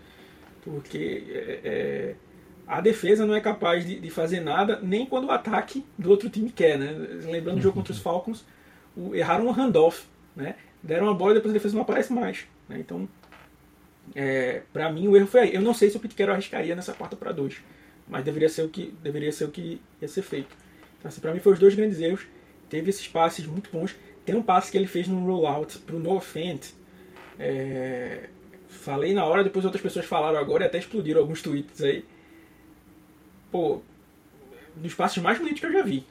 Porque 0.64 1.24
é, 1.30 1.60
é, 1.64 2.16
a 2.72 2.80
defesa 2.80 3.26
não 3.26 3.36
é 3.36 3.42
capaz 3.42 3.86
de, 3.86 4.00
de, 4.00 4.10
fazer 4.10 4.40
nada, 4.40 4.80
nem 4.82 5.06
quando 5.06 5.26
o 5.26 5.32
ataque 5.32 5.84
do 5.98 6.10
outro 6.10 6.30
time 6.30 6.50
quer, 6.50 6.80
né? 6.80 6.90
Lembrando 7.30 7.58
do 7.58 7.62
jogo 7.62 7.76
contra 7.76 7.92
os 7.92 8.00
Falcons, 8.00 8.46
o, 8.96 9.14
erraram 9.14 9.46
um 9.46 9.52
handoff, 9.52 10.06
né? 10.34 10.56
Deram 10.82 11.10
a 11.10 11.14
bola 11.14 11.32
e 11.32 11.36
depois 11.36 11.54
a 11.54 11.58
defesa 11.58 11.76
não 11.76 11.82
aparece 11.82 12.14
mais. 12.14 12.48
Né? 12.70 12.80
Então 12.80 13.10
é, 14.16 14.62
para 14.72 14.90
mim 14.90 15.10
o 15.10 15.18
erro 15.18 15.28
foi 15.28 15.42
aí. 15.42 15.54
Eu 15.54 15.62
não 15.62 15.74
sei 15.74 15.90
se 15.90 15.98
o 15.98 16.00
Pitquero 16.00 16.32
arriscaria 16.32 16.74
nessa 16.74 16.94
quarta 16.94 17.18
para 17.18 17.34
dois, 17.34 17.58
mas 18.08 18.24
deveria 18.24 18.48
ser 18.48 18.62
o 18.62 18.70
que 18.70 18.96
deveria 19.04 19.34
ser 19.34 19.44
o 19.44 19.50
que 19.50 19.82
ia 20.02 20.08
ser 20.08 20.22
feito. 20.22 20.56
Então 20.98 21.10
assim, 21.10 21.20
para 21.20 21.34
mim 21.34 21.42
foi 21.42 21.52
os 21.52 21.60
dois 21.60 21.76
grandes 21.76 22.00
erros. 22.00 22.26
Teve 22.70 22.90
esses 22.90 23.06
passes 23.06 23.46
muito 23.46 23.70
bons. 23.70 23.94
Tem 24.26 24.34
um 24.34 24.42
passe 24.42 24.72
que 24.72 24.78
ele 24.78 24.88
fez 24.88 25.10
no 25.10 25.26
rollout 25.26 25.78
pro 25.80 26.00
No 26.00 26.22
Fent. 26.22 26.70
É, 27.38 28.30
falei 28.70 29.14
na 29.14 29.26
hora, 29.26 29.44
depois 29.44 29.66
outras 29.66 29.84
pessoas 29.84 30.06
falaram 30.06 30.40
agora 30.40 30.64
e 30.64 30.68
até 30.68 30.78
explodiram 30.78 31.20
alguns 31.20 31.42
tweets 31.42 31.84
aí. 31.84 32.06
Pô, 33.52 33.82
dos 34.76 34.94
passes 34.94 35.22
mais 35.22 35.38
bonitos 35.38 35.60
que 35.60 35.66
eu 35.66 35.74
já 35.74 35.84
vi. 35.84 36.06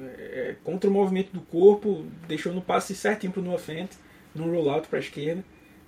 É, 0.00 0.54
contra 0.64 0.88
o 0.88 0.92
movimento 0.92 1.32
do 1.32 1.40
corpo, 1.40 2.06
deixou 2.26 2.52
no 2.52 2.62
passe 2.62 2.94
certinho 2.94 3.32
pro 3.32 3.42
No 3.42 3.56
Fent, 3.58 3.90
no 4.34 4.50
rollout 4.50 4.88
para 4.88 4.98
a 4.98 5.00
esquerda. 5.00 5.44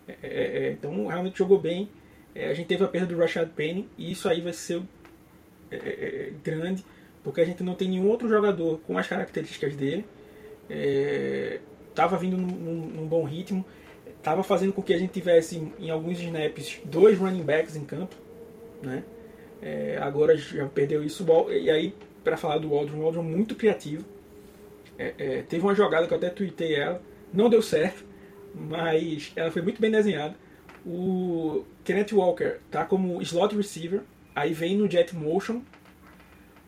É, 0.06 0.12
é, 0.22 0.66
é, 0.66 0.72
então 0.72 1.06
realmente 1.06 1.38
jogou 1.38 1.58
bem. 1.58 1.88
É, 2.34 2.50
a 2.50 2.54
gente 2.54 2.66
teve 2.66 2.84
a 2.84 2.88
perda 2.88 3.06
do 3.06 3.18
Rashad 3.18 3.48
Penny 3.50 3.88
e 3.96 4.12
isso 4.12 4.28
aí 4.28 4.40
vai 4.40 4.52
ser 4.52 4.82
é, 5.70 6.32
grande, 6.42 6.84
porque 7.22 7.40
a 7.40 7.44
gente 7.44 7.62
não 7.62 7.74
tem 7.74 7.88
nenhum 7.88 8.08
outro 8.08 8.28
jogador 8.28 8.80
com 8.80 8.98
as 8.98 9.06
características 9.06 9.74
dele. 9.74 10.04
Estava 11.88 12.16
vindo 12.16 12.36
num, 12.36 12.46
num, 12.46 12.86
num, 12.86 13.06
bom 13.06 13.24
ritmo, 13.24 13.64
estava 14.18 14.42
fazendo 14.42 14.72
com 14.72 14.82
que 14.82 14.92
a 14.92 14.98
gente 14.98 15.12
tivesse 15.12 15.72
em 15.78 15.90
alguns 15.90 16.18
snaps 16.20 16.80
dois 16.84 17.16
running 17.18 17.42
backs 17.42 17.76
em 17.76 17.84
campo, 17.84 18.16
né? 18.82 19.04
Agora 20.00 20.36
já 20.36 20.66
perdeu 20.66 21.02
isso. 21.02 21.26
E 21.50 21.70
aí, 21.70 21.94
para 22.22 22.36
falar 22.36 22.58
do 22.58 22.70
Waldron, 22.70 22.98
o 22.98 23.02
Waldron 23.02 23.22
muito 23.22 23.54
criativo. 23.54 24.04
teve 25.48 25.62
uma 25.62 25.74
jogada 25.74 26.06
que 26.06 26.12
eu 26.12 26.18
até 26.18 26.30
tuitei 26.30 26.74
ela, 26.74 27.00
não 27.32 27.48
deu 27.48 27.62
certo 27.62 28.04
mas 28.54 29.32
ela 29.34 29.50
foi 29.50 29.62
muito 29.62 29.80
bem 29.80 29.90
desenhada. 29.90 30.34
O 30.86 31.64
Kenneth 31.82 32.12
Walker 32.12 32.58
tá 32.70 32.84
como 32.84 33.20
slot 33.22 33.56
receiver, 33.56 34.02
aí 34.34 34.52
vem 34.52 34.76
no 34.76 34.90
jet 34.90 35.14
motion. 35.14 35.62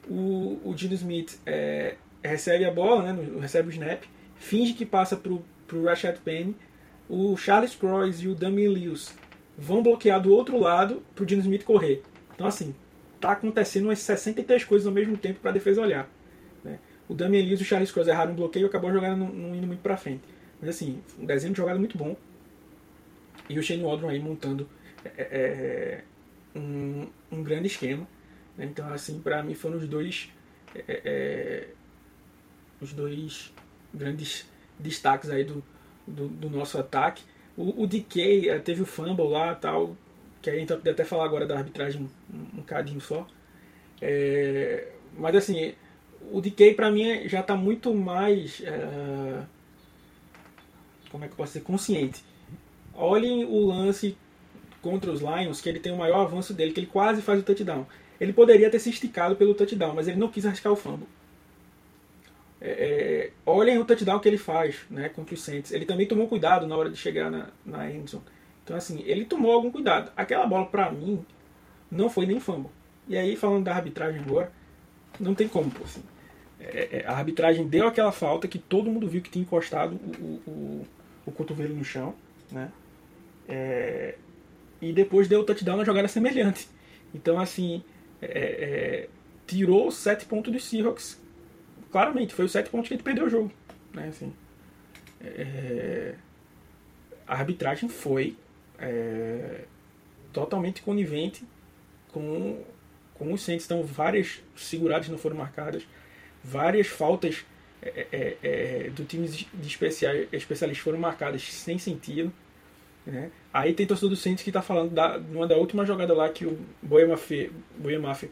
o, 0.08 0.60
o 0.64 0.74
Dino 0.74 0.94
Smith 0.94 1.38
é, 1.46 1.96
recebe 2.22 2.64
a 2.64 2.70
bola, 2.70 3.12
né, 3.12 3.28
recebe 3.40 3.68
o 3.68 3.72
snap, 3.72 4.02
finge 4.36 4.72
que 4.72 4.86
passa 4.86 5.16
pro, 5.16 5.44
pro 5.66 5.84
Rashad 5.84 6.18
Penny, 6.24 6.56
o 7.08 7.36
Charles 7.36 7.74
Cross 7.74 8.22
e 8.22 8.28
o 8.28 8.34
Damian 8.34 8.70
Lewis 8.70 9.14
vão 9.56 9.82
bloquear 9.82 10.20
do 10.20 10.32
outro 10.32 10.58
lado 10.58 11.02
pro 11.14 11.26
Dino 11.26 11.42
Smith 11.42 11.64
correr. 11.64 12.02
Então, 12.36 12.46
assim, 12.46 12.74
tá 13.20 13.32
acontecendo 13.32 13.84
umas 13.84 13.98
63 13.98 14.62
coisas 14.62 14.86
ao 14.86 14.92
mesmo 14.92 15.16
tempo 15.16 15.40
para 15.40 15.50
a 15.50 15.54
defesa 15.54 15.80
olhar. 15.80 16.08
Né? 16.62 16.78
O 17.08 17.14
Damian 17.14 17.42
Lewis 17.42 17.60
e 17.60 17.62
o 17.62 17.66
Charles 17.66 17.90
Cross 17.90 18.06
erraram 18.06 18.32
um 18.32 18.36
bloqueio 18.36 18.66
e 18.66 18.68
acabou 18.68 18.92
jogando 18.92 19.16
não, 19.16 19.56
indo 19.56 19.66
muito 19.66 19.80
para 19.80 19.96
frente. 19.96 20.22
Mas, 20.60 20.70
assim, 20.70 21.02
um 21.18 21.24
desenho 21.24 21.52
de 21.52 21.56
jogada 21.58 21.78
muito 21.78 21.96
bom. 21.96 22.14
E 23.48 23.58
o 23.58 23.62
Shane 23.62 23.82
Waldron 23.82 24.10
aí 24.10 24.20
montando 24.20 24.68
é, 25.04 25.10
é, 25.18 25.24
é 26.54 26.58
um, 26.58 27.08
um, 27.32 27.42
grande 27.42 27.68
esquema. 27.68 28.06
Né? 28.56 28.66
Então, 28.66 28.86
assim, 28.92 29.18
para 29.20 29.42
mim 29.42 29.54
foram 29.54 29.78
os 29.78 29.88
dois 29.88 30.30
é, 30.74 30.84
é, 30.88 31.00
é, 31.04 31.68
os 32.80 32.92
dois 32.92 33.52
grandes 33.94 34.46
destaques 34.78 35.30
aí 35.30 35.44
do, 35.44 35.64
do, 36.06 36.28
do 36.28 36.50
nosso 36.50 36.78
ataque. 36.78 37.22
O, 37.56 37.84
o 37.84 37.86
DK 37.86 38.50
eh, 38.50 38.58
teve 38.58 38.82
o 38.82 38.86
fumble 38.86 39.28
lá 39.28 39.54
tal, 39.54 39.96
que 40.46 40.50
a 40.50 40.58
gente 40.58 40.72
vai 40.72 40.92
até 40.92 41.04
falar 41.04 41.24
agora 41.24 41.44
da 41.44 41.58
arbitragem 41.58 42.02
um, 42.02 42.36
um 42.36 42.58
bocadinho 42.58 43.00
só. 43.00 43.26
É, 44.00 44.86
mas 45.18 45.34
assim, 45.34 45.74
o 46.30 46.40
DK 46.40 46.74
para 46.74 46.90
mim 46.90 47.28
já 47.28 47.40
está 47.40 47.56
muito 47.56 47.92
mais. 47.92 48.62
É, 48.64 49.42
como 51.10 51.24
é 51.24 51.26
que 51.26 51.32
eu 51.32 51.36
posso 51.36 51.52
ser? 51.52 51.60
Consciente. 51.62 52.24
Olhem 52.94 53.44
o 53.44 53.66
lance 53.66 54.16
contra 54.80 55.10
os 55.10 55.20
Lions, 55.20 55.60
que 55.60 55.68
ele 55.68 55.80
tem 55.80 55.92
o 55.92 55.96
maior 55.96 56.20
avanço 56.20 56.54
dele, 56.54 56.72
que 56.72 56.78
ele 56.78 56.86
quase 56.86 57.22
faz 57.22 57.40
o 57.40 57.42
touchdown. 57.42 57.84
Ele 58.20 58.32
poderia 58.32 58.70
ter 58.70 58.78
se 58.78 58.90
esticado 58.90 59.34
pelo 59.34 59.52
touchdown, 59.52 59.94
mas 59.94 60.06
ele 60.06 60.16
não 60.16 60.28
quis 60.28 60.46
arriscar 60.46 60.72
o 60.72 60.76
fumble. 60.76 61.08
É, 62.60 62.70
é, 62.70 63.32
olhem 63.44 63.78
o 63.78 63.84
touchdown 63.84 64.20
que 64.20 64.28
ele 64.28 64.38
faz 64.38 64.76
né, 64.88 65.08
contra 65.08 65.34
o 65.34 65.38
Saints. 65.38 65.72
Ele 65.72 65.84
também 65.84 66.06
tomou 66.06 66.28
cuidado 66.28 66.68
na 66.68 66.76
hora 66.76 66.88
de 66.88 66.96
chegar 66.96 67.30
na, 67.30 67.48
na 67.64 67.90
endzone. 67.90 68.35
Então, 68.66 68.76
assim, 68.76 69.00
ele 69.06 69.24
tomou 69.24 69.52
algum 69.52 69.70
cuidado. 69.70 70.10
Aquela 70.16 70.44
bola, 70.44 70.66
para 70.66 70.90
mim, 70.90 71.24
não 71.88 72.10
foi 72.10 72.26
nem 72.26 72.40
fumble. 72.40 72.68
E 73.06 73.16
aí, 73.16 73.36
falando 73.36 73.62
da 73.62 73.72
arbitragem 73.72 74.20
agora, 74.20 74.50
não 75.20 75.36
tem 75.36 75.46
como, 75.46 75.70
pô, 75.70 75.84
assim. 75.84 76.02
É, 76.58 76.98
é, 76.98 77.06
a 77.06 77.12
arbitragem 77.12 77.68
deu 77.68 77.86
aquela 77.86 78.10
falta 78.10 78.48
que 78.48 78.58
todo 78.58 78.90
mundo 78.90 79.06
viu 79.06 79.22
que 79.22 79.30
tinha 79.30 79.44
encostado 79.44 79.94
o, 79.94 80.50
o, 80.50 80.86
o 81.26 81.30
cotovelo 81.30 81.76
no 81.76 81.84
chão, 81.84 82.12
né? 82.50 82.72
É, 83.48 84.16
e 84.82 84.92
depois 84.92 85.28
deu 85.28 85.42
o 85.42 85.44
touchdown 85.44 85.76
na 85.76 85.84
jogada 85.84 86.08
semelhante. 86.08 86.68
Então, 87.14 87.38
assim, 87.38 87.84
é, 88.20 88.26
é, 88.26 89.08
tirou 89.46 89.92
sete 89.92 90.24
pontos 90.24 90.52
dos 90.52 90.64
Seahawks 90.64 91.22
claramente, 91.92 92.34
foi 92.34 92.46
os 92.46 92.50
sete 92.50 92.68
pontos 92.68 92.88
que 92.88 92.94
a 92.94 92.96
gente 92.96 93.04
perdeu 93.04 93.26
o 93.26 93.30
jogo. 93.30 93.52
Né, 93.94 94.08
assim, 94.08 94.32
é, 95.20 96.16
a 97.28 97.34
arbitragem 97.34 97.88
foi 97.88 98.36
é, 98.78 99.64
totalmente 100.32 100.82
conivente 100.82 101.44
com, 102.12 102.62
com 103.14 103.32
os 103.32 103.42
Saints. 103.42 103.66
Então, 103.66 103.82
várias 103.82 104.42
seguradas 104.56 105.08
não 105.08 105.18
foram 105.18 105.36
marcadas, 105.36 105.86
várias 106.42 106.86
faltas 106.86 107.44
é, 107.82 108.06
é, 108.12 108.36
é 108.42 108.90
do 108.90 109.04
time 109.04 109.28
de 109.28 109.48
especialistas 109.66 110.78
foram 110.78 110.98
marcadas 110.98 111.42
sem 111.42 111.78
sentido. 111.78 112.32
Né? 113.04 113.30
Aí 113.52 113.72
tem 113.72 113.86
torcedor 113.86 114.10
do 114.10 114.16
Saints 114.16 114.42
que 114.42 114.50
está 114.50 114.62
falando 114.62 114.92
da, 114.92 115.18
numa 115.18 115.46
da 115.46 115.56
última 115.56 115.86
jogada 115.86 116.12
lá 116.12 116.28
que 116.28 116.44
o 116.44 116.58
Boyamafe 116.82 118.30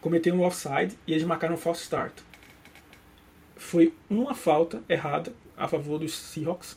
cometeu 0.00 0.34
um 0.34 0.42
offside 0.42 0.96
e 1.06 1.12
eles 1.12 1.24
marcaram 1.24 1.54
um 1.54 1.58
false 1.58 1.82
start 1.82 2.12
foi 3.62 3.94
uma 4.10 4.34
falta 4.34 4.82
errada 4.88 5.32
a 5.56 5.68
favor 5.68 5.98
dos 5.98 6.12
Seahawks 6.14 6.76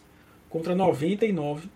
contra 0.49 0.75
99 0.75 1.67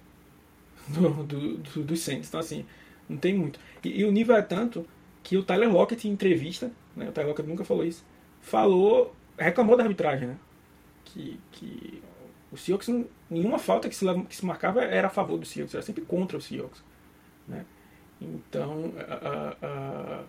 do, 0.90 1.24
do, 1.24 1.58
do, 1.58 1.84
dos 1.84 2.00
Saints. 2.02 2.28
Então, 2.28 2.40
assim, 2.40 2.66
não 3.08 3.18
tem 3.18 3.34
muito. 3.34 3.60
E, 3.84 4.02
e, 4.02 4.06
o 4.06 4.12
nível 4.12 4.36
é 4.36 4.42
tanto 4.42 4.86
que 5.24 5.38
o 5.38 5.44
Tyler 5.44 5.72
Lockett, 5.72 6.08
em 6.08 6.12
entrevista, 6.12 6.72
né, 6.96 7.10
o 7.10 7.12
Tyler 7.12 7.30
Lockett 7.30 7.48
nunca 7.48 7.64
falou 7.64 7.84
isso, 7.84 8.06
falou, 8.42 9.16
reclamou 9.38 9.76
da 9.78 9.84
arbitragem, 9.84 10.28
né? 10.28 10.38
Que, 11.06 11.40
que 11.52 12.02
o 12.52 12.58
Seahawks, 12.58 12.90
nenhuma 13.30 13.60
falta 13.60 13.90
que 13.90 13.96
se, 13.96 14.06
que 14.24 14.36
se 14.36 14.46
marcava 14.46 14.82
era 14.82 15.08
a 15.08 15.12
favor 15.12 15.38
do 15.38 15.46
Seahawks, 15.46 15.74
era 15.74 15.84
sempre 15.84 16.04
contra 16.04 16.38
o 16.38 16.42
Seahawks. 16.42 16.84
Né? 17.48 17.66
Então, 18.22 18.94
a, 19.08 19.56
a 19.62 20.24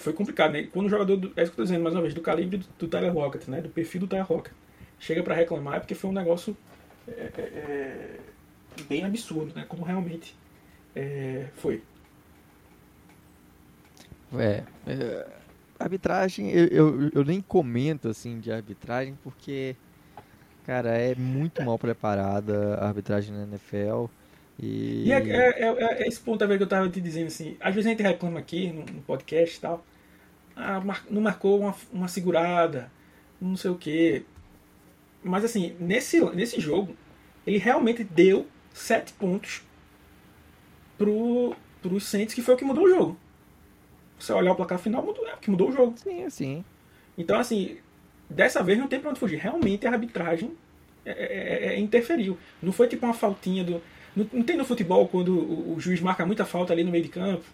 foi 0.00 0.14
complicado, 0.14 0.52
né? 0.52 0.62
Quando 0.72 0.86
o 0.86 0.88
jogador, 0.88 1.16
do, 1.16 1.32
é 1.36 1.42
isso 1.42 1.52
que 1.52 1.60
eu 1.60 1.62
tô 1.62 1.62
dizendo 1.64 1.82
mais 1.82 1.94
uma 1.94 2.00
vez, 2.00 2.14
do 2.14 2.22
calibre 2.22 2.56
do, 2.56 2.66
do 2.78 2.88
Tyler 2.88 3.12
Rocket, 3.12 3.46
né? 3.48 3.60
Do 3.60 3.68
perfil 3.68 4.00
do 4.00 4.06
Tyler 4.06 4.26
Rocket, 4.26 4.54
chega 4.98 5.22
para 5.22 5.34
reclamar 5.34 5.76
é 5.76 5.80
porque 5.80 5.94
foi 5.94 6.08
um 6.08 6.12
negócio 6.12 6.56
é, 7.06 7.30
é, 7.36 7.40
é, 7.40 8.20
bem 8.88 9.04
absurdo, 9.04 9.54
né? 9.54 9.64
Como 9.68 9.84
realmente 9.84 10.34
é, 10.94 11.46
foi. 11.54 11.82
É, 14.36 14.62
é, 14.86 15.26
arbitragem, 15.78 16.50
eu, 16.50 16.66
eu, 16.66 17.10
eu, 17.14 17.24
nem 17.24 17.40
comento 17.40 18.08
assim 18.08 18.38
de 18.38 18.52
arbitragem 18.52 19.18
porque, 19.22 19.74
cara, 20.64 20.90
é 20.90 21.14
muito 21.14 21.62
mal 21.62 21.78
preparada 21.78 22.74
a 22.76 22.88
arbitragem 22.88 23.34
na 23.34 23.42
NFL. 23.44 24.06
E, 24.58 25.06
e 25.06 25.12
é, 25.12 25.16
é, 25.16 25.62
é, 25.62 26.02
é, 26.02 26.08
esse 26.08 26.20
ponto 26.20 26.46
que 26.46 26.62
eu 26.62 26.66
tava 26.66 26.88
te 26.88 27.00
dizendo 27.00 27.28
assim, 27.28 27.56
às 27.60 27.74
vezes 27.74 27.86
a 27.86 27.90
gente 27.90 28.02
reclama 28.02 28.38
aqui 28.38 28.70
no, 28.70 28.84
no 28.84 29.02
podcast 29.02 29.56
e 29.56 29.60
tal, 29.60 29.84
ah, 30.54 30.82
não 31.08 31.22
marcou 31.22 31.60
uma, 31.60 31.74
uma 31.90 32.08
segurada, 32.08 32.90
não 33.40 33.56
sei 33.56 33.70
o 33.70 33.76
que. 33.76 34.24
Mas 35.24 35.44
assim, 35.44 35.74
nesse, 35.80 36.20
nesse 36.34 36.60
jogo, 36.60 36.94
ele 37.46 37.58
realmente 37.58 38.04
deu 38.04 38.46
sete 38.72 39.12
pontos 39.12 39.62
pro, 40.96 41.54
pro 41.82 42.00
Saints, 42.00 42.34
que 42.34 42.42
foi 42.42 42.54
o 42.54 42.58
que 42.58 42.64
mudou 42.64 42.84
o 42.84 42.88
jogo. 42.88 43.16
Você 44.18 44.32
olhar 44.32 44.52
o 44.52 44.56
placar 44.56 44.78
final, 44.78 45.02
mudou, 45.02 45.26
é 45.26 45.34
o 45.34 45.38
que 45.38 45.50
mudou 45.50 45.70
o 45.70 45.72
jogo. 45.72 45.94
Sim, 45.96 46.28
sim. 46.28 46.64
Então, 47.16 47.38
assim, 47.38 47.78
dessa 48.28 48.62
vez 48.62 48.78
não 48.78 48.86
tem 48.86 49.00
pra 49.00 49.10
onde 49.10 49.18
fugir. 49.18 49.38
Realmente 49.38 49.86
a 49.86 49.90
arbitragem 49.90 50.52
é, 51.04 51.10
é, 51.10 51.66
é, 51.74 51.80
interferiu. 51.80 52.38
Não 52.62 52.72
foi 52.72 52.86
tipo 52.86 53.06
uma 53.06 53.14
faltinha 53.14 53.64
do. 53.64 53.82
Não, 54.14 54.28
não 54.32 54.42
tem 54.42 54.56
no 54.56 54.64
futebol 54.64 55.08
quando 55.08 55.32
o, 55.32 55.74
o, 55.74 55.80
juiz 55.80 56.00
marca 56.00 56.26
muita 56.26 56.44
falta 56.44 56.72
ali 56.72 56.84
no 56.84 56.90
meio 56.90 57.04
de 57.04 57.10
campo. 57.10 57.44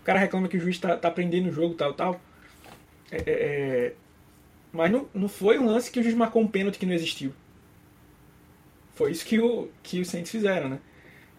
O 0.00 0.04
cara 0.04 0.18
reclama 0.18 0.48
que 0.48 0.56
o 0.56 0.60
juiz 0.60 0.78
tá, 0.78 0.96
tá 0.96 1.10
prendendo 1.10 1.48
o 1.48 1.52
jogo, 1.52 1.74
tal, 1.74 1.94
tal. 1.94 2.20
É, 3.10 3.16
é, 3.16 3.22
é, 3.26 3.94
mas 4.72 4.90
não, 4.90 5.06
não 5.14 5.28
foi 5.28 5.58
um 5.58 5.66
lance 5.66 5.90
que 5.90 6.00
o 6.00 6.02
juiz 6.02 6.14
marcou 6.14 6.42
um 6.42 6.48
pênalti 6.48 6.78
que 6.78 6.86
não 6.86 6.94
existiu. 6.94 7.32
Foi 8.94 9.10
isso 9.10 9.24
que 9.24 9.38
o, 9.38 9.68
que 9.82 10.00
os 10.00 10.08
Saints 10.08 10.30
fizeram, 10.30 10.68
né? 10.68 10.78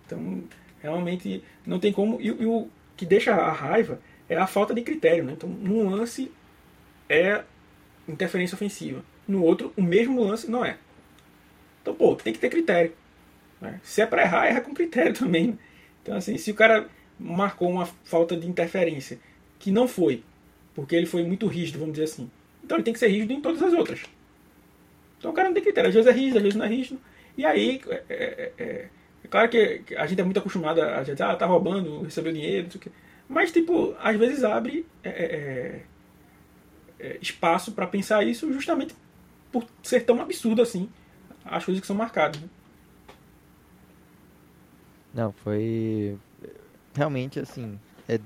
Então, 0.05 0.43
realmente, 0.81 1.43
não 1.65 1.79
tem 1.79 1.91
como. 1.91 2.19
E, 2.19 2.27
e 2.27 2.45
o 2.45 2.67
que 2.97 3.05
deixa 3.05 3.33
a 3.33 3.51
raiva 3.51 3.99
é 4.27 4.35
a 4.35 4.47
falta 4.47 4.73
de 4.73 4.81
critério, 4.81 5.23
né? 5.23 5.33
Então, 5.33 5.49
num 5.49 5.89
lance 5.89 6.31
é 7.09 7.43
interferência 8.07 8.55
ofensiva. 8.55 9.03
No 9.27 9.43
outro, 9.43 9.71
o 9.77 9.81
mesmo 9.81 10.23
lance 10.23 10.49
não 10.49 10.65
é. 10.65 10.77
Então, 11.81 11.93
pô, 11.93 12.15
tem 12.15 12.33
que 12.33 12.39
ter 12.39 12.49
critério. 12.49 12.93
Né? 13.61 13.79
Se 13.83 14.01
é 14.01 14.05
para 14.05 14.23
errar, 14.23 14.47
erra 14.47 14.61
com 14.61 14.73
critério 14.73 15.13
também. 15.17 15.57
Então, 16.01 16.15
assim, 16.15 16.37
se 16.37 16.51
o 16.51 16.55
cara 16.55 16.87
marcou 17.19 17.69
uma 17.69 17.85
falta 18.03 18.35
de 18.35 18.47
interferência 18.47 19.19
que 19.59 19.71
não 19.71 19.87
foi, 19.87 20.23
porque 20.73 20.95
ele 20.95 21.05
foi 21.05 21.23
muito 21.23 21.47
rígido, 21.47 21.79
vamos 21.79 21.93
dizer 21.93 22.05
assim. 22.05 22.29
Então 22.63 22.77
ele 22.77 22.83
tem 22.83 22.93
que 22.93 22.99
ser 22.99 23.07
rígido 23.07 23.33
em 23.33 23.41
todas 23.41 23.61
as 23.61 23.73
outras. 23.73 24.01
Então 25.17 25.31
o 25.31 25.33
cara 25.33 25.49
não 25.49 25.53
tem 25.53 25.63
critério. 25.63 25.89
Às 25.89 25.93
vezes 25.93 26.09
é 26.09 26.13
rígido, 26.13 26.37
às 26.37 26.43
vezes 26.43 26.57
não 26.57 26.65
é 26.65 26.69
rígido. 26.69 26.99
E 27.37 27.45
aí, 27.45 27.81
é, 27.87 28.03
é, 28.09 28.51
é, 28.57 28.89
é 29.23 29.27
claro 29.27 29.49
que 29.49 29.83
a 29.95 30.05
gente 30.05 30.21
é 30.21 30.23
muito 30.23 30.39
acostumado 30.39 30.81
a 30.81 31.01
dizer, 31.01 31.21
ah, 31.23 31.35
tá 31.35 31.45
roubando, 31.45 32.03
recebeu 32.03 32.31
dinheiro, 32.31 32.63
não 32.63 32.71
sei 32.71 32.79
o 32.79 32.81
quê. 32.81 32.91
Mas, 33.27 33.51
tipo, 33.51 33.95
às 33.99 34.15
vezes 34.17 34.43
abre 34.43 34.85
é, 35.03 35.09
é, 35.09 35.83
é, 36.99 37.17
espaço 37.21 37.71
para 37.71 37.87
pensar 37.87 38.23
isso 38.23 38.51
justamente 38.53 38.95
por 39.51 39.65
ser 39.81 40.01
tão 40.01 40.21
absurdo 40.21 40.61
assim 40.61 40.89
as 41.45 41.65
coisas 41.65 41.81
que 41.81 41.87
são 41.87 41.95
marcadas. 41.95 42.39
Né? 42.39 42.49
Não, 45.13 45.31
foi 45.31 46.17
realmente 46.95 47.39
assim. 47.39 47.79
É, 48.07 48.19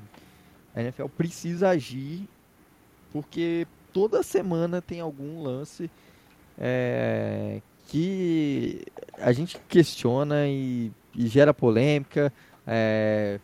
a 0.75 0.81
NFL 0.81 1.07
precisa 1.07 1.69
agir 1.69 2.27
porque 3.11 3.67
toda 3.91 4.21
semana 4.23 4.81
tem 4.81 4.99
algum 4.99 5.41
lance 5.41 5.89
é, 6.57 7.61
que 7.87 8.85
a 9.17 9.31
gente 9.31 9.59
questiona 9.67 10.47
e, 10.47 10.91
e 11.15 11.27
gera 11.27 11.53
polêmica. 11.53 12.31
É, 12.65 13.39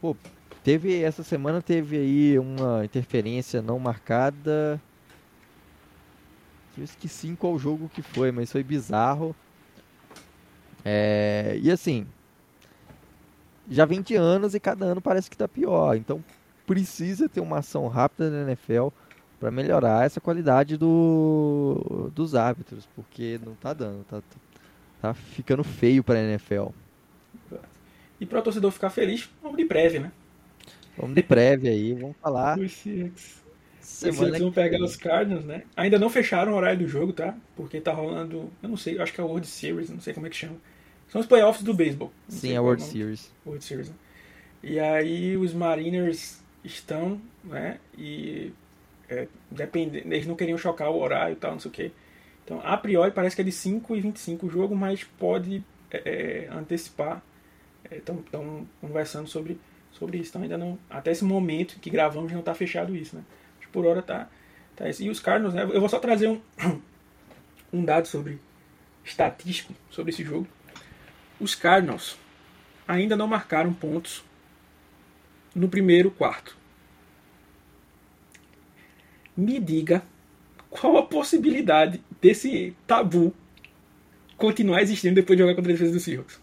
pô, 0.00 0.16
teve 0.62 1.02
essa 1.02 1.22
semana 1.22 1.62
teve 1.62 1.96
aí 1.96 2.38
uma 2.38 2.84
interferência 2.84 3.60
não 3.60 3.78
marcada. 3.78 4.80
Eu 6.76 6.84
esqueci 6.84 7.28
em 7.28 7.34
qual 7.34 7.58
jogo 7.58 7.90
que 7.92 8.02
foi, 8.02 8.30
mas 8.30 8.52
foi 8.52 8.62
bizarro. 8.62 9.34
É, 10.84 11.58
e 11.60 11.70
assim, 11.70 12.06
já 13.68 13.84
vem 13.84 14.00
de 14.00 14.14
anos 14.14 14.54
e 14.54 14.60
cada 14.60 14.86
ano 14.86 15.00
parece 15.00 15.28
que 15.28 15.36
tá 15.36 15.48
pior. 15.48 15.96
Então, 15.96 16.22
precisa 16.66 17.28
ter 17.28 17.40
uma 17.40 17.58
ação 17.58 17.88
rápida 17.88 18.30
na 18.30 18.50
NFL 18.50 18.88
para 19.40 19.50
melhorar 19.50 20.04
essa 20.04 20.20
qualidade 20.20 20.76
do, 20.76 22.10
dos 22.14 22.34
árbitros, 22.34 22.86
porque 22.94 23.40
não 23.44 23.54
tá 23.54 23.72
dando, 23.72 24.04
tá, 24.04 24.22
tá 25.00 25.14
ficando 25.14 25.64
feio 25.64 26.04
para 26.04 26.18
a 26.18 26.22
NFL. 26.22 26.68
E 28.20 28.26
para 28.26 28.38
o 28.38 28.42
torcedor 28.42 28.70
ficar 28.70 28.90
feliz, 28.90 29.30
vamos 29.42 29.56
de 29.56 29.64
prévia, 29.64 30.00
né? 30.00 30.12
Vamos 30.96 31.14
de 31.14 31.22
prévia 31.22 31.70
aí, 31.70 31.94
vamos 31.94 32.16
falar. 32.18 32.58
Os 32.58 32.72
Seahawks. 32.72 33.40
Vão 34.38 34.52
pegar 34.52 34.82
os 34.84 34.94
Cardinals, 34.94 35.44
né? 35.46 35.62
Ainda 35.74 35.98
não 35.98 36.10
fecharam 36.10 36.52
o 36.52 36.56
horário 36.56 36.80
do 36.80 36.86
jogo, 36.86 37.14
tá? 37.14 37.34
Porque 37.56 37.80
tá 37.80 37.92
rolando, 37.92 38.50
eu 38.62 38.68
não 38.68 38.76
sei, 38.76 39.00
acho 39.00 39.12
que 39.12 39.20
é 39.22 39.24
a 39.24 39.26
World 39.26 39.46
Series, 39.46 39.88
não 39.88 40.00
sei 40.00 40.12
como 40.12 40.26
é 40.26 40.30
que 40.30 40.36
chama. 40.36 40.56
São 41.08 41.20
os 41.20 41.26
playoffs 41.26 41.64
do 41.64 41.72
beisebol. 41.72 42.12
Sim, 42.28 42.56
a 42.56 42.62
World 42.62 42.82
Series. 42.82 43.32
World 43.44 43.64
Series, 43.64 43.88
né? 43.88 43.94
E 44.62 44.78
aí 44.78 45.36
os 45.36 45.54
Mariners 45.54 46.40
estão, 46.62 47.20
né? 47.42 47.78
E 47.96 48.52
é, 49.10 49.26
depende, 49.50 49.98
eles 49.98 50.26
não 50.26 50.36
queriam 50.36 50.56
chocar 50.56 50.88
o 50.88 51.00
horário 51.00 51.32
e 51.32 51.36
tal, 51.36 51.52
não 51.52 51.58
sei 51.58 51.68
o 51.68 51.74
que. 51.74 51.92
Então, 52.44 52.60
a 52.64 52.76
priori, 52.76 53.10
parece 53.10 53.34
que 53.34 53.42
é 53.42 53.44
de 53.44 53.50
5 53.50 53.96
e 53.96 54.00
25 54.00 54.46
o 54.46 54.50
jogo, 54.50 54.76
mas 54.76 55.02
pode 55.02 55.64
é, 55.90 56.46
é 56.46 56.48
antecipar. 56.52 57.20
Estão 57.90 58.24
é, 58.32 58.62
conversando 58.80 59.28
sobre, 59.28 59.58
sobre 59.90 60.18
isso. 60.18 60.30
Então, 60.30 60.42
ainda 60.42 60.56
não. 60.56 60.78
Até 60.88 61.10
esse 61.10 61.24
momento 61.24 61.80
que 61.80 61.90
gravamos, 61.90 62.30
não 62.30 62.38
está 62.38 62.54
fechado 62.54 62.94
isso, 62.96 63.16
né? 63.16 63.24
Mas 63.58 63.68
por 63.70 63.84
hora 63.84 64.00
tá, 64.00 64.28
tá 64.76 64.88
isso. 64.88 65.02
E 65.02 65.10
os 65.10 65.18
Cardinals, 65.18 65.54
né? 65.54 65.64
Eu 65.64 65.80
vou 65.80 65.88
só 65.88 65.98
trazer 65.98 66.28
um, 66.28 66.40
um 67.72 67.84
dado 67.84 68.06
sobre 68.06 68.38
estatístico 69.04 69.74
sobre 69.90 70.12
esse 70.12 70.22
jogo. 70.22 70.46
Os 71.40 71.56
Cardinals 71.56 72.16
ainda 72.86 73.16
não 73.16 73.26
marcaram 73.26 73.72
pontos 73.72 74.24
no 75.54 75.68
primeiro 75.68 76.12
quarto 76.12 76.59
me 79.36 79.58
diga 79.58 80.02
qual 80.68 80.96
a 80.96 81.02
possibilidade 81.02 82.00
desse 82.20 82.74
tabu 82.86 83.34
continuar 84.36 84.82
existindo 84.82 85.14
depois 85.16 85.36
de 85.36 85.42
jogar 85.42 85.54
contra 85.54 85.72
a 85.72 85.74
defesa 85.74 85.92
do 85.92 86.00
Seahawks. 86.00 86.40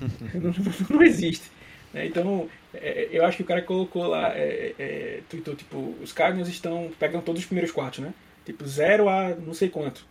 não, 0.34 0.52
não, 0.90 1.02
existe. 1.02 1.50
Né? 1.92 2.06
Então, 2.06 2.48
é, 2.74 3.08
eu 3.10 3.24
acho 3.24 3.38
que 3.38 3.42
o 3.42 3.46
cara 3.46 3.62
colocou 3.62 4.06
lá, 4.06 4.32
é, 4.36 4.74
é, 4.78 5.20
tweetou, 5.28 5.54
tipo, 5.54 5.96
os 6.02 6.12
Cardinals 6.12 6.48
estão, 6.48 6.90
pegam 6.98 7.20
todos 7.20 7.40
os 7.40 7.46
primeiros 7.46 7.72
quartos, 7.72 8.00
né? 8.00 8.14
Tipo, 8.44 8.66
zero 8.66 9.08
a 9.08 9.30
não 9.34 9.54
sei 9.54 9.68
quanto. 9.68 10.04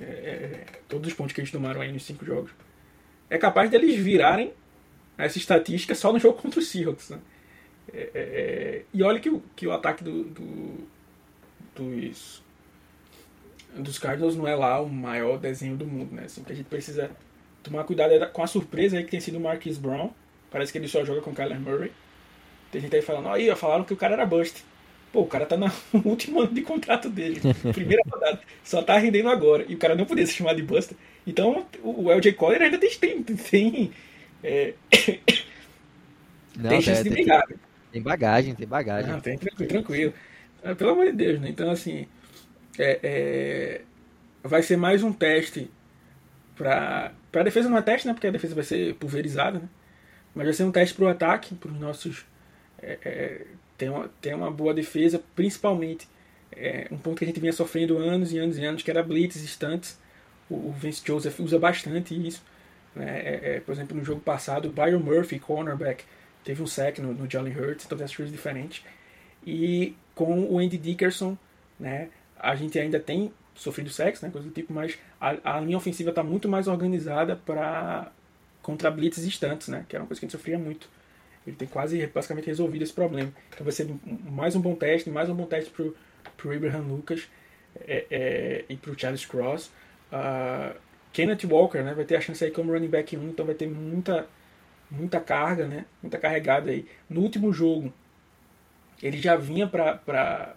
É, 0.00 0.04
é, 0.04 0.64
todos 0.88 1.08
os 1.08 1.14
pontos 1.14 1.32
que 1.32 1.40
eles 1.40 1.50
tomaram 1.50 1.80
aí 1.80 1.92
nos 1.92 2.04
cinco 2.04 2.24
jogos. 2.24 2.50
É 3.30 3.38
capaz 3.38 3.70
deles 3.70 3.96
virarem 3.96 4.52
essa 5.18 5.38
estatística 5.38 5.94
só 5.94 6.12
no 6.12 6.18
jogo 6.18 6.40
contra 6.40 6.60
o 6.60 6.62
Seahawks, 6.62 7.10
né? 7.10 7.18
É, 7.92 7.98
é, 7.98 8.10
é, 8.14 8.82
e 8.92 9.02
olha 9.02 9.20
que, 9.20 9.40
que 9.54 9.66
o 9.66 9.72
ataque 9.72 10.02
do, 10.02 10.24
do, 10.24 10.88
dos, 11.74 12.42
dos 13.74 13.98
Cardinals 13.98 14.36
não 14.36 14.46
é 14.46 14.54
lá 14.54 14.80
o 14.80 14.88
maior 14.88 15.38
desenho 15.38 15.76
do 15.76 15.86
mundo, 15.86 16.14
né? 16.14 16.24
Assim, 16.24 16.42
que 16.42 16.52
a 16.52 16.56
gente 16.56 16.66
precisa 16.66 17.10
tomar 17.62 17.84
cuidado 17.84 18.12
é 18.12 18.26
com 18.26 18.42
a 18.42 18.46
surpresa 18.46 18.96
aí 18.96 19.04
que 19.04 19.10
tem 19.10 19.20
sido 19.20 19.38
o 19.38 19.40
Marquis 19.40 19.78
Brown. 19.78 20.10
Parece 20.50 20.72
que 20.72 20.78
ele 20.78 20.88
só 20.88 21.04
joga 21.04 21.20
com 21.20 21.30
o 21.30 21.34
Kyler 21.34 21.60
Murray. 21.60 21.92
Tem 22.70 22.80
gente 22.80 22.94
aí 22.94 23.02
falando, 23.02 23.28
aí 23.28 23.54
falaram 23.54 23.84
que 23.84 23.92
o 23.92 23.96
cara 23.96 24.14
era 24.14 24.26
bust. 24.26 24.64
Pô, 25.12 25.20
o 25.20 25.26
cara 25.26 25.46
tá 25.46 25.56
no 25.56 25.70
último 26.04 26.40
ano 26.40 26.52
de 26.52 26.62
contrato 26.62 27.08
dele. 27.08 27.40
Primeira 27.72 28.02
rodada. 28.10 28.40
Só 28.62 28.82
tá 28.82 28.98
rendendo 28.98 29.28
agora. 29.28 29.64
E 29.68 29.74
o 29.74 29.78
cara 29.78 29.94
não 29.94 30.04
podia 30.04 30.26
se 30.26 30.34
chamar 30.34 30.54
de 30.54 30.62
buster. 30.62 30.96
Então 31.26 31.66
o 31.82 32.10
LJ 32.10 32.32
Collier 32.32 32.62
ainda 32.62 32.78
tem. 32.78 32.90
Tem, 32.90 33.22
tem, 33.22 33.90
é, 34.42 34.74
não, 36.56 36.70
tem 36.70 36.80
chance 36.80 37.02
de 37.02 37.10
brigar. 37.10 37.46
Tem 37.96 38.02
bagagem, 38.02 38.54
tem 38.54 38.68
bagagem. 38.68 39.10
Não, 39.10 39.20
tem 39.20 39.38
tranquilo. 39.38 39.68
tranquilo. 39.70 40.14
Ah, 40.62 40.74
pelo 40.74 40.90
amor 40.90 41.06
de 41.06 41.12
Deus, 41.12 41.40
né? 41.40 41.48
Então, 41.48 41.70
assim, 41.70 42.06
é, 42.78 43.00
é, 43.02 43.80
vai 44.44 44.62
ser 44.62 44.76
mais 44.76 45.02
um 45.02 45.14
teste 45.14 45.70
para 46.54 47.10
a 47.32 47.42
defesa 47.42 47.70
não 47.70 47.78
é 47.78 47.82
teste, 47.82 48.06
né? 48.06 48.12
Porque 48.12 48.26
a 48.26 48.30
defesa 48.30 48.54
vai 48.54 48.64
ser 48.64 48.94
pulverizada, 48.96 49.60
né? 49.60 49.68
Mas 50.34 50.44
vai 50.44 50.52
ser 50.52 50.64
um 50.64 50.70
teste 50.70 50.94
para 50.94 51.06
o 51.06 51.08
ataque, 51.08 51.54
para 51.54 51.70
os 51.70 51.80
nossos. 51.80 52.26
É, 52.82 52.98
é, 53.02 53.46
tem, 53.78 53.88
uma, 53.88 54.10
tem 54.20 54.34
uma 54.34 54.50
boa 54.50 54.74
defesa, 54.74 55.22
principalmente 55.34 56.06
é, 56.54 56.88
um 56.90 56.98
ponto 56.98 57.16
que 57.16 57.24
a 57.24 57.26
gente 57.26 57.40
vinha 57.40 57.52
sofrendo 57.54 57.96
anos 57.96 58.30
e 58.30 58.38
anos 58.38 58.58
e 58.58 58.64
anos, 58.66 58.82
que 58.82 58.90
era 58.90 59.02
blitz 59.02 59.42
instantes. 59.42 59.98
O, 60.50 60.68
o 60.68 60.72
Vince 60.78 61.00
Joseph 61.02 61.40
usa 61.40 61.58
bastante 61.58 62.14
isso. 62.14 62.42
Né? 62.94 63.20
É, 63.24 63.60
por 63.64 63.72
exemplo, 63.72 63.96
no 63.96 64.04
jogo 64.04 64.20
passado, 64.20 64.68
o 64.68 64.70
Byron 64.70 65.00
Murphy, 65.00 65.38
cornerback, 65.38 66.04
teve 66.46 66.62
um 66.62 66.66
sec 66.66 67.00
no, 67.00 67.12
no 67.12 67.28
Jalen 67.28 67.52
Hurts, 67.52 67.84
então 67.84 67.98
tem 67.98 68.04
as 68.04 68.14
coisas 68.14 68.32
diferentes. 68.32 68.84
E 69.44 69.96
com 70.14 70.44
o 70.44 70.58
Andy 70.60 70.78
Dickerson, 70.78 71.36
né, 71.78 72.08
a 72.38 72.54
gente 72.54 72.78
ainda 72.78 73.00
tem 73.00 73.32
sofrido 73.52 73.90
sacks, 73.90 74.22
né, 74.22 74.30
coisa 74.30 74.46
do 74.46 74.54
tipo, 74.54 74.72
mas 74.72 74.96
a, 75.20 75.56
a 75.56 75.60
linha 75.60 75.76
ofensiva 75.76 76.10
está 76.10 76.22
muito 76.22 76.48
mais 76.48 76.68
organizada 76.68 77.34
para 77.34 78.12
contra 78.62 78.90
blitz 78.90 79.18
instantes, 79.18 79.68
né, 79.68 79.84
que 79.88 79.96
era 79.96 80.02
uma 80.02 80.06
coisa 80.06 80.20
que 80.20 80.26
a 80.26 80.28
gente 80.28 80.38
sofria 80.38 80.56
muito. 80.56 80.88
Ele 81.44 81.56
tem 81.56 81.66
quase 81.66 82.06
basicamente 82.06 82.46
resolvido 82.46 82.82
esse 82.82 82.92
problema. 82.92 83.32
Então 83.48 83.64
vai 83.64 83.72
ser 83.72 83.88
mais 84.30 84.54
um 84.54 84.60
bom 84.60 84.74
teste, 84.76 85.10
mais 85.10 85.28
um 85.28 85.34
bom 85.34 85.46
teste 85.46 85.70
para 85.70 85.84
o 86.48 86.52
Abraham 86.52 86.82
Lucas 86.82 87.28
é, 87.80 88.06
é, 88.08 88.64
e 88.68 88.76
para 88.76 88.92
o 88.92 88.98
Charles 88.98 89.24
Cross. 89.26 89.70
Uh, 90.12 90.76
Kenneth 91.12 91.44
Walker 91.44 91.82
né, 91.82 91.94
vai 91.94 92.04
ter 92.04 92.16
a 92.16 92.20
chance 92.20 92.44
aí 92.44 92.50
como 92.50 92.72
running 92.72 92.88
back 92.88 93.16
1, 93.16 93.28
então 93.30 93.46
vai 93.46 93.54
ter 93.54 93.68
muita 93.68 94.26
muita 94.90 95.20
carga, 95.20 95.66
né? 95.66 95.84
Muita 96.02 96.18
carregada 96.18 96.70
aí. 96.70 96.86
No 97.08 97.20
último 97.20 97.52
jogo, 97.52 97.92
ele 99.02 99.18
já 99.18 99.36
vinha 99.36 99.66
para 99.66 100.54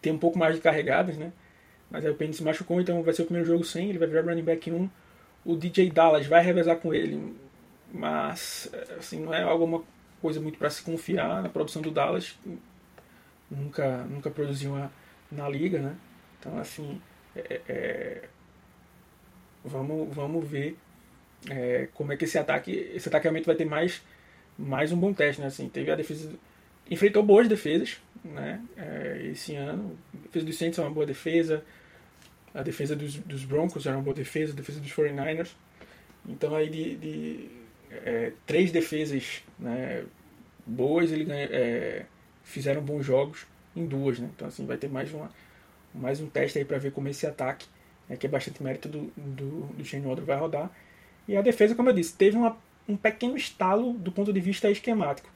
ter 0.00 0.10
um 0.10 0.18
pouco 0.18 0.38
mais 0.38 0.54
de 0.54 0.60
carregadas, 0.60 1.16
né? 1.16 1.32
Mas 1.90 2.04
aí 2.04 2.10
o 2.10 2.14
Penny 2.14 2.32
se 2.32 2.42
machucou, 2.42 2.80
então 2.80 3.02
vai 3.02 3.12
ser 3.12 3.22
o 3.22 3.26
primeiro 3.26 3.46
jogo 3.46 3.64
sem, 3.64 3.90
ele 3.90 3.98
vai 3.98 4.08
virar 4.08 4.22
running 4.22 4.42
back 4.42 4.70
1. 4.70 4.88
O 5.44 5.56
DJ 5.56 5.90
Dallas 5.90 6.26
vai 6.26 6.42
revezar 6.42 6.76
com 6.76 6.94
ele, 6.94 7.36
mas 7.92 8.72
assim, 8.98 9.20
não 9.20 9.34
é 9.34 9.42
alguma 9.42 9.82
coisa 10.20 10.40
muito 10.40 10.58
para 10.58 10.70
se 10.70 10.82
confiar 10.82 11.42
na 11.42 11.48
produção 11.48 11.82
do 11.82 11.90
Dallas. 11.90 12.38
Nunca, 13.50 14.04
nunca 14.04 14.30
produziu 14.30 14.72
uma, 14.72 14.90
na 15.30 15.48
liga, 15.48 15.78
né? 15.80 15.96
Então, 16.38 16.58
assim, 16.58 17.00
é, 17.36 17.60
é, 17.68 18.28
vamos, 19.64 20.14
vamos 20.14 20.48
ver 20.48 20.78
é, 21.50 21.88
como 21.94 22.12
é 22.12 22.16
que 22.16 22.24
esse 22.24 22.38
ataque, 22.38 22.70
esse 22.94 23.08
ataque 23.08 23.24
realmente 23.24 23.46
vai 23.46 23.54
ter 23.54 23.64
mais, 23.64 24.02
mais 24.58 24.92
um 24.92 24.96
bom 24.96 25.12
teste, 25.12 25.40
né? 25.40 25.48
Assim, 25.48 25.68
teve 25.68 25.90
a 25.90 25.94
defesa, 25.94 26.30
enfrentou 26.90 27.22
boas 27.22 27.48
defesas, 27.48 28.00
né? 28.24 28.60
É, 28.76 29.28
esse 29.32 29.54
ano, 29.54 29.98
a 30.14 30.26
defesa 30.26 30.46
dos 30.46 30.58
Saints 30.58 30.78
é 30.78 30.82
uma 30.82 30.90
boa 30.90 31.06
defesa, 31.06 31.64
a 32.54 32.62
defesa 32.62 32.94
dos, 32.94 33.16
dos 33.16 33.44
Broncos 33.44 33.86
era 33.86 33.96
uma 33.96 34.02
boa 34.02 34.14
defesa, 34.14 34.52
a 34.52 34.56
defesa 34.56 34.80
dos 34.80 34.92
49ers. 34.92 35.50
Então 36.28 36.54
aí 36.54 36.68
de, 36.68 36.96
de 36.96 37.48
é, 37.90 38.32
três 38.46 38.70
defesas 38.70 39.42
né, 39.58 40.04
boas, 40.66 41.10
ele 41.10 41.24
ganha, 41.24 41.48
é, 41.50 42.06
fizeram 42.44 42.82
bons 42.82 43.04
jogos 43.04 43.46
em 43.74 43.86
duas, 43.86 44.18
né? 44.18 44.30
Então 44.34 44.46
assim 44.46 44.66
vai 44.66 44.76
ter 44.76 44.88
mais 44.88 45.12
uma 45.12 45.30
mais 45.94 46.20
um 46.20 46.26
teste 46.26 46.58
aí 46.58 46.64
para 46.64 46.78
ver 46.78 46.92
como 46.92 47.08
esse 47.08 47.26
ataque, 47.26 47.66
né, 48.08 48.16
que 48.16 48.26
é 48.26 48.30
bastante 48.30 48.62
mérito 48.62 48.88
do, 48.88 49.12
do, 49.14 49.66
do 49.74 49.84
Shane 49.84 50.06
Waldron, 50.06 50.24
vai 50.24 50.38
rodar. 50.38 50.70
E 51.26 51.36
a 51.36 51.42
defesa, 51.42 51.74
como 51.74 51.90
eu 51.90 51.94
disse, 51.94 52.14
teve 52.14 52.36
uma, 52.36 52.56
um 52.88 52.96
pequeno 52.96 53.36
estalo 53.36 53.92
do 53.94 54.10
ponto 54.10 54.32
de 54.32 54.40
vista 54.40 54.70
esquemático. 54.70 55.30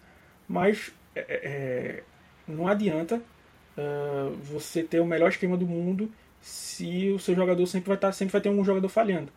Mas 0.49 0.93
é, 1.15 1.21
é, 1.21 1.25
é, 1.29 2.03
não 2.47 2.69
adianta 2.69 3.17
uh, 3.17 4.35
você 4.43 4.83
ter 4.83 5.01
o 5.01 5.07
melhor 5.07 5.31
esquema 5.31 5.57
do 5.57 5.67
mundo 5.67 6.13
se 6.41 7.11
o 7.11 7.19
seu 7.19 7.35
jogador 7.35 7.67
sempre 7.67 7.89
vai 7.89 7.97
estar 7.97 8.09
tá, 8.09 8.13
sempre 8.13 8.33
vai 8.33 8.41
ter 8.41 8.49
um 8.49 8.65
jogador 8.65 8.89
falhando. 8.89 9.33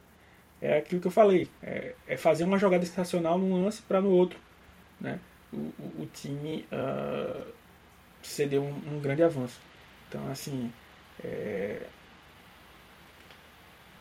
É 0.61 0.77
aquilo 0.77 0.99
que 0.99 1.07
eu 1.07 1.11
falei, 1.11 1.47
é, 1.63 1.95
é 2.07 2.17
fazer 2.17 2.43
uma 2.43 2.57
jogada 2.57 2.85
sensacional 2.85 3.37
num 3.37 3.63
lance 3.63 3.81
para 3.81 4.01
no 4.01 4.09
outro, 4.09 4.37
né? 4.99 5.19
O, 5.51 5.57
o, 5.57 6.01
o 6.01 6.09
time 6.13 6.65
uh, 6.71 7.47
cedeu 8.21 8.61
um, 8.61 8.95
um, 8.95 8.99
grande 8.99 9.23
avanço. 9.23 9.59
Então 10.07 10.29
assim, 10.29 10.71
é, 11.23 11.81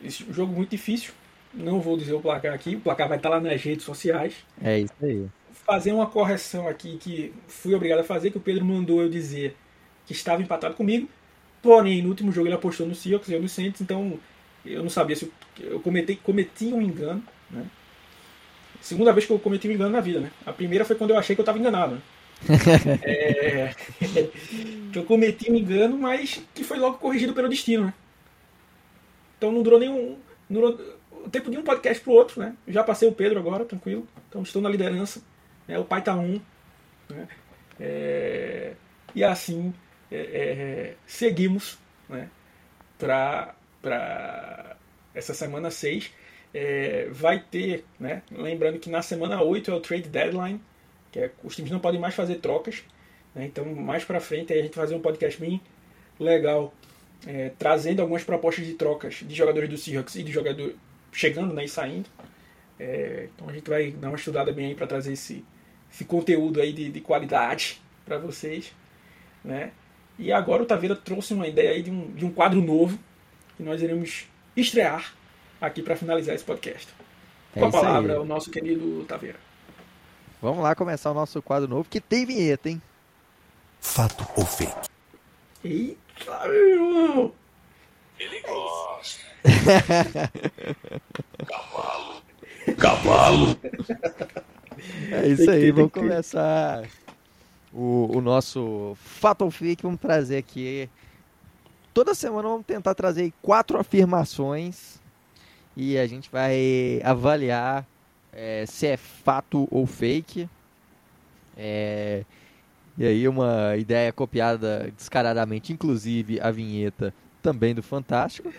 esse 0.01 0.31
jogo 0.31 0.53
muito 0.53 0.69
difícil, 0.69 1.13
não 1.53 1.79
vou 1.79 1.97
dizer 1.97 2.13
o 2.13 2.21
placar 2.21 2.53
aqui, 2.53 2.75
o 2.75 2.79
placar 2.79 3.07
vai 3.07 3.17
estar 3.17 3.29
lá 3.29 3.39
nas 3.39 3.61
redes 3.61 3.83
sociais. 3.83 4.35
É 4.61 4.79
isso 4.79 4.93
aí. 5.01 5.27
Fazer 5.51 5.91
uma 5.91 6.07
correção 6.07 6.67
aqui 6.67 6.97
que 6.97 7.33
fui 7.47 7.73
obrigado 7.73 7.99
a 7.99 8.03
fazer, 8.03 8.31
que 8.31 8.37
o 8.37 8.41
Pedro 8.41 8.65
mandou 8.65 9.01
eu 9.01 9.09
dizer 9.09 9.55
que 10.05 10.13
estava 10.13 10.41
empatado 10.41 10.75
comigo. 10.75 11.07
Porém, 11.61 12.01
no 12.01 12.09
último 12.09 12.31
jogo 12.31 12.47
ele 12.47 12.55
apostou 12.55 12.87
no 12.87 12.95
Seahawks 12.95 13.29
e 13.29 13.33
eu 13.33 13.41
no 13.41 13.49
Saints, 13.49 13.81
então 13.81 14.19
eu 14.65 14.81
não 14.81 14.89
sabia 14.89 15.15
se 15.15 15.31
eu, 15.59 15.79
cometi, 15.79 16.15
cometi 16.15 16.65
um 16.65 16.81
engano. 16.81 17.23
Né? 17.49 17.65
Segunda 18.81 19.11
vez 19.11 19.25
que 19.25 19.33
eu 19.33 19.39
cometi 19.39 19.67
um 19.67 19.71
engano 19.71 19.91
na 19.91 20.01
vida. 20.01 20.19
Né? 20.19 20.31
A 20.45 20.53
primeira 20.53 20.85
foi 20.85 20.95
quando 20.95 21.11
eu 21.11 21.17
achei 21.17 21.35
que 21.35 21.41
eu 21.41 21.43
estava 21.43 21.59
enganado. 21.59 21.95
Né? 21.95 22.01
é, 23.03 23.75
que 24.91 24.97
eu 24.97 25.03
cometi 25.03 25.51
um 25.51 25.55
engano, 25.55 25.97
mas 25.97 26.41
que 26.53 26.63
foi 26.63 26.77
logo 26.77 26.97
corrigido 26.97 27.33
pelo 27.33 27.49
destino. 27.49 27.87
Né? 27.87 27.93
Então 29.37 29.51
não 29.51 29.61
durou 29.61 29.79
nenhum. 29.79 30.17
Não 30.49 30.61
durou, 30.61 30.98
o 31.25 31.29
tempo 31.29 31.51
de 31.51 31.57
um 31.57 31.63
podcast 31.63 32.03
pro 32.03 32.13
outro, 32.13 32.39
né? 32.39 32.55
Já 32.67 32.83
passei 32.83 33.07
o 33.07 33.13
Pedro 33.13 33.39
agora, 33.39 33.65
tranquilo. 33.65 34.07
Então 34.27 34.41
estou 34.41 34.61
na 34.61 34.69
liderança 34.69 35.21
né? 35.69 35.77
o 35.77 35.85
pai 35.85 36.01
tá 36.01 36.15
um. 36.15 36.41
Né? 37.09 37.27
É, 37.79 38.73
e 39.15 39.23
assim 39.23 39.73
é, 40.11 40.17
é 40.17 40.95
seguimos 41.05 41.77
né? 42.09 42.29
para 42.97 43.55
essa 45.13 45.33
semana 45.33 45.69
6. 45.69 46.11
É, 46.51 47.07
vai 47.11 47.39
ter, 47.39 47.85
né? 47.99 48.23
lembrando 48.31 48.79
que 48.79 48.89
na 48.89 49.03
semana 49.03 49.41
8 49.41 49.69
é 49.69 49.73
o 49.73 49.79
trade 49.79 50.09
deadline, 50.09 50.59
que 51.11 51.19
é, 51.19 51.31
os 51.43 51.55
times 51.55 51.71
não 51.71 51.79
podem 51.79 52.01
mais 52.01 52.15
fazer 52.15 52.37
trocas. 52.37 52.83
Né? 53.35 53.45
Então, 53.45 53.63
mais 53.65 54.03
para 54.03 54.19
frente, 54.19 54.51
a 54.51 54.55
gente 54.55 54.75
vai 54.75 54.85
fazer 54.85 54.95
um 54.95 55.01
podcast 55.01 55.39
bem 55.39 55.61
legal, 56.19 56.73
é, 57.27 57.51
trazendo 57.59 58.01
algumas 58.01 58.23
propostas 58.23 58.65
de 58.65 58.73
trocas 58.73 59.15
de 59.21 59.35
jogadores 59.35 59.69
do 59.69 59.77
Seahawks 59.77 60.15
e 60.15 60.23
de 60.23 60.31
jogador 60.31 60.73
chegando 61.11 61.53
né, 61.53 61.65
e 61.65 61.69
saindo. 61.69 62.09
É, 62.79 63.27
então, 63.33 63.49
a 63.49 63.53
gente 63.53 63.69
vai 63.69 63.91
dar 63.91 64.07
uma 64.09 64.17
estudada 64.17 64.51
bem 64.51 64.67
aí 64.67 64.75
para 64.75 64.87
trazer 64.87 65.13
esse, 65.13 65.43
esse 65.91 66.05
conteúdo 66.05 66.61
aí 66.61 66.71
de, 66.71 66.89
de 66.89 67.01
qualidade 67.01 67.81
para 68.05 68.17
vocês. 68.17 68.73
Né? 69.43 69.71
E 70.17 70.31
agora 70.31 70.63
o 70.63 70.65
Taveira 70.65 70.95
trouxe 70.95 71.33
uma 71.33 71.47
ideia 71.47 71.71
aí 71.71 71.81
de 71.81 71.91
um, 71.91 72.11
de 72.11 72.25
um 72.25 72.31
quadro 72.31 72.61
novo 72.61 72.97
que 73.55 73.63
nós 73.63 73.81
iremos 73.81 74.27
estrear 74.55 75.13
aqui 75.59 75.81
para 75.81 75.95
finalizar 75.95 76.35
esse 76.35 76.43
podcast. 76.43 76.87
É 77.55 77.59
Com 77.59 77.67
a 77.67 77.71
palavra, 77.71 78.13
aí. 78.13 78.19
o 78.19 78.25
nosso 78.25 78.49
querido 78.51 79.03
Taveira. 79.05 79.39
Vamos 80.41 80.63
lá 80.63 80.73
começar 80.75 81.11
o 81.11 81.13
nosso 81.13 81.41
quadro 81.41 81.67
novo, 81.67 81.89
que 81.89 81.99
tem 81.99 82.25
vinheta, 82.25 82.69
hein? 82.69 82.81
Fato 83.81 84.25
ou 84.37 84.45
fake? 84.45 84.87
Eita, 85.63 86.47
meu 86.47 87.35
Ele 88.17 88.41
gosta. 88.41 88.68
Cavalo. 91.47 92.21
Cavalo. 92.77 93.57
É 95.11 95.27
isso 95.27 95.49
aí, 95.49 95.71
vamos 95.71 95.91
começar 95.91 96.83
o, 97.73 98.17
o 98.17 98.21
nosso 98.21 98.95
Fato 98.95 99.43
ou 99.43 99.51
Fake. 99.51 99.83
Vamos 99.83 99.99
trazer 99.99 100.37
aqui. 100.37 100.89
Toda 101.93 102.13
semana 102.13 102.47
vamos 102.47 102.65
tentar 102.65 102.95
trazer 102.95 103.33
quatro 103.41 103.77
afirmações 103.77 104.99
e 105.75 105.97
a 105.97 106.05
gente 106.07 106.29
vai 106.29 107.01
avaliar 107.03 107.85
é, 108.31 108.65
se 108.65 108.87
é 108.87 108.97
fato 108.97 109.67
ou 109.71 109.85
fake. 109.85 110.49
É, 111.57 112.23
e 112.97 113.05
aí 113.05 113.27
uma 113.27 113.75
ideia 113.77 114.11
copiada 114.11 114.91
descaradamente, 114.95 115.73
inclusive 115.73 116.39
a 116.41 116.51
vinheta 116.51 117.13
também 117.41 117.73
do 117.73 117.81
Fantástico. 117.81 118.51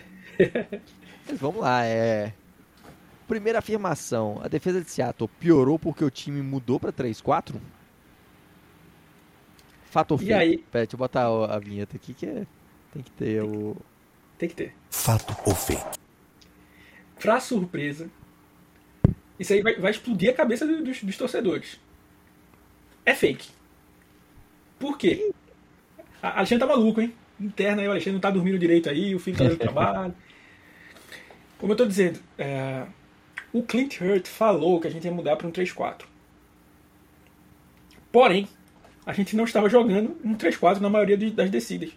Mas 1.29 1.39
vamos 1.39 1.61
lá, 1.61 1.85
é... 1.85 2.33
Primeira 3.27 3.61
afirmação, 3.61 4.41
a 4.43 4.49
defesa 4.49 4.81
de 4.81 4.91
Seattle 4.91 5.31
piorou 5.39 5.79
porque 5.79 6.05
o 6.05 6.11
time 6.11 6.43
mudou 6.43 6.81
para 6.81 6.93
3-4? 6.93 7.55
Fato 9.85 10.13
ou 10.13 10.19
fake? 10.19 10.33
Aí... 10.33 10.59
Pera, 10.59 10.85
deixa 10.85 10.95
eu 10.95 10.99
botar 10.99 11.27
a 11.27 11.59
vinheta 11.59 11.97
aqui 11.97 12.13
que 12.15 12.27
é... 12.27 12.47
tem 12.93 13.03
que 13.03 13.11
ter 13.13 13.43
o... 13.43 13.77
Tem 14.37 14.49
que 14.49 14.55
ter. 14.55 14.75
Fato 14.91 15.37
ou 15.47 15.55
fake? 15.55 15.99
Pra 17.19 17.39
surpresa, 17.39 18.11
isso 19.41 19.55
aí 19.55 19.63
vai, 19.63 19.75
vai 19.77 19.91
explodir 19.91 20.29
a 20.29 20.35
cabeça 20.35 20.67
dos, 20.67 21.03
dos 21.03 21.17
torcedores. 21.17 21.81
É 23.07 23.15
fake. 23.15 23.49
Por 24.79 24.99
quê? 24.99 25.33
A 26.23 26.39
Alexandre 26.39 26.67
tá 26.67 26.67
maluco, 26.67 27.01
hein? 27.01 27.15
Interna 27.41 27.81
aí, 27.81 27.89
o 27.89 27.91
Alexandre 27.91 28.13
não 28.13 28.21
tá 28.21 28.31
dormindo 28.31 28.59
direito 28.59 28.91
aí, 28.91 29.15
o 29.15 29.19
filho 29.19 29.39
tá 29.39 29.45
dando 29.45 29.57
trabalho. 29.61 30.15
Como 31.61 31.75
eu 31.75 31.77
tô 31.77 31.85
dizendo, 31.85 32.19
é, 32.39 32.87
o 33.53 33.63
Clint 33.63 34.01
Hurt 34.01 34.27
falou 34.27 34.81
que 34.81 34.89
a 34.89 34.91
gente 34.91 35.05
ia 35.05 35.13
mudar 35.13 35.37
para 35.37 35.47
um 35.47 35.53
3-4. 35.53 36.05
Porém, 38.11 38.49
a 39.05 39.13
gente 39.13 39.37
não 39.37 39.45
estava 39.45 39.69
jogando 39.69 40.17
um 40.25 40.35
3-4 40.35 40.81
na 40.81 40.89
maioria 40.89 41.31
das 41.31 41.51
descidas. 41.51 41.91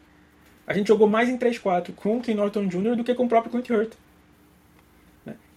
A 0.67 0.73
gente 0.73 0.89
jogou 0.89 1.07
mais 1.07 1.29
em 1.29 1.37
3-4 1.37 1.93
com 1.95 2.17
o 2.17 2.21
Ken 2.21 2.35
Norton 2.35 2.67
Jr. 2.67 2.97
do 2.97 3.05
que 3.05 3.15
com 3.15 3.23
o 3.23 3.29
próprio 3.29 3.51
Clint 3.51 3.69
Hurt. 3.69 3.93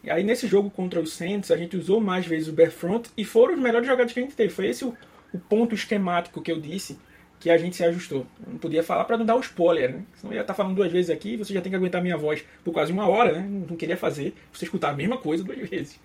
E 0.05 0.11
aí 0.11 0.23
nesse 0.23 0.47
jogo 0.47 0.71
contra 0.71 1.01
os 1.01 1.13
Saints, 1.13 1.51
a 1.51 1.57
gente 1.57 1.77
usou 1.77 2.01
mais 2.01 2.25
vezes 2.25 2.47
o 2.47 2.53
bare 2.53 2.71
front 2.71 3.09
e 3.17 3.25
foram 3.25 3.55
os 3.55 3.61
melhores 3.61 3.89
jogadas 3.89 4.13
que 4.13 4.21
a 4.21 4.23
gente 4.23 4.37
teve. 4.37 4.53
Foi 4.53 4.69
esse 4.69 4.85
o, 4.85 4.97
o 5.35 5.39
ponto 5.39 5.75
esquemático 5.75 6.41
que 6.41 6.53
eu 6.53 6.61
disse 6.61 6.97
que 7.39 7.51
a 7.51 7.59
gente 7.59 7.77
se 7.77 7.85
ajustou. 7.85 8.27
Eu 8.45 8.53
não 8.53 8.59
podia 8.59 8.83
falar 8.83 9.05
para 9.05 9.19
não 9.19 9.25
dar 9.25 9.37
o 9.37 9.41
spoiler, 9.41 9.93
né? 9.93 10.03
Senão 10.17 10.33
eu 10.33 10.37
ia 10.37 10.41
estar 10.41 10.55
tá 10.55 10.57
falando 10.57 10.75
duas 10.75 10.91
vezes 10.91 11.11
aqui 11.11 11.37
você 11.37 11.53
já 11.53 11.61
tem 11.61 11.71
que 11.71 11.77
aguentar 11.77 12.03
minha 12.03 12.17
voz 12.17 12.45
por 12.65 12.73
quase 12.73 12.93
uma 12.93 13.09
hora, 13.09 13.33
né? 13.33 13.47
Não 13.69 13.77
queria 13.77 13.97
fazer 13.97 14.35
você 14.53 14.65
escutar 14.65 14.91
a 14.91 14.95
mesma 14.95 15.19
coisa 15.19 15.45
duas 15.45 15.69
vezes. 15.69 16.01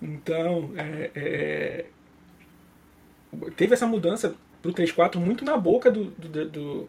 Então, 0.00 0.72
é, 0.76 1.10
é... 1.14 1.84
teve 3.56 3.74
essa 3.74 3.86
mudança 3.86 4.34
pro 4.60 4.72
3-4 4.72 5.16
muito 5.16 5.44
na 5.44 5.56
boca 5.56 5.90
do, 5.90 6.06
do, 6.06 6.48
do, 6.48 6.88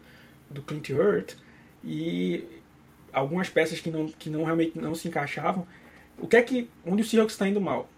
do 0.50 0.62
Clint 0.62 0.90
Hurt 0.90 1.34
e 1.84 2.44
algumas 3.12 3.48
peças 3.48 3.80
que 3.80 3.90
não, 3.90 4.08
que 4.08 4.28
não 4.28 4.44
realmente 4.44 4.78
não 4.78 4.94
se 4.94 5.08
encaixavam 5.08 5.66
o 6.18 6.26
que 6.26 6.36
é 6.36 6.42
que. 6.42 6.70
Onde 6.84 7.02
o 7.02 7.04
Seahawks 7.04 7.34
está 7.34 7.46
indo 7.46 7.60
mal? 7.60 7.88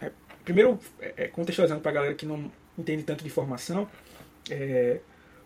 É, 0.00 0.10
primeiro, 0.44 0.78
é, 1.00 1.14
é 1.16 1.28
contextualizando 1.28 1.80
para 1.80 1.90
a 1.90 1.94
galera 1.94 2.14
que 2.14 2.26
não 2.26 2.50
entende 2.78 3.02
tanto 3.02 3.24
de 3.24 3.30
formação, 3.30 3.88
é, 4.50 5.00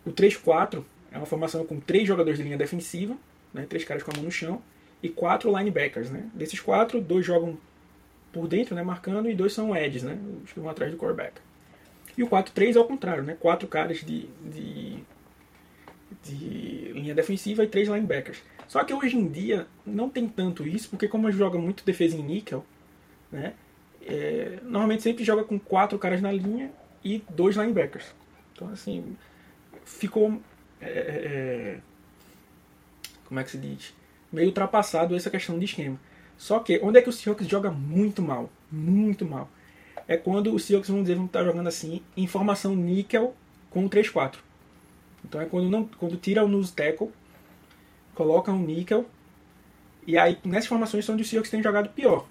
o 0.05 0.11
3-4 0.11 0.82
é 1.11 1.16
uma 1.16 1.26
formação 1.26 1.64
com 1.64 1.78
três 1.78 2.07
jogadores 2.07 2.38
de 2.38 2.44
linha 2.44 2.57
defensiva, 2.57 3.16
né, 3.53 3.66
três 3.68 3.84
caras 3.84 4.03
com 4.03 4.11
a 4.11 4.14
mão 4.14 4.24
no 4.24 4.30
chão, 4.30 4.62
e 5.03 5.09
quatro 5.09 5.57
linebackers. 5.57 6.11
Né? 6.11 6.28
Desses 6.34 6.61
quatro, 6.61 7.00
dois 7.00 7.24
jogam 7.24 7.59
por 8.32 8.48
dentro, 8.48 8.74
né, 8.74 8.82
marcando, 8.82 9.28
e 9.28 9.34
dois 9.34 9.53
são 9.53 9.76
edges, 9.76 10.03
né, 10.03 10.18
os 10.42 10.53
que 10.53 10.61
vão 10.61 10.70
atrás 10.70 10.90
do 10.90 10.96
quarterback. 10.96 11.40
E 12.16 12.22
o 12.22 12.28
4-3 12.28 12.76
é 12.76 12.78
ao 12.78 12.84
contrário, 12.84 13.22
né, 13.22 13.36
quatro 13.38 13.68
caras 13.68 13.98
de, 13.98 14.28
de, 14.42 14.98
de 16.22 16.92
linha 16.92 17.14
defensiva 17.14 17.62
e 17.64 17.66
três 17.66 17.88
linebackers. 17.88 18.42
Só 18.68 18.82
que 18.84 18.94
hoje 18.94 19.16
em 19.16 19.28
dia 19.28 19.66
não 19.84 20.09
tem 20.09 20.26
tanto 20.26 20.66
isso, 20.66 20.88
porque 20.88 21.07
como 21.07 21.30
joga 21.30 21.59
muito 21.59 21.84
defesa 21.84 22.16
em 22.16 22.22
níquel, 22.22 22.64
né? 23.30 23.55
É, 24.05 24.59
normalmente 24.62 25.03
sempre 25.03 25.22
joga 25.24 25.44
com 25.44 25.59
quatro 25.59 25.98
caras 25.98 26.20
na 26.20 26.32
linha 26.32 26.72
e 27.05 27.22
dois 27.30 27.55
linebackers. 27.55 28.14
Então 28.63 28.73
assim, 28.73 29.17
ficou. 29.85 30.41
É, 30.81 30.87
é, 30.87 30.91
é, 30.91 31.79
como 33.27 33.41
é 33.41 33.45
que 33.45 33.51
se 33.51 33.59
diz? 33.59 33.93
Meio 34.33 34.49
ultrapassado 34.49 35.17
essa 35.17 35.31
questão 35.31 35.59
de 35.59 35.65
esquema. 35.65 35.99
Só 36.39 36.61
que 36.61 36.81
onde 36.83 36.99
é 36.99 37.03
que 37.03 37.09
o 37.09 37.13
Seahawks 37.13 37.47
joga 37.49 37.71
muito 37.71 38.23
mal? 38.23 38.51
Muito 38.71 39.25
mal. 39.25 39.49
É 40.07 40.17
quando 40.17 40.55
o 40.55 40.59
Seahawks, 40.59 40.89
vamos 40.89 41.05
dizer, 41.05 41.17
vão 41.17 41.27
estar 41.27 41.45
jogando 41.45 41.69
assim, 41.69 42.03
em 42.17 42.27
formação 42.27 42.75
níquel 42.75 43.35
com 43.71 43.85
o 43.85 43.91
3-4. 43.91 44.37
Então 45.25 45.41
é 45.41 45.47
quando, 45.47 45.69
não, 45.69 45.85
quando 45.85 46.17
tira 46.17 46.45
o 46.45 46.49
nose 46.49 46.73
tackle 46.73 47.11
colocam 48.15 48.57
um 48.57 48.65
níquel. 48.65 49.07
E 50.07 50.19
aí, 50.19 50.37
nessas 50.45 50.67
formações, 50.67 51.05
são 51.05 51.15
onde 51.15 51.23
o 51.23 51.27
Seahawks 51.27 51.51
tem 51.51 51.63
jogado 51.63 51.89
pior. 51.91 52.27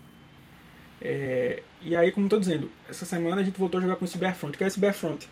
É, 1.02 1.64
e 1.82 1.96
aí, 1.96 2.12
como 2.12 2.28
estou 2.28 2.40
dizendo, 2.40 2.70
essa 2.90 3.06
semana 3.06 3.42
a 3.42 3.44
gente 3.44 3.58
voltou 3.58 3.80
a 3.80 3.82
jogar 3.82 3.96
com 3.96 4.06
esse 4.06 4.18
bear 4.18 4.36
front. 4.36 4.54
O 4.54 4.58
que 4.58 4.64
é 4.64 4.68
esse 4.68 4.80
bear 4.80 4.94
front? 4.94 5.26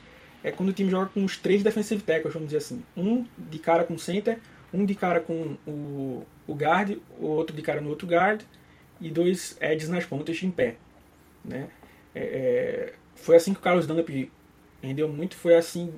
É 0.43 0.51
quando 0.51 0.69
o 0.69 0.73
time 0.73 0.89
joga 0.89 1.07
com 1.07 1.23
os 1.23 1.37
três 1.37 1.63
defensive 1.63 2.01
tackles, 2.01 2.33
vamos 2.33 2.49
dizer 2.49 2.57
assim. 2.57 2.83
Um 2.95 3.25
de 3.37 3.59
cara 3.59 3.83
com 3.83 3.97
center, 3.97 4.39
um 4.73 4.85
de 4.85 4.95
cara 4.95 5.19
com 5.19 5.57
o, 5.67 6.25
o 6.47 6.53
guard, 6.53 6.97
o 7.19 7.25
outro 7.25 7.55
de 7.55 7.61
cara 7.61 7.81
no 7.81 7.89
outro 7.89 8.07
guard, 8.07 8.41
e 9.01 9.09
dois 9.09 9.57
edges 9.61 9.89
nas 9.89 10.05
pontas 10.05 10.41
em 10.41 10.51
pé. 10.51 10.75
Né? 11.43 11.69
É, 12.13 12.21
é, 12.21 12.93
foi 13.15 13.35
assim 13.35 13.53
que 13.53 13.59
o 13.59 13.63
Carlos 13.63 13.87
Dunlap 13.87 14.09
rendeu 14.81 15.07
muito, 15.09 15.35
foi 15.35 15.55
assim 15.55 15.93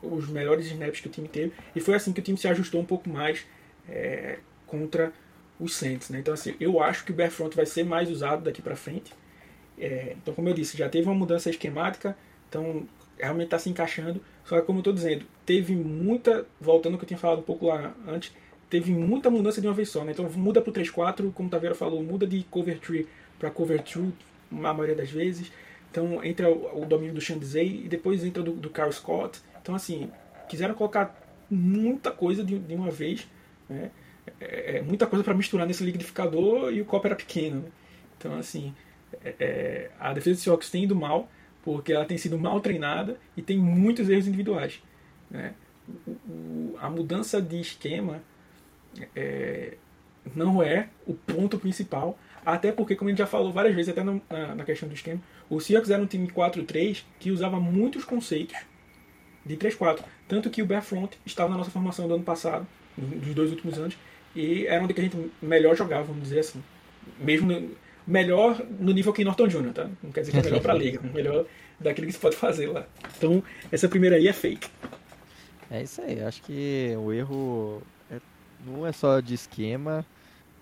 os 0.00 0.28
melhores 0.28 0.66
snaps 0.66 1.00
que 1.00 1.06
o 1.06 1.10
time 1.10 1.28
teve, 1.28 1.52
e 1.74 1.80
foi 1.80 1.94
assim 1.94 2.12
que 2.12 2.20
o 2.20 2.22
time 2.22 2.36
se 2.36 2.48
ajustou 2.48 2.80
um 2.80 2.84
pouco 2.84 3.08
mais 3.08 3.46
é, 3.88 4.38
contra 4.66 5.12
os 5.60 5.74
Saints. 5.76 6.10
Né? 6.10 6.18
Então, 6.18 6.34
assim, 6.34 6.54
eu 6.58 6.82
acho 6.82 7.04
que 7.04 7.12
o 7.12 7.14
Barefront 7.14 7.54
vai 7.54 7.66
ser 7.66 7.84
mais 7.84 8.10
usado 8.10 8.42
daqui 8.42 8.60
para 8.60 8.74
frente. 8.74 9.12
É, 9.78 10.16
então, 10.20 10.34
como 10.34 10.48
eu 10.48 10.54
disse, 10.54 10.76
já 10.76 10.88
teve 10.88 11.06
uma 11.06 11.14
mudança 11.14 11.50
esquemática, 11.50 12.16
então 12.48 12.86
realmente 13.18 13.46
está 13.46 13.58
se 13.58 13.70
encaixando. 13.70 14.20
Só 14.44 14.60
que, 14.60 14.66
como 14.66 14.78
eu 14.78 14.80
estou 14.80 14.92
dizendo, 14.92 15.24
teve 15.46 15.74
muita, 15.74 16.46
voltando 16.60 16.94
ao 16.94 16.98
que 16.98 17.04
eu 17.04 17.08
tinha 17.08 17.18
falado 17.18 17.40
um 17.40 17.44
pouco 17.44 17.66
lá 17.66 17.94
antes, 18.06 18.32
teve 18.68 18.92
muita 18.92 19.30
mudança 19.30 19.60
de 19.60 19.66
uma 19.66 19.74
vez 19.74 19.88
só. 19.88 20.04
Né? 20.04 20.12
Então, 20.12 20.28
muda 20.30 20.60
para 20.60 20.70
o 20.70 20.72
3-4, 20.72 21.32
como 21.32 21.48
o 21.48 21.50
Taveira 21.50 21.74
falou, 21.74 22.02
muda 22.02 22.26
de 22.26 22.42
cover 22.44 22.78
tree 22.78 23.06
para 23.38 23.50
cover 23.50 23.82
true, 23.82 24.12
a 24.50 24.74
maioria 24.74 24.94
das 24.94 25.10
vezes. 25.10 25.52
Então, 25.90 26.24
entra 26.24 26.50
o, 26.50 26.82
o 26.82 26.86
domínio 26.86 27.14
do 27.14 27.20
Shandzei 27.20 27.82
e 27.84 27.88
depois 27.88 28.24
entra 28.24 28.42
do, 28.42 28.52
do 28.52 28.70
Carl 28.70 28.90
Scott. 28.92 29.40
Então, 29.60 29.74
assim, 29.74 30.10
quiseram 30.48 30.74
colocar 30.74 31.18
muita 31.50 32.10
coisa 32.10 32.42
de, 32.42 32.58
de 32.58 32.74
uma 32.74 32.90
vez 32.90 33.28
né? 33.72 33.90
É, 34.40 34.78
é 34.78 34.82
muita 34.82 35.06
coisa 35.06 35.24
para 35.24 35.34
misturar 35.34 35.66
nesse 35.66 35.82
liquidificador 35.84 36.72
e 36.72 36.80
o 36.80 36.84
copo 36.84 37.06
era 37.06 37.16
pequeno. 37.16 37.62
Né? 37.62 37.68
Então, 38.18 38.36
assim, 38.36 38.74
é, 39.24 39.34
é, 39.40 39.90
a 39.98 40.12
defesa 40.12 40.36
do 40.36 40.42
Seahawks 40.42 40.70
tem 40.70 40.84
ido 40.84 40.94
mal, 40.94 41.28
porque 41.62 41.92
ela 41.92 42.04
tem 42.04 42.18
sido 42.18 42.38
mal 42.38 42.60
treinada 42.60 43.16
e 43.36 43.42
tem 43.42 43.58
muitos 43.58 44.08
erros 44.08 44.26
individuais. 44.26 44.82
Né? 45.30 45.54
O, 46.06 46.10
o, 46.10 46.76
a 46.80 46.90
mudança 46.90 47.40
de 47.40 47.60
esquema 47.60 48.22
é, 49.14 49.76
não 50.34 50.62
é 50.62 50.88
o 51.06 51.14
ponto 51.14 51.58
principal. 51.58 52.18
Até 52.44 52.72
porque, 52.72 52.96
como 52.96 53.08
a 53.08 53.12
gente 53.12 53.18
já 53.18 53.26
falou 53.26 53.52
várias 53.52 53.74
vezes, 53.74 53.90
até 53.90 54.02
na, 54.02 54.20
na 54.54 54.64
questão 54.64 54.88
do 54.88 54.94
esquema, 54.94 55.20
o 55.48 55.60
Seahawks 55.60 55.90
era 55.90 56.02
um 56.02 56.06
time 56.06 56.28
4-3 56.28 57.04
que 57.20 57.30
usava 57.30 57.60
muitos 57.60 58.04
conceitos 58.04 58.56
de 59.46 59.56
3-4. 59.56 60.02
Tanto 60.26 60.50
que 60.50 60.62
o 60.62 60.66
Bear 60.66 60.82
Front 60.82 61.12
estava 61.24 61.50
na 61.50 61.58
nossa 61.58 61.70
formação 61.70 62.08
do 62.08 62.14
ano 62.14 62.24
passado, 62.24 62.66
dos 62.96 63.34
dois 63.34 63.50
últimos 63.50 63.78
anos, 63.78 63.96
e 64.34 64.66
era 64.66 64.82
onde 64.82 64.92
a 64.98 65.02
gente 65.02 65.30
melhor 65.40 65.76
jogava, 65.76 66.04
vamos 66.04 66.22
dizer 66.24 66.40
assim. 66.40 66.62
Mesmo 67.18 67.52
no, 67.52 67.70
melhor 68.06 68.60
no 68.78 68.92
nível 68.92 69.12
que 69.12 69.24
Norton 69.24 69.48
Jr., 69.48 69.72
tá? 69.72 69.90
Não 70.02 70.10
quer 70.10 70.20
dizer 70.20 70.32
que 70.32 70.38
é 70.38 70.42
melhor 70.42 70.60
para 70.60 70.72
a 70.72 70.76
liga, 70.78 71.00
melhor 71.14 71.44
daquilo 71.78 72.06
que 72.06 72.12
se 72.12 72.18
pode 72.18 72.36
fazer 72.36 72.68
lá. 72.68 72.86
Então, 73.16 73.42
essa 73.70 73.88
primeira 73.88 74.16
aí 74.16 74.28
é 74.28 74.32
fake. 74.32 74.68
É 75.70 75.82
isso 75.82 76.02
aí, 76.02 76.22
acho 76.22 76.42
que 76.42 76.94
o 76.98 77.12
erro 77.12 77.82
é, 78.10 78.20
não 78.66 78.86
é 78.86 78.92
só 78.92 79.20
de 79.20 79.34
esquema, 79.34 80.04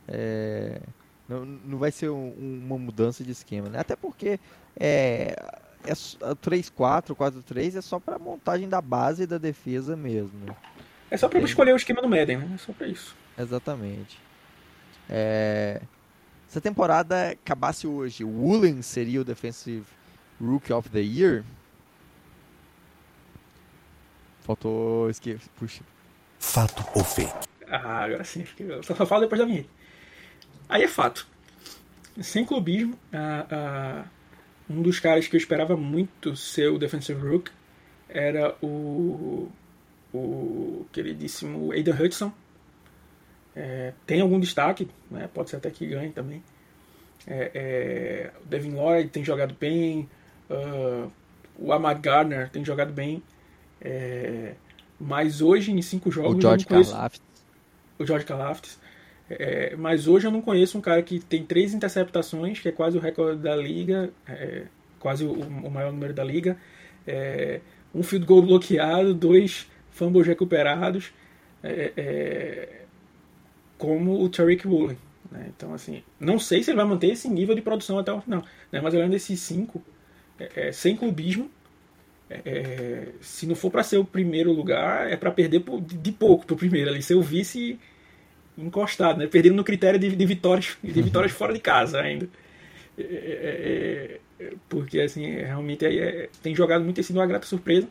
é, 0.07 0.81
não, 1.29 1.45
não 1.45 1.79
vai 1.79 1.91
ser 1.91 2.11
um, 2.11 2.33
uma 2.39 2.79
mudança 2.79 3.25
de 3.25 3.33
esquema, 3.33 3.69
né? 3.69 3.79
Até 3.81 3.97
porque 3.97 4.39
é, 4.79 5.35
é 5.85 5.93
3-4, 5.93 7.15
4-3 7.15 7.77
é 7.77 7.81
só 7.81 7.99
para 7.99 8.19
montagem 8.19 8.69
da 8.69 8.81
base 8.81 9.27
da 9.27 9.39
defesa 9.39 9.97
mesmo. 9.97 10.55
É 11.11 11.17
só 11.17 11.29
para 11.29 11.41
escolher 11.41 11.73
o 11.73 11.77
esquema 11.77 12.01
do 12.01 12.09
Madden, 12.09 12.39
né? 12.39 12.51
É 12.55 12.59
só 12.59 12.73
para 12.73 12.87
isso. 12.87 13.17
Exatamente. 13.37 14.19
É, 15.09 15.81
se 16.51 16.59
a 16.59 16.61
temporada 16.61 17.31
acabasse 17.31 17.87
hoje, 17.87 18.25
o 18.25 18.29
Woolen 18.29 18.83
seria 18.83 19.21
o 19.21 19.25
Defensive 19.25 19.87
Rookie 20.41 20.73
of 20.73 20.89
the 20.89 21.01
Year? 21.01 21.45
Faltou. 24.41 25.09
Esque... 25.09 25.39
Puxa. 25.57 25.85
Fato 26.41 26.85
ou 26.97 27.05
fake? 27.05 27.33
Ah, 27.69 28.03
agora 28.03 28.25
sim. 28.25 28.45
Só 28.83 29.07
falo 29.07 29.21
depois 29.21 29.41
da 29.41 29.47
minha. 29.47 29.65
Aí 30.69 30.83
é 30.83 30.89
fato. 30.89 31.25
Sem 32.21 32.45
clubismo, 32.45 32.99
um 34.69 34.83
dos 34.83 34.99
caras 34.99 35.29
que 35.29 35.37
eu 35.37 35.39
esperava 35.39 35.77
muito 35.77 36.35
ser 36.35 36.67
o 36.67 36.79
Defensive 36.79 37.21
Rook 37.21 37.53
era 38.09 38.57
o, 38.61 39.49
o 40.13 40.85
queridíssimo 40.91 41.71
Aiden 41.71 41.95
Hudson. 41.95 42.33
É, 43.63 43.93
tem 44.07 44.23
algum 44.23 44.41
destaque, 44.41 44.89
né? 45.11 45.29
pode 45.35 45.51
ser 45.51 45.57
até 45.57 45.71
que 45.71 45.87
ganhe 45.87 46.11
também. 46.11 46.43
É, 47.27 47.51
é, 47.55 48.31
o 48.43 48.49
Devin 48.49 48.71
Lloyd 48.71 49.11
tem 49.11 49.23
jogado 49.23 49.55
bem, 49.61 50.09
uh, 50.49 51.13
o 51.59 51.71
Ahmad 51.71 52.01
Gardner 52.01 52.49
tem 52.49 52.65
jogado 52.65 52.91
bem. 52.91 53.23
É, 53.79 54.55
mas 54.99 55.43
hoje, 55.43 55.73
em 55.73 55.83
cinco 55.83 56.11
jogos, 56.11 56.39
o 56.39 56.41
George 56.41 56.65
conheço... 56.65 56.97
O 57.99 58.07
George 58.07 58.25
Kalaftis. 58.25 58.81
É, 59.29 59.77
mas 59.77 60.09
hoje 60.09 60.27
eu 60.27 60.31
não 60.31 60.41
conheço 60.41 60.79
um 60.79 60.81
cara 60.81 61.03
que 61.03 61.21
tem 61.21 61.45
três 61.45 61.75
interceptações, 61.75 62.59
que 62.61 62.69
é 62.71 62.73
quase 62.73 62.97
o 62.97 63.01
recorde 63.01 63.43
da 63.43 63.55
liga, 63.55 64.11
é, 64.27 64.65
quase 64.99 65.23
o, 65.23 65.33
o, 65.33 65.71
maior 65.71 65.93
número 65.93 66.15
da 66.15 66.25
liga. 66.25 66.57
Um 67.95 68.03
field 68.03 68.25
goal 68.25 68.43
bloqueado, 68.43 69.13
dois 69.13 69.71
fumbles 69.91 70.27
recuperados, 70.27 71.13
é, 71.63 72.81
como 73.81 74.23
o 74.23 74.29
Tariq 74.29 74.69
Woolen. 74.69 74.99
Né? 75.33 75.51
Então, 75.57 75.73
assim, 75.73 76.03
não 76.21 76.39
sei 76.39 76.63
se 76.63 76.71
ele 76.71 76.77
vai 76.77 76.85
manter 76.85 77.09
esse 77.09 77.29
nível 77.29 77.55
de 77.55 77.63
produção 77.63 77.99
até 77.99 78.13
o 78.13 78.21
final. 78.21 78.45
Né? 78.71 78.79
Mas 78.81 78.93
olhando 78.93 79.15
esses 79.15 79.41
cinco, 79.41 79.83
é, 80.39 80.71
sem 80.71 80.95
clubismo, 80.95 81.51
é, 82.29 82.43
é, 82.45 83.09
se 83.23 83.47
não 83.47 83.55
for 83.55 83.71
para 83.71 83.83
ser 83.83 83.97
o 83.97 84.05
primeiro 84.05 84.53
lugar, 84.53 85.11
é 85.11 85.17
para 85.17 85.31
perder 85.31 85.65
de, 85.83 86.13
pouco 86.13 86.45
para 86.45 86.55
o 86.55 86.59
primeiro 86.59 86.91
ali, 86.91 87.03
ser 87.03 87.15
o 87.15 87.23
vice 87.23 87.81
encostado, 88.59 89.19
né? 89.19 89.27
perdendo 89.27 89.57
no 89.57 89.65
critério 89.65 89.99
de, 89.99 90.15
de 90.15 90.27
vitórias 90.27 90.77
de 90.85 91.03
vitórias 91.03 91.33
fora 91.33 91.55
de 91.55 91.61
casa 91.61 92.01
ainda. 92.01 92.29
É, 92.99 93.03
é, 93.03 94.21
é 94.45 94.53
porque 94.69 95.01
assim, 95.01 95.25
realmente 95.27 95.87
tem 96.43 96.55
jogado 96.55 96.85
muito, 96.85 96.97
tem 96.97 97.05
sido 97.05 97.17
uma 97.17 97.27
grata 97.27 97.47
surpresa. 97.47 97.89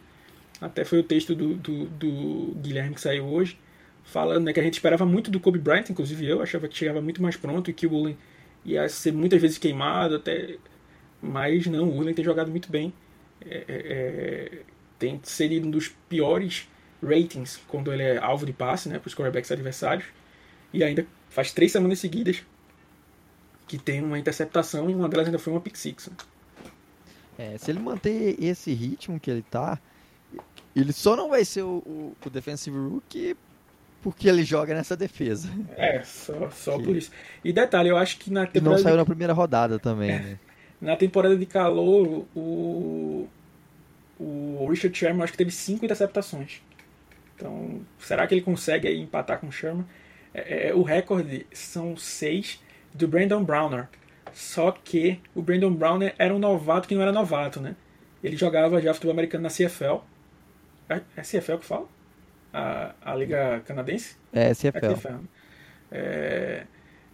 Até 0.62 0.86
foi 0.86 1.00
o 1.00 1.04
texto 1.04 1.34
do, 1.34 1.56
do, 1.56 1.86
do 1.86 2.56
Guilherme 2.62 2.94
que 2.94 3.02
saiu 3.02 3.26
hoje, 3.26 3.58
falando 4.04 4.45
né, 4.45 4.54
que 4.54 4.60
a 4.60 4.64
gente 4.64 4.74
esperava 4.74 5.06
muito 5.06 5.30
do 5.30 5.39
Kobe 5.39 5.60
Bryant, 5.60 5.89
inclusive 5.89 6.26
eu, 6.26 6.41
achava 6.41 6.68
que 6.68 6.78
chegava 6.78 7.02
muito 7.02 7.22
mais 7.22 7.36
pronto 7.36 7.70
e 7.70 7.74
que 7.74 7.86
o 7.86 7.91
Woolen 7.91 8.18
ia 8.66 8.88
ser 8.89 9.14
muitas 9.14 9.41
vezes 9.41 9.58
queimado, 9.58 10.16
até 10.16 10.58
mas 11.22 11.68
não, 11.68 11.89
o 11.89 11.95
Woolen 11.95 12.14
tem 12.14 12.24
jogado 12.24 12.50
muito 12.50 12.72
bem 12.72 12.93
é, 13.41 13.58
é, 13.58 13.64
é, 13.68 14.62
tem 14.97 15.20
sido 15.24 15.68
um 15.68 15.72
dos 15.72 15.89
piores 16.10 16.68
ratings 17.02 17.60
quando 17.68 17.91
ele 17.93 18.04
é 18.04 18.18
alvo 18.18 18.45
de 18.45 18.54
passe 18.54 18.89
né, 18.89 19.00
para 19.00 19.08
os 19.08 19.16
quarterbacks 19.16 19.52
adversários. 19.52 20.06
E 20.74 20.84
ainda 20.84 21.06
faz 21.30 21.52
três 21.52 21.72
semanas 21.72 22.00
seguidas 22.00 22.43
que 23.68 23.78
tem 23.78 24.04
uma 24.04 24.20
interceptação 24.20 24.89
e 24.89 24.95
uma 24.95 25.08
delas 25.08 25.28
ainda 25.28 25.39
foi 25.39 25.54
uma 25.54 25.62
pick 25.62 25.76
six. 25.76 26.08
Né? 26.08 26.18
É, 27.38 27.58
se 27.58 27.72
ele 27.72 27.80
manter 27.80 28.36
esse 28.43 28.74
ritmo 28.74 29.20
que 29.20 29.32
ele 29.32 29.41
tá, 29.41 29.80
ele 30.76 30.91
só 30.91 31.16
não 31.16 31.30
vai 31.30 31.45
ser 31.45 31.64
o, 31.64 31.78
o, 31.86 32.16
o 32.24 32.30
defensive 32.30 32.78
rookie 32.78 33.38
porque 34.02 34.28
ele 34.28 34.43
joga 34.43 34.74
nessa 34.74 34.95
defesa. 34.95 35.50
É, 35.76 36.02
só, 36.04 36.50
só 36.52 36.78
que... 36.78 36.84
por 36.84 36.95
isso. 36.95 37.12
E 37.43 37.52
detalhe, 37.52 37.89
eu 37.89 37.97
acho 37.97 38.18
que 38.18 38.32
na 38.32 38.45
temporada... 38.45 38.78
não 38.78 38.84
saiu 38.84 38.97
na 38.97 39.06
primeira 39.06 39.34
rodada 39.34 39.78
também, 39.80 40.12
é. 40.12 40.20
né? 40.20 40.39
Na 40.82 40.95
temporada 40.95 41.36
de 41.36 41.45
calor, 41.45 42.26
o, 42.34 43.28
o 44.18 44.68
Richard 44.70 44.97
Sherman 44.97 45.24
acho 45.24 45.34
que 45.34 45.38
teve 45.38 45.52
cinco 45.52 45.84
interceptações. 45.84 46.62
Então, 47.36 47.82
será 48.00 48.26
que 48.26 48.34
ele 48.34 48.41
consegue 48.41 48.88
aí 48.88 49.00
empatar 49.00 49.39
com 49.39 49.47
o 49.47 49.52
Sherman? 49.52 49.86
É, 50.34 50.70
é, 50.70 50.74
o 50.74 50.82
recorde 50.82 51.45
são 51.52 51.97
seis 51.97 52.62
do 52.93 53.08
Brandon 53.08 53.43
Browner. 53.43 53.88
Só 54.34 54.72
que 54.72 55.20
o 55.36 55.41
Brandon 55.41 55.74
Browner 55.74 56.14
era 56.18 56.34
um 56.34 56.39
novato 56.39 56.88
que 56.88 56.95
não 56.95 57.02
era 57.02 57.12
novato, 57.12 57.60
né? 57.60 57.76
Ele 58.24 58.38
jogava 58.38 58.82
já 58.82 58.93
futebol 58.93 59.14
americano 59.14 59.43
na 59.43 59.50
CFL. 59.50 60.02
É, 60.89 61.02
é 61.18 61.22
CFL 61.22 61.58
que 61.58 61.66
fala? 61.66 61.88
A, 62.54 62.93
a 63.02 63.16
Liga 63.16 63.62
Canadense? 63.66 64.16
É, 64.34 64.54
CFL. 64.54 65.08
É. 65.08 65.20
É, 65.91 66.64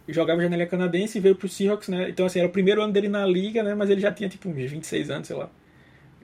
jogava 0.08 0.42
Liga 0.42 0.66
Canadense 0.66 1.18
e 1.18 1.20
veio 1.20 1.34
pro 1.34 1.48
Seahawks, 1.48 1.88
né? 1.88 2.08
Então, 2.08 2.26
assim, 2.26 2.38
era 2.38 2.48
o 2.48 2.52
primeiro 2.52 2.82
ano 2.82 2.92
dele 2.92 3.08
na 3.08 3.26
Liga, 3.26 3.62
né? 3.62 3.74
Mas 3.74 3.90
ele 3.90 4.00
já 4.00 4.12
tinha, 4.12 4.28
tipo, 4.28 4.48
uns 4.48 4.70
26 4.70 5.10
anos, 5.10 5.26
sei 5.26 5.36
lá. 5.36 5.50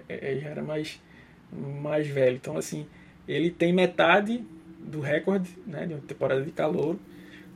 É, 0.08 0.32
é, 0.32 0.38
já 0.38 0.48
era 0.48 0.62
mais, 0.62 1.00
mais 1.52 2.06
velho. 2.06 2.36
Então, 2.36 2.56
assim, 2.56 2.86
ele 3.26 3.50
tem 3.50 3.72
metade 3.72 4.44
do 4.78 5.00
recorde, 5.00 5.50
né? 5.66 5.86
De 5.86 5.94
uma 5.94 6.02
temporada 6.02 6.42
de 6.42 6.50
calor. 6.52 6.96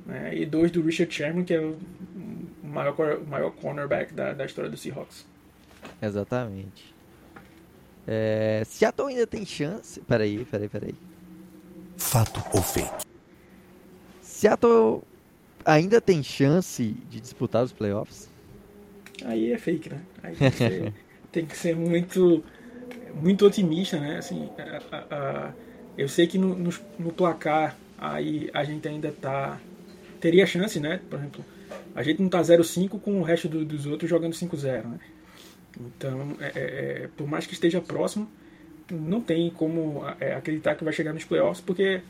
Né, 0.06 0.36
e 0.36 0.46
dois 0.46 0.70
do 0.70 0.80
Richard 0.82 1.12
Sherman, 1.12 1.44
que 1.44 1.52
é 1.52 1.60
o 1.60 1.76
maior, 2.62 2.94
o 3.18 3.26
maior 3.26 3.50
cornerback 3.50 4.14
da, 4.14 4.32
da 4.32 4.44
história 4.44 4.70
do 4.70 4.76
Seahawks. 4.76 5.26
Exatamente. 6.00 6.94
É, 8.06 8.62
Seattle 8.64 9.08
ainda 9.08 9.26
tem 9.26 9.44
chance. 9.44 10.00
Peraí, 10.02 10.44
peraí, 10.44 10.68
peraí. 10.68 10.94
Fato 11.96 12.42
ou 12.52 12.62
fake? 12.62 13.06
Seattle 14.22 15.02
ainda 15.64 16.00
tem 16.00 16.22
chance 16.22 16.84
de 17.10 17.20
disputar 17.20 17.64
os 17.64 17.72
playoffs? 17.72 18.28
Aí 19.24 19.52
é 19.52 19.58
fake, 19.58 19.90
né? 19.90 20.00
Aí 20.22 20.36
tem 20.36 20.50
que 20.50 20.56
ser, 20.56 20.92
tem 21.32 21.46
que 21.46 21.56
ser 21.56 21.76
muito, 21.76 22.44
muito 23.14 23.46
otimista, 23.46 23.98
né? 23.98 24.18
Assim, 24.18 24.48
a, 24.58 24.96
a, 24.96 25.04
a, 25.10 25.52
eu 25.96 26.08
sei 26.08 26.26
que 26.26 26.38
no, 26.38 26.54
no, 26.54 26.70
no, 26.98 27.12
placar 27.12 27.76
aí 27.98 28.50
a 28.52 28.62
gente 28.62 28.86
ainda 28.86 29.10
tá 29.10 29.58
teria 30.20 30.46
chance, 30.46 30.78
né? 30.78 31.00
Por 31.08 31.18
exemplo, 31.18 31.44
a 31.94 32.02
gente 32.02 32.20
não 32.20 32.28
tá 32.28 32.40
0-5 32.40 33.00
com 33.00 33.20
o 33.20 33.22
resto 33.22 33.48
do, 33.48 33.64
dos 33.64 33.86
outros 33.86 34.08
jogando 34.08 34.34
5-0, 34.34 34.84
né? 34.84 35.00
Então, 35.80 36.36
é, 36.40 36.46
é, 36.46 37.02
é, 37.04 37.08
por 37.16 37.26
mais 37.26 37.46
que 37.46 37.54
esteja 37.54 37.80
próximo, 37.80 38.28
não 38.90 39.20
tem 39.20 39.50
como 39.50 40.02
é, 40.20 40.34
acreditar 40.34 40.74
que 40.74 40.84
vai 40.84 40.92
chegar 40.92 41.12
nos 41.12 41.24
playoffs, 41.24 41.60
porque 41.60 42.00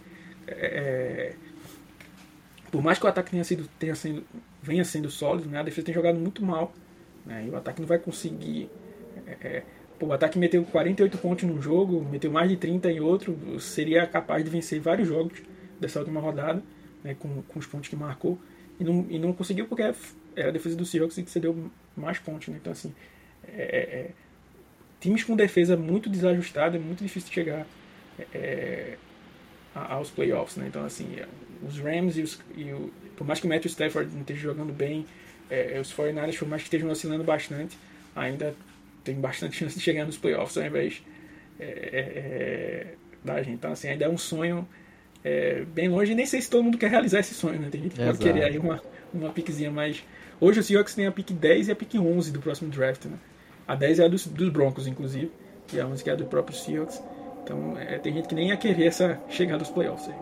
é, 0.46 0.52
é, 0.52 1.34
por 2.70 2.82
mais 2.82 2.98
que 2.98 3.06
o 3.06 3.08
ataque 3.08 3.30
tenha 3.30 3.44
sido, 3.44 3.68
tenha 3.78 3.94
sido, 3.94 4.24
venha 4.62 4.84
sendo 4.84 5.10
sólido, 5.10 5.48
né, 5.48 5.58
a 5.58 5.62
defesa 5.62 5.86
tem 5.86 5.94
jogado 5.94 6.18
muito 6.18 6.44
mal. 6.44 6.72
Né, 7.24 7.46
e 7.46 7.50
o 7.50 7.56
ataque 7.56 7.80
não 7.80 7.88
vai 7.88 7.98
conseguir. 7.98 8.70
É, 9.26 9.46
é 9.46 9.62
pô, 9.98 10.06
o 10.06 10.12
ataque 10.12 10.38
meteu 10.38 10.62
48 10.64 11.18
pontos 11.18 11.44
num 11.44 11.60
jogo, 11.60 12.04
meteu 12.04 12.30
mais 12.30 12.48
de 12.50 12.56
30 12.56 12.90
em 12.92 13.00
outro, 13.00 13.58
seria 13.58 14.06
capaz 14.06 14.44
de 14.44 14.50
vencer 14.50 14.80
vários 14.80 15.08
jogos 15.08 15.42
dessa 15.80 15.98
última 15.98 16.20
rodada, 16.20 16.62
né, 17.02 17.16
com, 17.18 17.42
com 17.42 17.58
os 17.58 17.66
pontos 17.66 17.88
que 17.88 17.96
marcou. 17.96 18.38
E 18.78 18.84
não, 18.84 19.06
e 19.08 19.18
não 19.18 19.32
conseguiu 19.32 19.66
porque 19.66 19.82
era 19.82 20.48
a 20.48 20.50
defesa 20.50 20.76
do 20.76 20.84
Seahawks 20.84 21.16
que 21.16 21.30
cedeu 21.30 21.70
mais 21.96 22.18
pontos. 22.18 22.48
Né, 22.48 22.58
então, 22.60 22.72
assim, 22.72 22.94
é, 23.48 23.62
é, 23.62 24.10
times 25.00 25.24
com 25.24 25.36
defesa 25.36 25.76
muito 25.76 26.08
desajustada 26.08 26.76
é 26.76 26.80
muito 26.80 27.02
difícil 27.02 27.28
de 27.28 27.34
chegar 27.34 27.66
é, 28.34 28.96
aos 29.74 30.10
playoffs. 30.10 30.56
Né, 30.56 30.66
então, 30.68 30.84
assim, 30.84 31.16
os 31.66 31.78
Rams 31.78 32.16
e, 32.16 32.22
os, 32.22 32.40
e 32.56 32.72
o, 32.72 32.92
por 33.16 33.26
mais 33.26 33.40
que 33.40 33.46
o 33.46 33.48
Matthew 33.48 33.70
Stafford 33.70 34.12
não 34.12 34.22
esteja 34.22 34.40
jogando 34.40 34.72
bem, 34.72 35.06
é, 35.50 35.78
os 35.80 35.92
49ers, 35.92 36.38
por 36.38 36.48
mais 36.48 36.62
que 36.62 36.66
estejam 36.66 36.90
oscilando 36.90 37.24
bastante, 37.24 37.78
ainda 38.14 38.54
tem 39.04 39.14
bastante 39.14 39.56
chance 39.58 39.76
de 39.76 39.82
chegar 39.82 40.04
nos 40.04 40.16
playoffs 40.16 40.56
ao 40.56 40.64
invés 40.64 41.02
é, 41.58 41.64
é, 41.64 41.68
é, 41.68 42.86
da 43.24 43.42
gente. 43.42 43.54
Então, 43.54 43.72
assim, 43.72 43.88
ainda 43.88 44.04
é 44.04 44.08
um 44.08 44.18
sonho 44.18 44.66
é, 45.24 45.64
bem 45.74 45.88
longe. 45.88 46.12
E 46.12 46.14
nem 46.14 46.26
sei 46.26 46.40
se 46.40 46.50
todo 46.50 46.62
mundo 46.62 46.78
quer 46.78 46.90
realizar 46.90 47.20
esse 47.20 47.34
sonho, 47.34 47.60
né? 47.60 47.68
Tem 47.70 47.82
gente 47.82 47.94
que 47.94 48.04
pode 48.04 48.18
querer 48.18 48.44
aí 48.44 48.58
uma, 48.58 48.82
uma 49.12 49.30
piquezinha 49.30 49.70
mais. 49.70 50.02
Hoje 50.40 50.60
o 50.60 50.62
Seahawks 50.62 50.94
tem 50.94 51.06
a 51.06 51.12
pick 51.12 51.32
10 51.32 51.68
e 51.68 51.72
a 51.72 51.76
pick 51.76 51.94
11 51.94 52.30
do 52.30 52.40
próximo 52.40 52.70
draft, 52.70 53.06
né? 53.06 53.16
A 53.66 53.74
10 53.74 53.98
é 53.98 54.04
a 54.04 54.08
dos, 54.08 54.26
dos 54.26 54.48
Broncos, 54.50 54.86
inclusive, 54.86 55.32
e 55.72 55.80
a 55.80 55.86
11 55.86 56.02
que 56.04 56.10
é 56.10 56.12
a 56.12 56.16
do 56.16 56.26
próprio 56.26 56.56
Seahawks. 56.56 57.02
Então 57.42 57.76
é, 57.78 57.98
tem 57.98 58.12
gente 58.12 58.28
que 58.28 58.34
nem 58.34 58.48
ia 58.48 58.56
querer 58.56 58.86
essa 58.86 59.20
chegada 59.28 59.62
aos 59.62 59.70
playoffs 59.70 60.08
aí. 60.08 60.20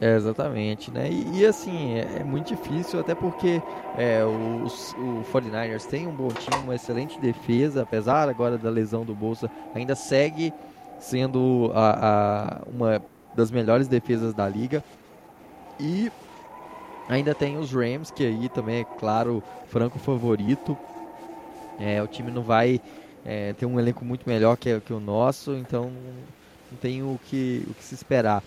É, 0.00 0.16
exatamente, 0.16 0.90
né? 0.90 1.10
E, 1.10 1.38
e, 1.40 1.46
assim, 1.46 1.94
é, 1.94 2.18
é 2.20 2.24
muito 2.24 2.48
difícil, 2.48 2.98
até 2.98 3.14
porque 3.14 3.62
é, 3.94 4.24
os, 4.24 4.92
o 4.94 5.24
49ers 5.24 5.86
tem 5.86 6.06
um 6.06 6.14
bom 6.14 6.34
time, 6.34 6.58
uma 6.58 6.74
excelente 6.74 7.18
defesa, 7.20 7.82
apesar 7.82 8.28
agora 8.28 8.58
da 8.58 8.68
lesão 8.70 9.04
do 9.04 9.14
Bolsa, 9.14 9.50
ainda 9.72 9.94
segue 9.94 10.52
sendo 10.98 11.70
a, 11.74 12.58
a- 12.60 12.62
uma 12.66 13.02
das 13.32 13.50
melhores 13.50 13.86
defesas 13.88 14.34
da 14.34 14.48
liga. 14.48 14.84
E 15.78 16.12
ainda 17.08 17.34
tem 17.34 17.56
os 17.56 17.72
Rams, 17.72 18.10
que 18.10 18.24
aí 18.24 18.48
também 18.48 18.80
é 18.80 18.84
claro, 18.84 19.42
franco 19.66 19.98
favorito. 19.98 20.78
É, 21.78 22.02
o 22.02 22.06
time 22.06 22.30
não 22.30 22.42
vai 22.42 22.80
é, 23.24 23.52
ter 23.52 23.66
um 23.66 23.78
elenco 23.78 24.04
muito 24.04 24.28
melhor 24.28 24.56
que, 24.56 24.80
que 24.80 24.92
o 24.92 25.00
nosso, 25.00 25.54
então 25.54 25.90
não 26.70 26.78
tem 26.80 27.02
o 27.02 27.18
que, 27.26 27.64
o 27.68 27.74
que 27.74 27.84
se 27.84 27.94
esperar. 27.94 28.42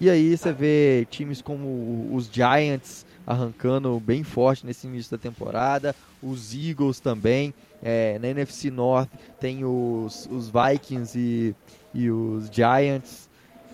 E 0.00 0.10
aí 0.10 0.36
você 0.36 0.52
vê 0.52 1.06
times 1.10 1.40
como 1.40 2.10
os 2.12 2.26
Giants 2.30 3.06
arrancando 3.26 3.98
bem 3.98 4.22
forte 4.22 4.66
nesse 4.66 4.86
início 4.86 5.10
da 5.10 5.18
temporada, 5.18 5.96
os 6.22 6.54
Eagles 6.54 7.00
também, 7.00 7.52
é, 7.82 8.18
na 8.18 8.28
NFC 8.28 8.70
North 8.70 9.08
tem 9.40 9.64
os, 9.64 10.28
os 10.30 10.50
Vikings 10.50 11.18
e, 11.18 11.54
e 11.94 12.10
os 12.10 12.48
Giants, 12.50 13.25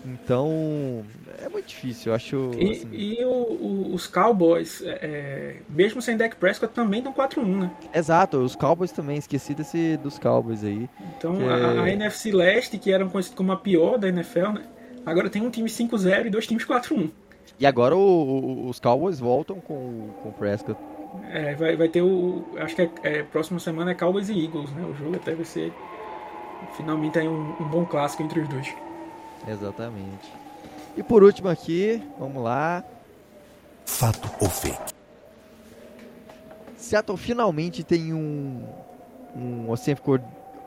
então 0.05 1.03
é 1.43 1.49
muito 1.49 1.67
difícil, 1.67 2.11
eu 2.11 2.15
acho. 2.15 2.51
E, 2.57 2.71
assim, 2.71 2.87
e 2.91 3.23
o- 3.25 3.29
o- 3.29 3.91
os 3.93 4.07
Cowboys, 4.07 4.81
é, 4.81 4.89
é, 5.01 5.55
mesmo 5.69 6.01
sem 6.01 6.15
Dak 6.17 6.35
Prescott, 6.35 6.73
também 6.73 6.99
estão 6.99 7.13
4-1, 7.13 7.45
né? 7.59 7.71
Exato, 7.93 8.37
os 8.37 8.55
Cowboys 8.55 8.91
também, 8.91 9.17
esqueci 9.17 9.53
desse, 9.53 9.97
dos 9.97 10.17
Cowboys 10.19 10.63
aí. 10.63 10.89
Então 11.17 11.37
Que- 11.37 11.43
a, 11.45 11.81
a 11.83 11.89
NFC 11.89 12.31
Leste, 12.31 12.77
que 12.77 12.91
era 12.91 13.05
conhecida 13.05 13.35
como 13.35 13.51
a 13.51 13.57
pior 13.57 13.97
da 13.97 14.07
NFL, 14.09 14.49
né? 14.53 14.63
Agora 15.05 15.29
tem 15.29 15.41
um 15.41 15.49
time 15.49 15.69
5-0 15.69 16.27
e 16.27 16.29
dois 16.29 16.47
times 16.47 16.65
4-1. 16.65 17.09
E 17.59 17.65
agora 17.65 17.95
o- 17.95 18.67
os 18.69 18.79
Cowboys 18.79 19.19
voltam 19.19 19.59
com, 19.59 20.09
com 20.21 20.29
o 20.29 20.33
Prescott. 20.33 20.79
É, 21.31 21.53
vai, 21.53 21.75
vai 21.75 21.87
ter 21.89 22.01
o. 22.01 22.43
Acho 22.57 22.75
que 22.75 22.81
é, 22.81 22.89
é, 23.03 23.23
próxima 23.23 23.59
semana 23.59 23.91
é 23.91 23.93
Cowboys 23.93 24.29
e 24.29 24.43
Eagles, 24.45 24.71
né? 24.71 24.83
O 24.89 24.95
jogo 24.95 25.15
até 25.15 25.35
vai 25.35 25.45
ser. 25.45 25.71
Finalmente 26.75 27.19
aí 27.19 27.27
um, 27.27 27.53
um 27.59 27.65
bom 27.65 27.85
clássico 27.85 28.23
entre 28.23 28.39
os 28.39 28.47
dois. 28.49 28.73
Exatamente. 29.47 30.31
E 30.95 31.03
por 31.03 31.23
último 31.23 31.49
aqui, 31.49 32.01
vamos 32.19 32.43
lá. 32.43 32.83
Fato 33.85 34.29
ou 34.39 34.49
fake? 34.49 34.93
Seattle 36.77 37.17
finalmente 37.17 37.83
tem 37.83 38.13
um, 38.13 38.61
um 39.35 39.69
offensive 39.69 40.01
co- 40.01 40.19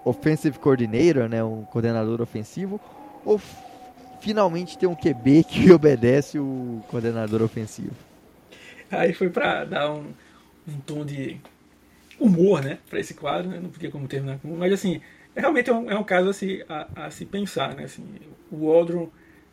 offensive 0.05 0.59
coordinator, 0.59 1.29
né, 1.29 1.43
um 1.45 1.65
coordenador 1.65 2.21
ofensivo, 2.23 2.81
ou 3.25 3.41
finalmente 4.21 4.79
tem 4.79 4.89
um 4.89 4.95
QB 4.95 5.45
que 5.49 5.71
obedece 5.73 6.39
o 6.39 6.81
coordenador 6.89 7.43
ofensivo? 7.43 7.95
Aí 8.91 9.13
foi 9.13 9.29
pra 9.29 9.65
dar 9.65 9.91
um, 9.93 10.07
um 10.67 10.81
tom 10.87 11.05
de 11.05 11.39
humor, 12.19 12.63
né? 12.63 12.79
Pra 12.89 13.01
esse 13.01 13.15
quadro, 13.15 13.51
né? 13.51 13.59
Não 13.61 13.69
podia 13.69 13.91
como 13.91 14.07
terminar 14.09 14.39
com. 14.39 14.49
Mas 14.57 14.73
assim, 14.73 15.01
realmente 15.37 15.71
é 15.71 15.73
um, 15.73 15.91
é 15.91 15.99
um 15.99 16.05
caso 16.05 16.31
a 16.31 16.33
se, 16.33 16.65
a, 16.69 17.07
a 17.07 17.11
se 17.11 17.27
pensar, 17.27 17.75
né? 17.75 17.85
Assim, 17.85 18.05
o 18.51 18.67
Waldron, 18.67 19.09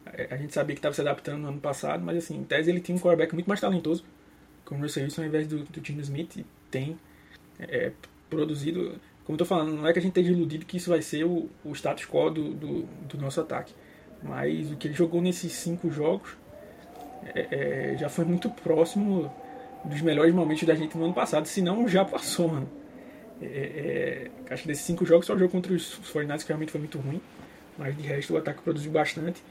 é, 0.05 0.27
a 0.31 0.37
gente 0.37 0.53
sabia 0.53 0.75
que 0.75 0.79
estava 0.79 0.95
se 0.95 1.01
adaptando 1.01 1.41
no 1.41 1.49
ano 1.49 1.59
passado, 1.59 2.03
mas 2.03 2.17
assim, 2.17 2.37
em 2.37 2.43
tese 2.43 2.69
ele 2.69 2.79
tinha 2.79 2.95
um 2.95 2.99
quarterback 2.99 3.33
muito 3.33 3.47
mais 3.47 3.59
talentoso, 3.59 4.03
como 4.65 4.79
o 4.79 4.83
Russell 4.83 5.03
Wilson, 5.03 5.21
ao 5.21 5.27
invés 5.27 5.47
do, 5.47 5.59
do 5.59 5.85
Gino 5.85 6.01
Smith, 6.01 6.45
tem 6.71 6.97
é, 7.59 7.91
produzido. 8.29 8.99
Como 9.25 9.35
eu 9.35 9.37
tô 9.37 9.45
falando, 9.45 9.73
não 9.73 9.87
é 9.87 9.93
que 9.93 9.99
a 9.99 10.01
gente 10.01 10.11
esteja 10.11 10.31
iludido 10.31 10.65
que 10.65 10.77
isso 10.77 10.89
vai 10.89 11.01
ser 11.01 11.23
o, 11.25 11.49
o 11.63 11.71
status 11.73 12.05
quo 12.05 12.29
do, 12.29 12.53
do, 12.53 12.83
do 12.83 13.17
nosso 13.17 13.39
ataque. 13.39 13.73
Mas 14.21 14.71
o 14.71 14.77
que 14.77 14.87
ele 14.87 14.95
jogou 14.95 15.21
nesses 15.21 15.51
cinco 15.53 15.89
jogos 15.89 16.35
é, 17.33 17.91
é, 17.93 17.97
já 17.97 18.09
foi 18.09 18.25
muito 18.25 18.49
próximo 18.49 19.31
dos 19.85 20.01
melhores 20.01 20.33
momentos 20.33 20.63
da 20.63 20.75
gente 20.75 20.97
no 20.97 21.05
ano 21.05 21.13
passado, 21.13 21.45
se 21.45 21.61
não 21.61 21.87
já 21.87 22.05
passou, 22.05 22.47
mano. 22.47 22.82
É, 23.45 24.27
é, 24.47 24.53
acho 24.53 24.63
que 24.63 24.67
desses 24.67 24.85
cinco 24.85 25.05
jogos 25.05 25.25
só 25.25 25.33
o 25.33 25.39
jogo 25.39 25.51
contra 25.51 25.73
os 25.73 25.99
49ers 26.13 26.41
que 26.41 26.47
realmente 26.47 26.71
foi 26.71 26.79
muito 26.79 26.97
ruim, 26.97 27.21
mas 27.77 27.95
de 27.97 28.03
resto 28.03 28.33
o 28.33 28.37
ataque 28.37 28.61
produziu 28.61 28.91
bastante. 28.91 29.41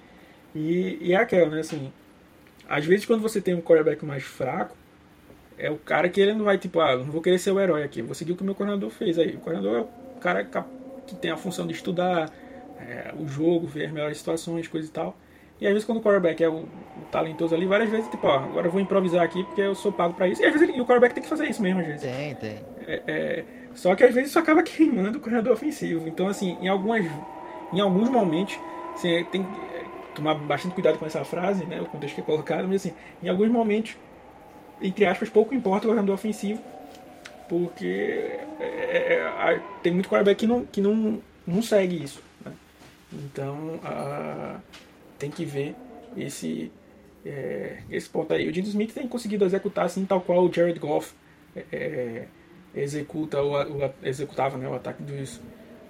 E, 0.54 0.98
e 1.00 1.12
é 1.12 1.16
aquela, 1.16 1.48
né, 1.50 1.60
assim, 1.60 1.92
às 2.68 2.84
vezes 2.84 3.04
quando 3.06 3.20
você 3.20 3.40
tem 3.40 3.54
um 3.54 3.60
quarterback 3.60 4.04
mais 4.04 4.22
fraco, 4.22 4.76
é 5.58 5.70
o 5.70 5.76
cara 5.76 6.08
que 6.08 6.20
ele 6.20 6.32
não 6.32 6.44
vai, 6.44 6.58
tipo, 6.58 6.80
ah, 6.80 6.96
não 6.96 7.04
vou 7.04 7.20
querer 7.22 7.38
ser 7.38 7.50
o 7.52 7.60
herói 7.60 7.82
aqui, 7.84 8.02
vou 8.02 8.14
seguir 8.14 8.32
o 8.32 8.36
que 8.36 8.42
o 8.42 8.44
meu 8.44 8.54
coordenador 8.54 8.90
fez 8.90 9.18
aí. 9.18 9.34
O 9.36 9.38
coordenador 9.40 9.78
é 9.78 9.80
o 10.16 10.20
cara 10.20 10.44
que 11.06 11.14
tem 11.16 11.30
a 11.30 11.36
função 11.36 11.66
de 11.66 11.72
estudar 11.74 12.30
é, 12.80 13.12
o 13.18 13.28
jogo, 13.28 13.66
ver 13.66 13.86
as 13.86 13.92
melhores 13.92 14.18
situações, 14.18 14.66
coisa 14.68 14.88
e 14.88 14.90
tal. 14.90 15.16
E 15.60 15.66
às 15.66 15.72
vezes 15.72 15.86
quando 15.86 15.98
o 15.98 16.02
quarterback 16.02 16.42
é 16.42 16.48
o, 16.48 16.62
o 16.62 16.68
talentoso 17.12 17.54
ali, 17.54 17.66
várias 17.66 17.88
vezes, 17.90 18.08
tipo, 18.10 18.26
ó, 18.26 18.38
agora 18.38 18.66
eu 18.66 18.70
vou 18.72 18.80
improvisar 18.80 19.22
aqui 19.22 19.44
porque 19.44 19.60
eu 19.60 19.74
sou 19.74 19.92
pago 19.92 20.14
pra 20.14 20.26
isso. 20.26 20.42
E 20.42 20.46
às 20.46 20.52
vezes 20.52 20.68
ele- 20.68 20.80
o 20.80 20.84
quarterback 20.84 21.14
tem 21.14 21.22
que 21.22 21.28
fazer 21.28 21.46
isso 21.48 21.62
mesmo, 21.62 21.80
às 21.80 21.86
vezes. 21.86 22.02
Tem, 22.02 22.34
tem. 22.34 22.58
É, 22.86 23.02
é, 23.06 23.44
só 23.74 23.94
que 23.94 24.04
às 24.04 24.14
vezes 24.14 24.30
isso 24.30 24.38
acaba 24.38 24.62
queimando 24.64 25.18
o 25.18 25.20
corredor 25.20 25.52
ofensivo. 25.54 26.08
Então, 26.08 26.28
assim, 26.28 26.56
em, 26.60 26.68
algumas, 26.68 27.04
em 27.72 27.80
alguns 27.80 28.08
momentos, 28.08 28.58
tem 29.30 29.44
que 29.44 29.60
é, 29.60 29.84
tomar 30.14 30.34
bastante 30.34 30.74
cuidado 30.74 30.98
com 30.98 31.06
essa 31.06 31.24
frase, 31.24 31.64
né? 31.64 31.80
O 31.80 31.86
contexto 31.86 32.14
que 32.16 32.20
é 32.20 32.24
colocado, 32.24 32.66
mas 32.68 32.76
assim, 32.86 32.94
em 33.22 33.28
alguns 33.28 33.48
momentos, 33.48 33.96
entre 34.80 35.04
aspas, 35.06 35.28
pouco 35.30 35.54
importa 35.54 35.86
o 35.86 35.90
corredor 35.90 36.14
ofensivo, 36.14 36.60
porque 37.48 38.38
é, 38.60 39.14
é, 39.14 39.60
tem 39.82 39.92
muito 39.92 40.08
quarterback 40.08 40.38
que 40.40 40.46
não, 40.46 40.64
que 40.64 40.80
não, 40.80 41.20
não 41.46 41.62
segue 41.62 42.02
isso. 42.02 42.22
né? 42.44 42.52
Então, 43.12 43.80
a- 43.84 44.60
tem 45.18 45.30
que 45.30 45.44
ver 45.44 45.74
esse, 46.16 46.72
é, 47.24 47.78
esse 47.90 48.08
ponto 48.08 48.32
aí. 48.32 48.48
O 48.48 48.52
Dino 48.52 48.66
Smith 48.68 48.92
tem 48.92 49.06
conseguido 49.08 49.44
executar 49.44 49.84
assim, 49.86 50.04
tal 50.04 50.20
qual 50.20 50.44
o 50.44 50.52
Jared 50.52 50.78
Goff 50.78 51.12
é, 51.56 52.26
executa 52.74 53.42
o, 53.42 53.52
o- 53.54 53.92
executava 54.02 54.56
né, 54.56 54.68
o 54.68 54.74
ataque 54.74 55.02
dos, 55.02 55.40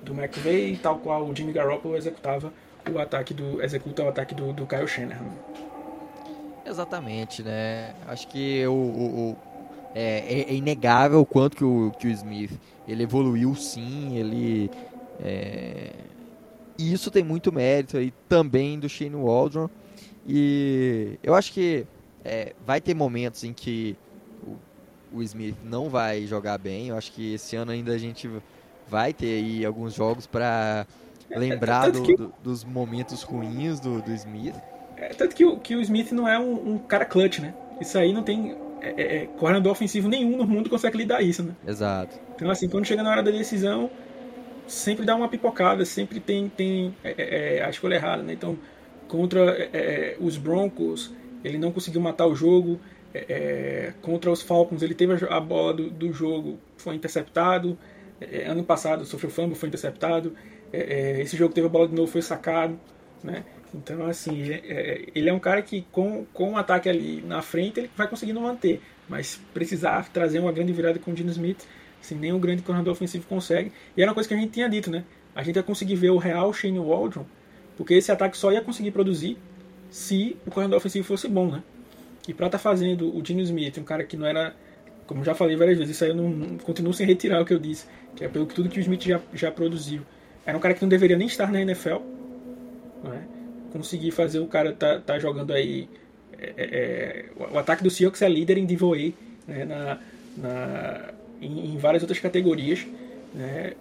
do 0.02 0.12
McVay, 0.14 0.76
tal 0.82 0.98
qual 0.98 1.24
o 1.28 1.34
Jimmy 1.34 1.52
Garoppolo 1.52 1.96
executava 1.96 2.52
o 2.92 2.98
ataque 2.98 3.32
do 3.32 3.62
executa 3.62 4.02
o 4.02 4.08
ataque 4.08 4.34
do, 4.34 4.52
do 4.52 4.66
Kyle 4.66 4.86
Shanahan. 4.88 5.30
Exatamente, 6.64 7.42
né? 7.42 7.94
Acho 8.06 8.28
que 8.28 8.64
o, 8.66 8.72
o- 8.72 9.30
o- 9.32 9.36
é, 9.94 10.18
é- 10.40 10.50
é 10.50 10.54
inegável 10.54 11.20
o 11.20 11.26
quanto 11.26 11.56
que 11.56 11.64
o, 11.64 11.92
que 11.98 12.06
o 12.06 12.10
Smith 12.10 12.52
ele 12.88 13.02
evoluiu 13.02 13.54
sim, 13.54 14.16
ele 14.16 14.70
é, 15.20 15.90
e 16.78 16.92
isso 16.92 17.10
tem 17.10 17.22
muito 17.22 17.52
mérito 17.52 17.96
aí 17.98 18.12
também 18.28 18.78
do 18.78 18.88
Shane 18.88 19.14
Waldron 19.14 19.68
e 20.26 21.18
eu 21.22 21.34
acho 21.34 21.52
que 21.52 21.86
é, 22.24 22.54
vai 22.66 22.80
ter 22.80 22.94
momentos 22.94 23.44
em 23.44 23.52
que 23.52 23.96
o, 25.12 25.22
Smith 25.22 25.56
não 25.62 25.88
vai 25.88 26.26
jogar 26.26 26.58
bem. 26.58 26.88
Eu 26.88 26.96
acho 26.96 27.12
que 27.12 27.34
esse 27.34 27.56
ano 27.56 27.72
ainda 27.72 27.92
a 27.92 27.98
gente 27.98 28.28
vai 28.88 29.12
ter 29.12 29.38
aí 29.38 29.64
alguns 29.64 29.94
jogos 29.94 30.26
para 30.26 30.86
lembrar 31.30 31.90
tanto 31.92 32.00
do- 32.00 32.02
que- 32.02 32.14
do- 32.14 32.34
dos 32.42 32.64
momentos 32.64 33.22
ruins 33.22 33.80
do, 33.80 34.02
do 34.02 34.12
Smith. 34.12 34.54
É, 34.96 35.08
tanto 35.08 35.34
que 35.34 35.44
o, 35.44 35.58
que 35.58 35.74
o 35.74 35.80
Smith 35.80 36.12
não 36.12 36.28
é 36.28 36.38
um, 36.38 36.74
um 36.74 36.78
cara 36.78 37.04
clutch, 37.04 37.38
né? 37.40 37.54
Isso 37.80 37.98
aí 37.98 38.12
não 38.12 38.22
tem 38.22 38.56
é, 38.80 38.94
é, 38.96 39.16
é, 39.22 39.26
coordenador 39.26 39.72
ofensivo 39.72 40.08
nenhum 40.08 40.36
no 40.36 40.46
mundo 40.46 40.68
consegue 40.68 40.98
lidar 40.98 41.22
isso, 41.22 41.42
né? 41.42 41.54
Exato. 41.66 42.18
Então, 42.34 42.50
assim, 42.50 42.68
quando 42.68 42.84
chega 42.84 43.02
na 43.02 43.10
hora 43.10 43.22
da 43.22 43.30
decisão, 43.30 43.90
sempre 44.66 45.04
dá 45.04 45.14
uma 45.14 45.28
pipocada, 45.28 45.84
sempre 45.84 46.20
tem, 46.20 46.48
tem 46.48 46.94
é, 47.02 47.14
é, 47.16 47.56
é, 47.58 47.64
a 47.64 47.70
escolha 47.70 47.94
errada, 47.96 48.22
né? 48.22 48.32
Então, 48.32 48.58
contra 49.08 49.40
é, 49.52 49.70
é, 49.72 50.16
os 50.20 50.36
Broncos, 50.36 51.12
ele 51.44 51.58
não 51.58 51.72
conseguiu 51.72 52.00
matar 52.00 52.26
o 52.26 52.34
jogo. 52.34 52.80
É, 53.14 53.92
contra 54.00 54.30
os 54.30 54.42
Falcons, 54.42 54.82
ele 54.82 54.94
teve 54.94 55.12
a, 55.28 55.40
bola 55.40 55.74
do, 55.74 55.90
do 55.90 56.12
jogo, 56.12 56.58
foi 56.76 56.94
interceptado. 56.94 57.78
É, 58.20 58.42
é, 58.42 58.46
ano 58.46 58.64
passado 58.64 59.04
sofreu 59.04 59.30
fumble, 59.30 59.54
foi 59.54 59.68
interceptado. 59.68 60.34
É, 60.72 60.78
é, 60.78 61.20
esse 61.20 61.36
jogo 61.36 61.52
teve 61.52 61.66
a 61.66 61.70
bola 61.70 61.88
de 61.88 61.94
novo, 61.94 62.10
foi 62.10 62.22
sacado, 62.22 62.78
né? 63.22 63.44
Então, 63.74 64.06
assim, 64.06 64.50
é- 64.50 65.06
ele 65.14 65.28
é 65.28 65.32
um 65.32 65.38
cara 65.38 65.62
que 65.62 65.86
com, 65.90 66.26
com 66.32 66.52
o 66.52 66.56
ataque 66.56 66.88
ali 66.88 67.22
na 67.22 67.40
frente, 67.42 67.80
ele 67.80 67.90
vai 67.96 68.06
conseguindo 68.08 68.40
manter. 68.40 68.80
Mas 69.08 69.40
precisar 69.52 70.10
trazer 70.10 70.38
uma 70.38 70.52
grande 70.52 70.72
virada 70.72 70.98
com 70.98 71.10
o 71.10 71.14
Dino 71.14 71.30
Smith, 71.30 71.66
assim, 72.00 72.14
nem 72.14 72.32
um 72.32 72.40
grande 72.40 72.62
coordenador 72.62 72.92
ofensivo 72.92 73.26
consegue. 73.26 73.72
E 73.96 74.02
era 74.02 74.10
uma 74.10 74.14
coisa 74.14 74.28
que 74.28 74.34
a 74.34 74.38
gente 74.38 74.52
tinha 74.52 74.68
dito, 74.68 74.90
né? 74.90 75.04
A 75.34 75.42
gente 75.42 75.56
ia 75.56 75.62
conseguir 75.62 75.96
ver 75.96 76.10
o 76.10 76.18
real 76.18 76.52
Shane 76.52 76.78
Waldron, 76.78 77.24
porque 77.76 77.94
esse 77.94 78.12
ataque 78.12 78.36
só 78.36 78.52
ia 78.52 78.60
conseguir 78.60 78.90
produzir 78.90 79.38
se 79.90 80.36
o 80.46 80.50
coordenador 80.50 80.78
ofensivo 80.78 81.06
fosse 81.06 81.28
bom, 81.28 81.50
né? 81.50 81.62
E 82.28 82.34
pra 82.34 82.46
estar 82.46 82.58
fazendo 82.58 83.16
o 83.16 83.20
Dino 83.20 83.40
Smith, 83.40 83.78
um 83.78 83.84
cara 83.84 84.04
que 84.04 84.16
não 84.16 84.26
era, 84.26 84.54
como 85.06 85.24
já 85.24 85.34
falei 85.34 85.56
várias 85.56 85.76
vezes, 85.76 85.96
isso 85.96 86.04
aí 86.04 86.10
eu 86.10 86.16
não, 86.16 86.58
continuo 86.58 86.94
sem 86.94 87.06
retirar 87.06 87.40
o 87.40 87.44
que 87.44 87.52
eu 87.52 87.58
disse, 87.58 87.86
que 88.14 88.24
é 88.24 88.28
pelo 88.28 88.46
que 88.46 88.54
tudo 88.54 88.68
que 88.68 88.78
o 88.78 88.80
Smith 88.80 89.02
já, 89.02 89.20
já 89.34 89.50
produziu. 89.50 90.02
Era 90.46 90.56
um 90.56 90.60
cara 90.60 90.74
que 90.74 90.82
não 90.82 90.88
deveria 90.88 91.16
nem 91.16 91.26
estar 91.26 91.50
na 91.50 91.60
NFL, 91.60 91.98
não 93.02 93.12
é? 93.12 93.22
conseguir 93.72 94.10
fazer 94.10 94.38
o 94.38 94.46
cara 94.46 94.72
tá, 94.72 95.00
tá 95.00 95.18
jogando 95.18 95.52
aí. 95.52 95.88
É, 96.38 96.54
é, 96.56 96.64
é 96.66 97.52
o 97.52 97.58
ataque 97.58 97.82
do 97.82 97.90
Seahawks 97.90 98.20
é 98.22 98.28
líder 98.28 98.58
em 98.58 98.66
DVOA 98.66 99.12
né, 99.46 99.64
na, 99.64 99.98
na, 100.36 101.14
em, 101.40 101.74
em, 101.74 101.78
várias 101.78 102.02
outras 102.02 102.20
categorias. 102.20 102.86
Né, 103.34 103.72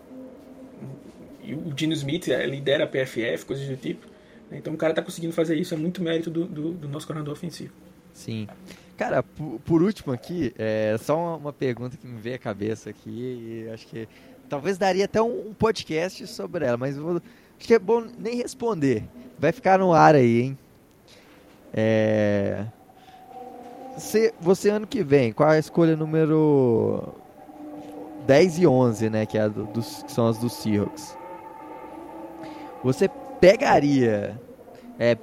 e 1.43 1.53
o 1.53 1.73
Dino 1.73 1.93
Smith 1.93 2.29
é, 2.29 2.45
lidera 2.45 2.85
a 2.85 2.87
PFF, 2.87 3.45
coisas 3.45 3.67
do 3.67 3.75
tipo. 3.75 4.07
Né, 4.49 4.57
então 4.57 4.73
o 4.73 4.77
cara 4.77 4.93
tá 4.93 5.01
conseguindo 5.01 5.33
fazer 5.33 5.55
isso, 5.55 5.73
é 5.73 5.77
muito 5.77 6.01
mérito 6.01 6.29
do, 6.29 6.45
do, 6.45 6.71
do 6.71 6.87
nosso 6.87 7.05
coordenador 7.05 7.33
ofensivo. 7.33 7.73
Sim. 8.13 8.47
Cara, 8.97 9.23
por, 9.23 9.59
por 9.61 9.81
último 9.81 10.13
aqui, 10.13 10.53
é 10.57 10.95
só 10.99 11.17
uma, 11.17 11.35
uma, 11.37 11.53
pergunta 11.53 11.97
que 11.97 12.05
me 12.05 12.19
veio 12.19 12.35
à 12.35 12.39
cabeça 12.39 12.89
aqui 12.89 13.09
e 13.09 13.69
acho 13.73 13.87
que 13.87 14.07
talvez 14.47 14.77
daria 14.77 15.05
até 15.05 15.21
um, 15.21 15.49
um 15.49 15.53
podcast 15.53 16.27
sobre 16.27 16.65
ela, 16.65 16.77
mas 16.77 16.97
vou, 16.97 17.15
acho 17.15 17.67
que 17.67 17.73
é 17.73 17.79
bom 17.79 18.05
nem 18.19 18.35
responder. 18.35 19.03
Vai 19.39 19.51
ficar 19.51 19.79
no 19.79 19.93
ar 19.93 20.13
aí, 20.13 20.41
hein? 20.41 20.57
É... 21.73 22.65
Você, 23.97 24.33
você 24.39 24.69
ano 24.69 24.87
que 24.87 25.03
vem, 25.03 25.33
qual 25.33 25.49
a 25.49 25.57
escolha 25.57 25.95
número 25.95 27.13
10 28.25 28.59
e 28.59 28.67
11, 28.67 29.09
né? 29.09 29.25
Que, 29.25 29.37
é 29.37 29.49
do, 29.49 29.65
dos, 29.65 30.03
que 30.03 30.11
são 30.11 30.27
as 30.27 30.37
dos 30.37 30.53
Seahawks. 30.53 31.17
Você 32.83 33.09
pegaria, 33.39 34.39
é, 35.03 35.15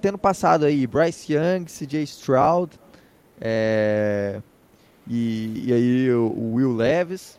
tendo 0.00 0.18
passado 0.18 0.64
aí 0.64 0.84
Bryce 0.88 1.32
Young, 1.32 1.66
CJ 1.66 2.02
Stroud, 2.02 2.76
é, 3.40 4.42
e, 5.06 5.68
e, 5.68 5.72
aí 5.72 6.10
o, 6.10 6.26
o, 6.26 6.54
Will 6.54 6.74
Levis, 6.74 7.38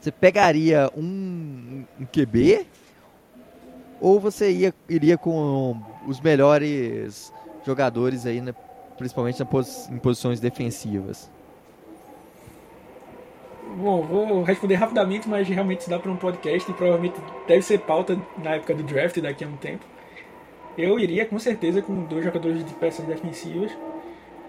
você 0.00 0.10
pegaria 0.10 0.90
um, 0.96 1.84
um 2.00 2.06
QB 2.06 2.66
ou 4.00 4.18
você 4.18 4.50
ia, 4.50 4.74
iria 4.88 5.18
com 5.18 5.78
os 6.06 6.18
melhores 6.22 7.30
jogadores 7.66 8.24
aí, 8.24 8.40
né, 8.40 8.54
principalmente 8.96 9.42
em 9.42 9.98
posições 9.98 10.40
defensivas? 10.40 11.30
Bom, 13.76 14.06
vou 14.06 14.42
responder 14.42 14.76
rapidamente, 14.76 15.28
mas 15.28 15.46
realmente 15.46 15.86
dá 15.90 15.98
para 15.98 16.10
um 16.10 16.16
podcast 16.16 16.70
e 16.70 16.72
provavelmente 16.72 17.20
deve 17.46 17.60
ser 17.60 17.80
pauta 17.80 18.18
na 18.42 18.54
época 18.54 18.74
do 18.74 18.82
draft 18.82 19.20
daqui 19.20 19.44
a 19.44 19.46
um 19.46 19.56
tempo. 19.58 19.84
Eu 20.76 20.98
iria 20.98 21.26
com 21.26 21.38
certeza 21.38 21.82
com 21.82 22.04
dois 22.04 22.24
jogadores 22.24 22.64
de 22.64 22.74
peças 22.74 23.04
defensivas, 23.06 23.70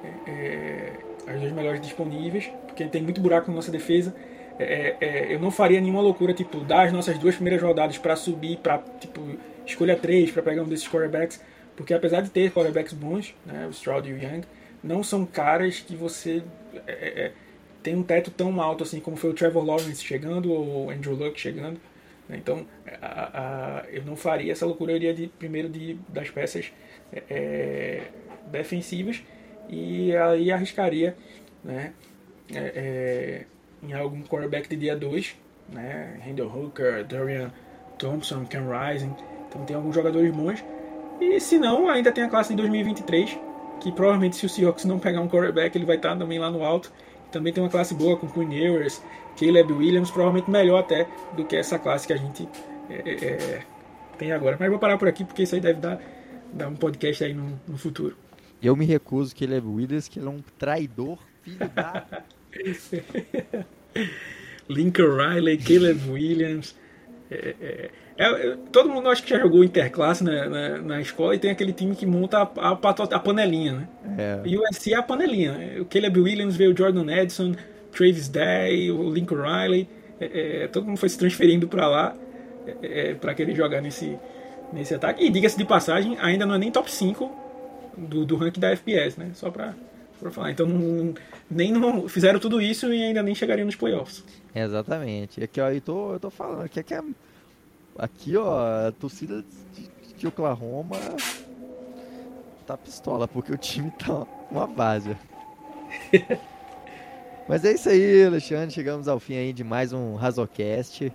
é, 0.04 0.32
é 0.32 0.94
as 1.28 1.40
duas 1.40 1.52
melhores 1.52 1.82
disponíveis, 1.82 2.50
porque 2.68 2.86
tem 2.86 3.02
muito 3.02 3.22
buraco 3.22 3.50
na 3.50 3.56
nossa 3.56 3.72
defesa. 3.72 4.16
É, 4.60 4.64
é, 4.64 4.98
é, 5.02 5.34
eu 5.34 5.40
não 5.40 5.52
faria 5.52 5.80
nenhuma 5.80 6.02
loucura, 6.02 6.34
tipo, 6.34 6.60
dar 6.60 6.86
as 6.86 6.94
nossas 6.94 7.18
duas 7.18 7.36
primeiras 7.36 7.62
rodadas 7.62 7.98
para 7.98 8.16
subir, 8.16 8.58
para 8.58 8.80
tipo, 9.00 9.22
escolha 9.66 9.96
três 9.96 10.32
para 10.32 10.44
pegar 10.44 10.64
um 10.64 10.68
desses 10.68 10.88
quarterbacks, 10.88 11.42
porque 11.76 11.94
apesar 11.94 12.22
de 12.22 12.30
ter 12.30 12.52
quarterbacks 12.52 12.94
bons, 12.94 13.36
né, 13.46 13.66
o 13.68 13.72
Stroud 13.72 14.10
e 14.10 14.14
o 14.14 14.18
Young, 14.18 14.42
não 14.84 15.04
são 15.04 15.26
caras 15.26 15.80
que 15.80 15.96
você 15.96 16.44
é, 16.88 17.32
tem 17.82 17.96
um 17.96 18.04
teto 18.04 18.32
tão 18.32 18.60
alto 18.62 18.84
assim 18.84 19.00
como 19.00 19.18
foi 19.18 19.30
o 19.30 19.34
Trevor 19.34 19.64
Lawrence 19.64 20.04
chegando 20.04 20.52
ou 20.52 20.88
o 20.88 20.90
Andrew 20.90 21.16
Luck 21.16 21.40
chegando. 21.40 21.80
Né? 22.28 22.38
Então, 22.38 22.66
a, 23.02 23.82
a, 23.82 23.90
eu 23.90 24.04
não 24.04 24.16
faria 24.16 24.52
essa 24.52 24.66
loucura, 24.66 24.92
eu 24.92 24.98
iria 24.98 25.14
de, 25.14 25.28
primeiro 25.28 25.70
de, 25.70 25.98
das 26.10 26.30
peças 26.30 26.72
é, 27.30 28.04
defensivas 28.48 29.24
e 29.70 30.16
aí 30.16 30.52
arriscaria 30.52 31.16
né, 31.64 31.94
é, 32.54 33.46
em 33.84 33.94
algum 33.94 34.22
quarterback 34.24 34.68
de 34.70 34.76
dia 34.76 34.96
2, 34.96 35.36
né, 35.70 36.20
Randall 36.26 36.48
Hooker, 36.48 37.06
Dorian 37.06 37.52
Thompson, 37.98 38.46
Cam 38.46 38.68
Rising. 38.70 39.16
Então 39.48 39.66
tem 39.66 39.76
alguns 39.76 39.96
jogadores 39.96 40.32
bons. 40.34 40.64
E 41.20 41.40
se 41.40 41.60
não, 41.60 41.88
ainda 41.88 42.12
tem 42.12 42.24
a 42.24 42.30
classe 42.30 42.50
de 42.50 42.56
2023, 42.56 43.38
que 43.80 43.92
provavelmente 43.92 44.36
se 44.36 44.46
o 44.46 44.50
Seahawks 44.50 44.86
não 44.86 45.00
pegar 45.00 45.22
um 45.22 45.28
quarterback, 45.28 45.78
ele 45.78 45.86
vai 45.86 45.98
estar 45.98 46.16
também 46.18 46.40
lá 46.40 46.50
no 46.50 46.64
alto. 46.64 46.92
Também 47.32 47.54
tem 47.54 47.64
uma 47.64 47.70
classe 47.70 47.94
boa 47.94 48.18
com 48.18 48.28
Quinn 48.28 48.52
Ewers, 48.52 49.02
Caleb 49.42 49.74
Williams, 49.74 50.12
provavelmente 50.12 50.52
melhor 50.52 50.80
até 50.80 51.08
do 51.36 51.44
que 51.44 51.56
essa 51.56 51.80
classe 51.80 52.06
que 52.06 52.14
a 52.14 52.18
gente 52.18 52.48
é, 52.88 53.10
é, 53.10 53.26
é 53.26 53.62
tem 54.18 54.32
agora. 54.32 54.56
Mas 54.60 54.70
vou 54.70 54.78
parar 54.78 55.00
por 55.00 55.08
aqui 55.08 55.26
porque 55.26 55.42
isso 55.42 55.56
aí 55.56 55.62
deve 55.62 55.80
dar, 55.80 56.00
dar 56.54 56.68
um 56.68 56.76
podcast 56.76 57.24
aí 57.24 57.34
no, 57.34 57.60
no 57.68 57.78
futuro. 57.78 58.16
Eu 58.62 58.76
me 58.76 58.86
recuso 58.86 59.36
Caleb 59.36 59.68
Williams, 59.68 60.08
que 60.08 60.20
ele 60.20 60.28
é 60.28 60.30
um 60.30 60.44
traidor, 60.60 61.18
filho 61.42 61.68
da... 61.70 62.06
Lincoln 64.70 65.18
Riley, 65.18 65.58
Caleb 65.58 66.12
Williams. 66.12 66.76
É, 67.32 67.56
é, 67.60 67.90
é, 68.18 68.58
todo 68.72 68.90
mundo 68.90 69.10
acho 69.10 69.24
que 69.24 69.32
já 69.32 69.40
jogou 69.40 69.64
Interclasse 69.64 70.24
na, 70.24 70.48
na, 70.48 70.78
na, 70.78 71.02
escola 71.02 71.34
e 71.34 71.40
tem 71.40 71.50
aquele 71.50 71.74
time 71.74 71.96
que 71.96 72.06
monta 72.06 72.38
a, 72.40 72.70
a, 72.70 72.72
a 72.74 73.20
panelinha, 73.20 73.74
né? 73.74 73.88
É. 74.18 74.42
E 74.46 74.58
o 74.58 74.62
USC 74.62 74.94
é 74.94 74.98
a 74.98 75.02
panelinha. 75.02 75.54
Né? 75.54 75.80
O 75.80 75.86
Caleb 75.86 76.20
Williams 76.20 76.56
veio 76.56 76.74
o 76.74 76.78
Jordan 76.78 77.10
Edson, 77.12 77.56
Travis 77.92 78.30
Day, 78.30 78.92
o 78.92 79.10
Lincoln 79.10 79.36
Riley. 79.36 79.88
É, 80.20 80.64
é, 80.64 80.68
todo 80.68 80.86
mundo 80.86 80.98
foi 80.98 81.10
se 81.10 81.18
transferindo 81.18 81.68
para 81.68 81.88
lá 81.88 82.16
é, 82.82 83.14
para 83.16 83.34
querer 83.34 83.56
jogar 83.56 83.82
nesse, 83.82 84.18
nesse 84.72 84.94
ataque. 84.94 85.24
E 85.24 85.30
diga-se 85.30 85.58
de 85.58 85.66
passagem, 85.66 86.18
ainda 86.20 86.46
não 86.46 86.56
é 86.56 86.58
nem 86.58 86.72
top 86.72 86.92
5 86.92 87.30
do, 87.98 88.26
do 88.26 88.36
ranking 88.36 88.60
da 88.60 88.72
FPS, 88.72 89.20
né? 89.20 89.32
Só 89.34 89.50
para 89.50 89.74
falar. 90.32 90.52
Então 90.52 90.66
não, 90.66 91.14
nem 91.50 91.72
não, 91.72 92.08
fizeram 92.08 92.40
tudo 92.40 92.62
isso 92.62 92.94
e 92.94 93.04
ainda 93.04 93.24
nem 93.24 93.36
chegariam 93.36 93.66
nos 93.66 93.76
playoffs. 93.76 94.24
Exatamente. 94.54 95.44
Aqui 95.44 95.60
ó, 95.60 95.70
eu 95.70 95.82
tô, 95.82 96.14
eu 96.14 96.20
tô 96.20 96.30
falando 96.30 96.64
aqui, 96.64 96.80
aqui, 96.80 96.94
é, 96.94 97.02
aqui 97.98 98.38
ó, 98.38 98.88
a 98.88 98.92
torcida 98.92 99.44
de, 99.74 99.90
de 100.18 100.28
Oklahoma 100.28 100.98
tá 102.66 102.78
pistola, 102.78 103.28
porque 103.28 103.52
o 103.52 103.58
time 103.58 103.92
tá 103.92 104.26
uma 104.50 104.68
base. 104.68 105.18
Mas 107.52 107.66
é 107.66 107.74
isso 107.74 107.90
aí, 107.90 108.24
Alexandre. 108.24 108.74
Chegamos 108.74 109.10
ao 109.10 109.20
fim 109.20 109.36
aí 109.36 109.52
de 109.52 109.62
mais 109.62 109.92
um 109.92 110.16
Razocast. 110.16 111.12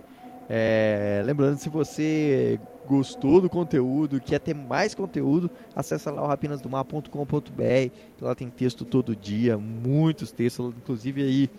É, 0.47 1.23
lembrando, 1.25 1.57
se 1.57 1.67
você 1.67 2.59
gostou 2.85 3.41
do 3.41 3.49
conteúdo, 3.49 4.21
quer 4.21 4.39
ter 4.39 4.53
mais 4.53 4.93
conteúdo, 4.93 5.49
acessa 5.75 6.11
lá 6.11 6.21
o 6.21 6.27
rapinasdomar.com.br. 6.27 7.91
Lá 8.21 8.35
tem 8.35 8.51
texto 8.51 8.85
todo 8.85 9.15
dia, 9.15 9.57
muitos 9.57 10.31
textos, 10.31 10.75
inclusive 10.77 11.23
aí 11.23 11.49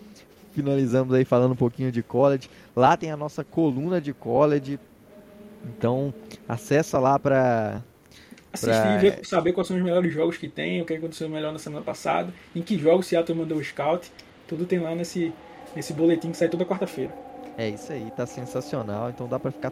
finalizamos 0.53 1.13
aí 1.13 1.25
falando 1.25 1.51
um 1.51 1.57
pouquinho 1.57 1.91
de 1.91 2.01
college. 2.01 2.49
Lá 2.73 2.95
tem 2.95 3.11
a 3.11 3.17
nossa 3.17 3.43
coluna 3.43 3.99
de 3.99 4.13
college. 4.13 4.79
Então, 5.65 6.13
acessa 6.47 6.97
lá 6.99 7.19
para 7.19 7.83
assistir 8.53 9.11
pra... 9.11 9.21
e 9.21 9.25
saber 9.25 9.51
quais 9.51 9.67
são 9.67 9.75
os 9.75 9.83
melhores 9.83 10.13
jogos 10.13 10.37
que 10.37 10.47
tem, 10.47 10.81
o 10.81 10.85
que 10.85 10.93
aconteceu 10.93 11.27
melhor 11.27 11.51
na 11.51 11.59
semana 11.59 11.83
passada, 11.83 12.33
em 12.55 12.61
que 12.61 12.77
jogos 12.77 13.07
o 13.07 13.09
Seattle 13.09 13.37
mandou 13.37 13.57
o 13.57 13.61
scout. 13.61 14.09
Tudo 14.49 14.65
tem 14.65 14.79
lá 14.79 14.95
nesse, 14.95 15.31
nesse 15.75 15.93
boletim 15.93 16.31
que 16.31 16.37
sai 16.37 16.49
toda 16.49 16.65
quarta-feira. 16.65 17.13
É 17.55 17.69
isso 17.69 17.93
aí, 17.93 18.11
tá 18.17 18.25
sensacional. 18.25 19.11
Então 19.11 19.27
dá 19.27 19.39
para 19.39 19.51
ficar 19.51 19.71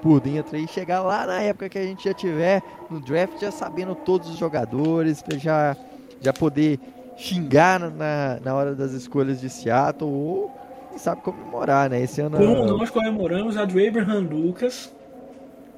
por 0.00 0.20
dentro 0.20 0.56
e 0.56 0.68
chegar 0.68 1.02
lá 1.02 1.26
na 1.26 1.42
época 1.42 1.68
que 1.68 1.78
a 1.78 1.82
gente 1.82 2.04
já 2.04 2.14
tiver 2.14 2.62
no 2.88 3.00
draft, 3.00 3.40
já 3.40 3.50
sabendo 3.50 3.96
todos 3.96 4.30
os 4.30 4.38
jogadores, 4.38 5.22
pra 5.22 5.36
já, 5.36 5.76
já 6.20 6.32
poder 6.32 6.78
xingar 7.16 7.80
na, 7.80 8.38
na 8.44 8.54
hora 8.54 8.74
das 8.76 8.92
escolhas 8.92 9.40
de 9.40 9.50
Seattle 9.50 10.08
ou 10.08 10.54
quem 10.90 10.98
sabe 10.98 11.22
comemorar, 11.22 11.90
né? 11.90 12.00
Esse 12.00 12.20
ano. 12.20 12.36
Como 12.36 12.64
nós 12.64 12.90
comemoramos 12.90 13.56
a 13.56 13.64
do 13.64 13.84
Abraham 13.84 14.28
Lucas, 14.30 14.94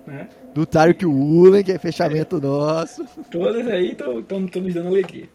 né? 0.07 0.29
Do 0.55 0.67
Tarek 0.67 1.07
Woolen, 1.07 1.65
que 1.65 1.73
é 1.73 1.79
fechamento 1.79 2.37
é. 2.37 2.41
nosso. 2.41 3.07
Todas 3.31 3.67
aí 3.69 3.93
estão 3.93 4.41
nos 4.41 4.75
dando 4.75 4.89
alegria. 4.89 5.29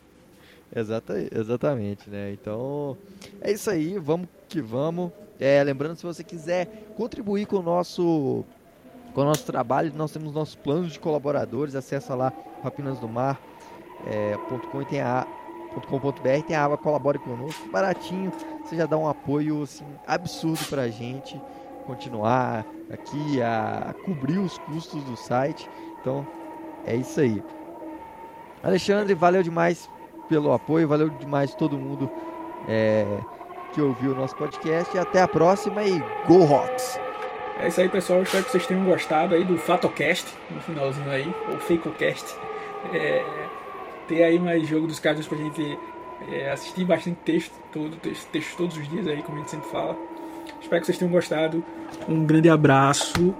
Exata, 0.75 1.13
exatamente, 1.31 2.09
né? 2.09 2.31
Então, 2.31 2.97
é 3.41 3.51
isso 3.51 3.69
aí, 3.69 3.99
vamos 3.99 4.27
que 4.49 4.61
vamos. 4.61 5.11
É, 5.39 5.63
lembrando, 5.63 5.97
se 5.97 6.03
você 6.03 6.23
quiser 6.23 6.65
contribuir 6.95 7.45
com 7.45 7.57
o 7.57 7.61
nosso 7.61 8.43
com 9.13 9.21
o 9.21 9.25
nosso 9.25 9.45
trabalho. 9.45 9.93
Nós 9.95 10.11
temos 10.11 10.33
nossos 10.33 10.55
planos 10.55 10.91
de 10.91 10.99
colaboradores. 10.99 11.75
Acesse 11.75 12.11
lá 12.11 12.33
rapinasdomar.com 12.63 14.07
é, 14.07 14.81
e 14.81 14.85
tem 14.85 15.01
a 15.01 15.25
.com.br 15.87 16.43
tem 16.45 16.55
a 16.55 16.65
aba 16.65 16.77
colabore 16.77 17.17
conosco, 17.17 17.67
baratinho, 17.71 18.31
você 18.63 18.75
já 18.75 18.85
dá 18.85 18.95
um 18.95 19.09
apoio 19.09 19.63
assim, 19.63 19.83
absurdo 20.05 20.63
para 20.69 20.83
a 20.83 20.87
gente 20.87 21.41
continuar 21.87 22.63
aqui 22.91 23.41
a, 23.41 23.87
a, 23.89 23.93
cobrir 23.93 24.37
os 24.37 24.55
custos 24.59 25.03
do 25.03 25.17
site. 25.17 25.67
Então 25.99 26.27
é 26.85 26.95
isso 26.95 27.19
aí. 27.19 27.43
Alexandre, 28.61 29.15
valeu 29.15 29.41
demais 29.41 29.89
pelo 30.27 30.53
apoio, 30.53 30.87
valeu 30.87 31.09
demais 31.09 31.53
todo 31.53 31.77
mundo 31.77 32.09
é, 32.67 33.05
que 33.73 33.81
ouviu 33.81 34.11
o 34.11 34.15
nosso 34.15 34.35
podcast 34.35 34.95
e 34.95 34.99
até 34.99 35.21
a 35.21 35.27
próxima 35.27 35.83
e 35.83 35.99
Go 36.27 36.43
Hawks! 36.43 36.99
É 37.59 37.67
isso 37.67 37.81
aí, 37.81 37.89
pessoal. 37.89 38.23
Espero 38.23 38.43
que 38.43 38.51
vocês 38.51 38.65
tenham 38.67 38.83
gostado 38.83 39.35
aí 39.35 39.43
do 39.43 39.57
FatoCast, 39.57 40.27
no 40.49 40.59
finalzinho 40.61 41.09
aí, 41.09 41.33
ou 41.49 41.57
FacoCast. 41.59 42.35
É, 42.91 43.23
ter 44.07 44.23
aí 44.23 44.39
mais 44.39 44.67
jogo 44.67 44.87
dos 44.87 44.99
casos 44.99 45.27
pra 45.27 45.37
gente 45.37 45.77
é, 46.31 46.51
assistir 46.51 46.83
bastante 46.83 47.17
texto, 47.23 47.53
todo, 47.71 47.95
texto, 47.97 48.29
texto 48.31 48.57
todos 48.57 48.77
os 48.77 48.87
dias 48.89 49.07
aí, 49.07 49.21
como 49.21 49.37
a 49.37 49.41
gente 49.41 49.51
sempre 49.51 49.69
fala. 49.69 49.95
Espero 50.61 50.81
que 50.81 50.87
vocês 50.87 50.97
tenham 50.97 51.11
gostado. 51.11 51.63
Um 52.07 52.25
grande 52.25 52.49
abraço. 52.49 53.33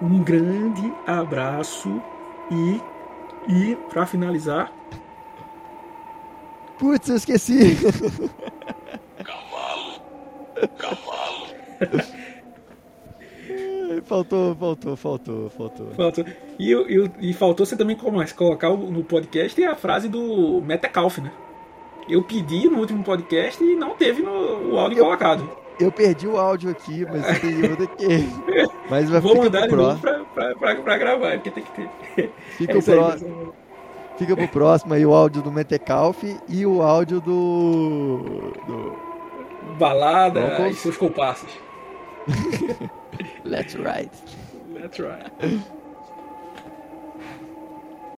Um 0.00 0.22
grande 0.22 0.92
abraço 1.06 2.02
E, 2.50 2.80
e 3.48 3.76
pra 3.88 4.04
finalizar, 4.04 4.72
Putz, 6.82 7.08
eu 7.08 7.16
esqueci. 7.16 7.76
Cavalo. 9.24 10.02
faltou, 14.04 14.54
faltou, 14.56 14.96
faltou, 14.96 15.50
faltou. 15.50 15.86
faltou. 15.92 16.24
E, 16.58 16.72
e, 16.72 17.10
e 17.30 17.32
faltou 17.32 17.64
você 17.64 17.76
também 17.76 17.96
colocar 17.96 18.70
no 18.70 19.04
podcast 19.04 19.62
a 19.64 19.76
frase 19.76 20.08
do 20.08 20.60
Metcalf, 20.62 21.18
né? 21.18 21.30
Eu 22.08 22.22
pedi 22.24 22.68
no 22.68 22.78
último 22.80 23.04
podcast 23.04 23.62
e 23.62 23.76
não 23.76 23.90
teve 23.94 24.20
no, 24.22 24.72
o 24.72 24.78
áudio 24.78 24.98
Eu- 24.98 25.04
colocado. 25.04 25.62
Eu 25.80 25.90
perdi 25.90 26.28
o 26.28 26.36
áudio 26.36 26.70
aqui, 26.70 27.04
mas 27.06 27.40
tem 27.40 27.62
outro 27.70 27.84
aqui. 27.84 28.28
Mas 28.90 29.08
vai 29.08 29.20
Vou 29.20 29.34
mandar 29.36 29.66
pro 29.68 29.70
de 29.70 29.76
novo 29.82 29.98
pra, 30.00 30.18
pra, 30.26 30.54
pra, 30.54 30.74
pra 30.76 30.98
gravar, 30.98 31.32
porque 31.34 31.50
tem 31.50 31.64
que 31.64 31.72
ter. 31.72 31.88
Fica, 32.58 32.72
É 32.72 32.76
o 32.76 32.78
isso 32.78 32.92
aí, 32.92 32.98
pró- 32.98 33.10
pessoal. 33.12 33.54
Fica 34.22 34.36
pro 34.36 34.48
próximo 34.48 34.94
aí 34.94 35.04
o 35.04 35.12
áudio 35.12 35.42
do 35.42 35.50
Metecalf 35.50 36.22
e 36.48 36.64
o 36.64 36.80
áudio 36.82 37.20
do. 37.20 38.52
do 38.66 38.96
Balada 39.78 40.40
Broncos. 40.40 40.76
e 40.76 40.80
seus 40.80 40.96
compassos. 40.96 41.50
Let's 43.44 43.74
Ride. 43.74 44.10
That's 44.80 44.98
right. 44.98 45.32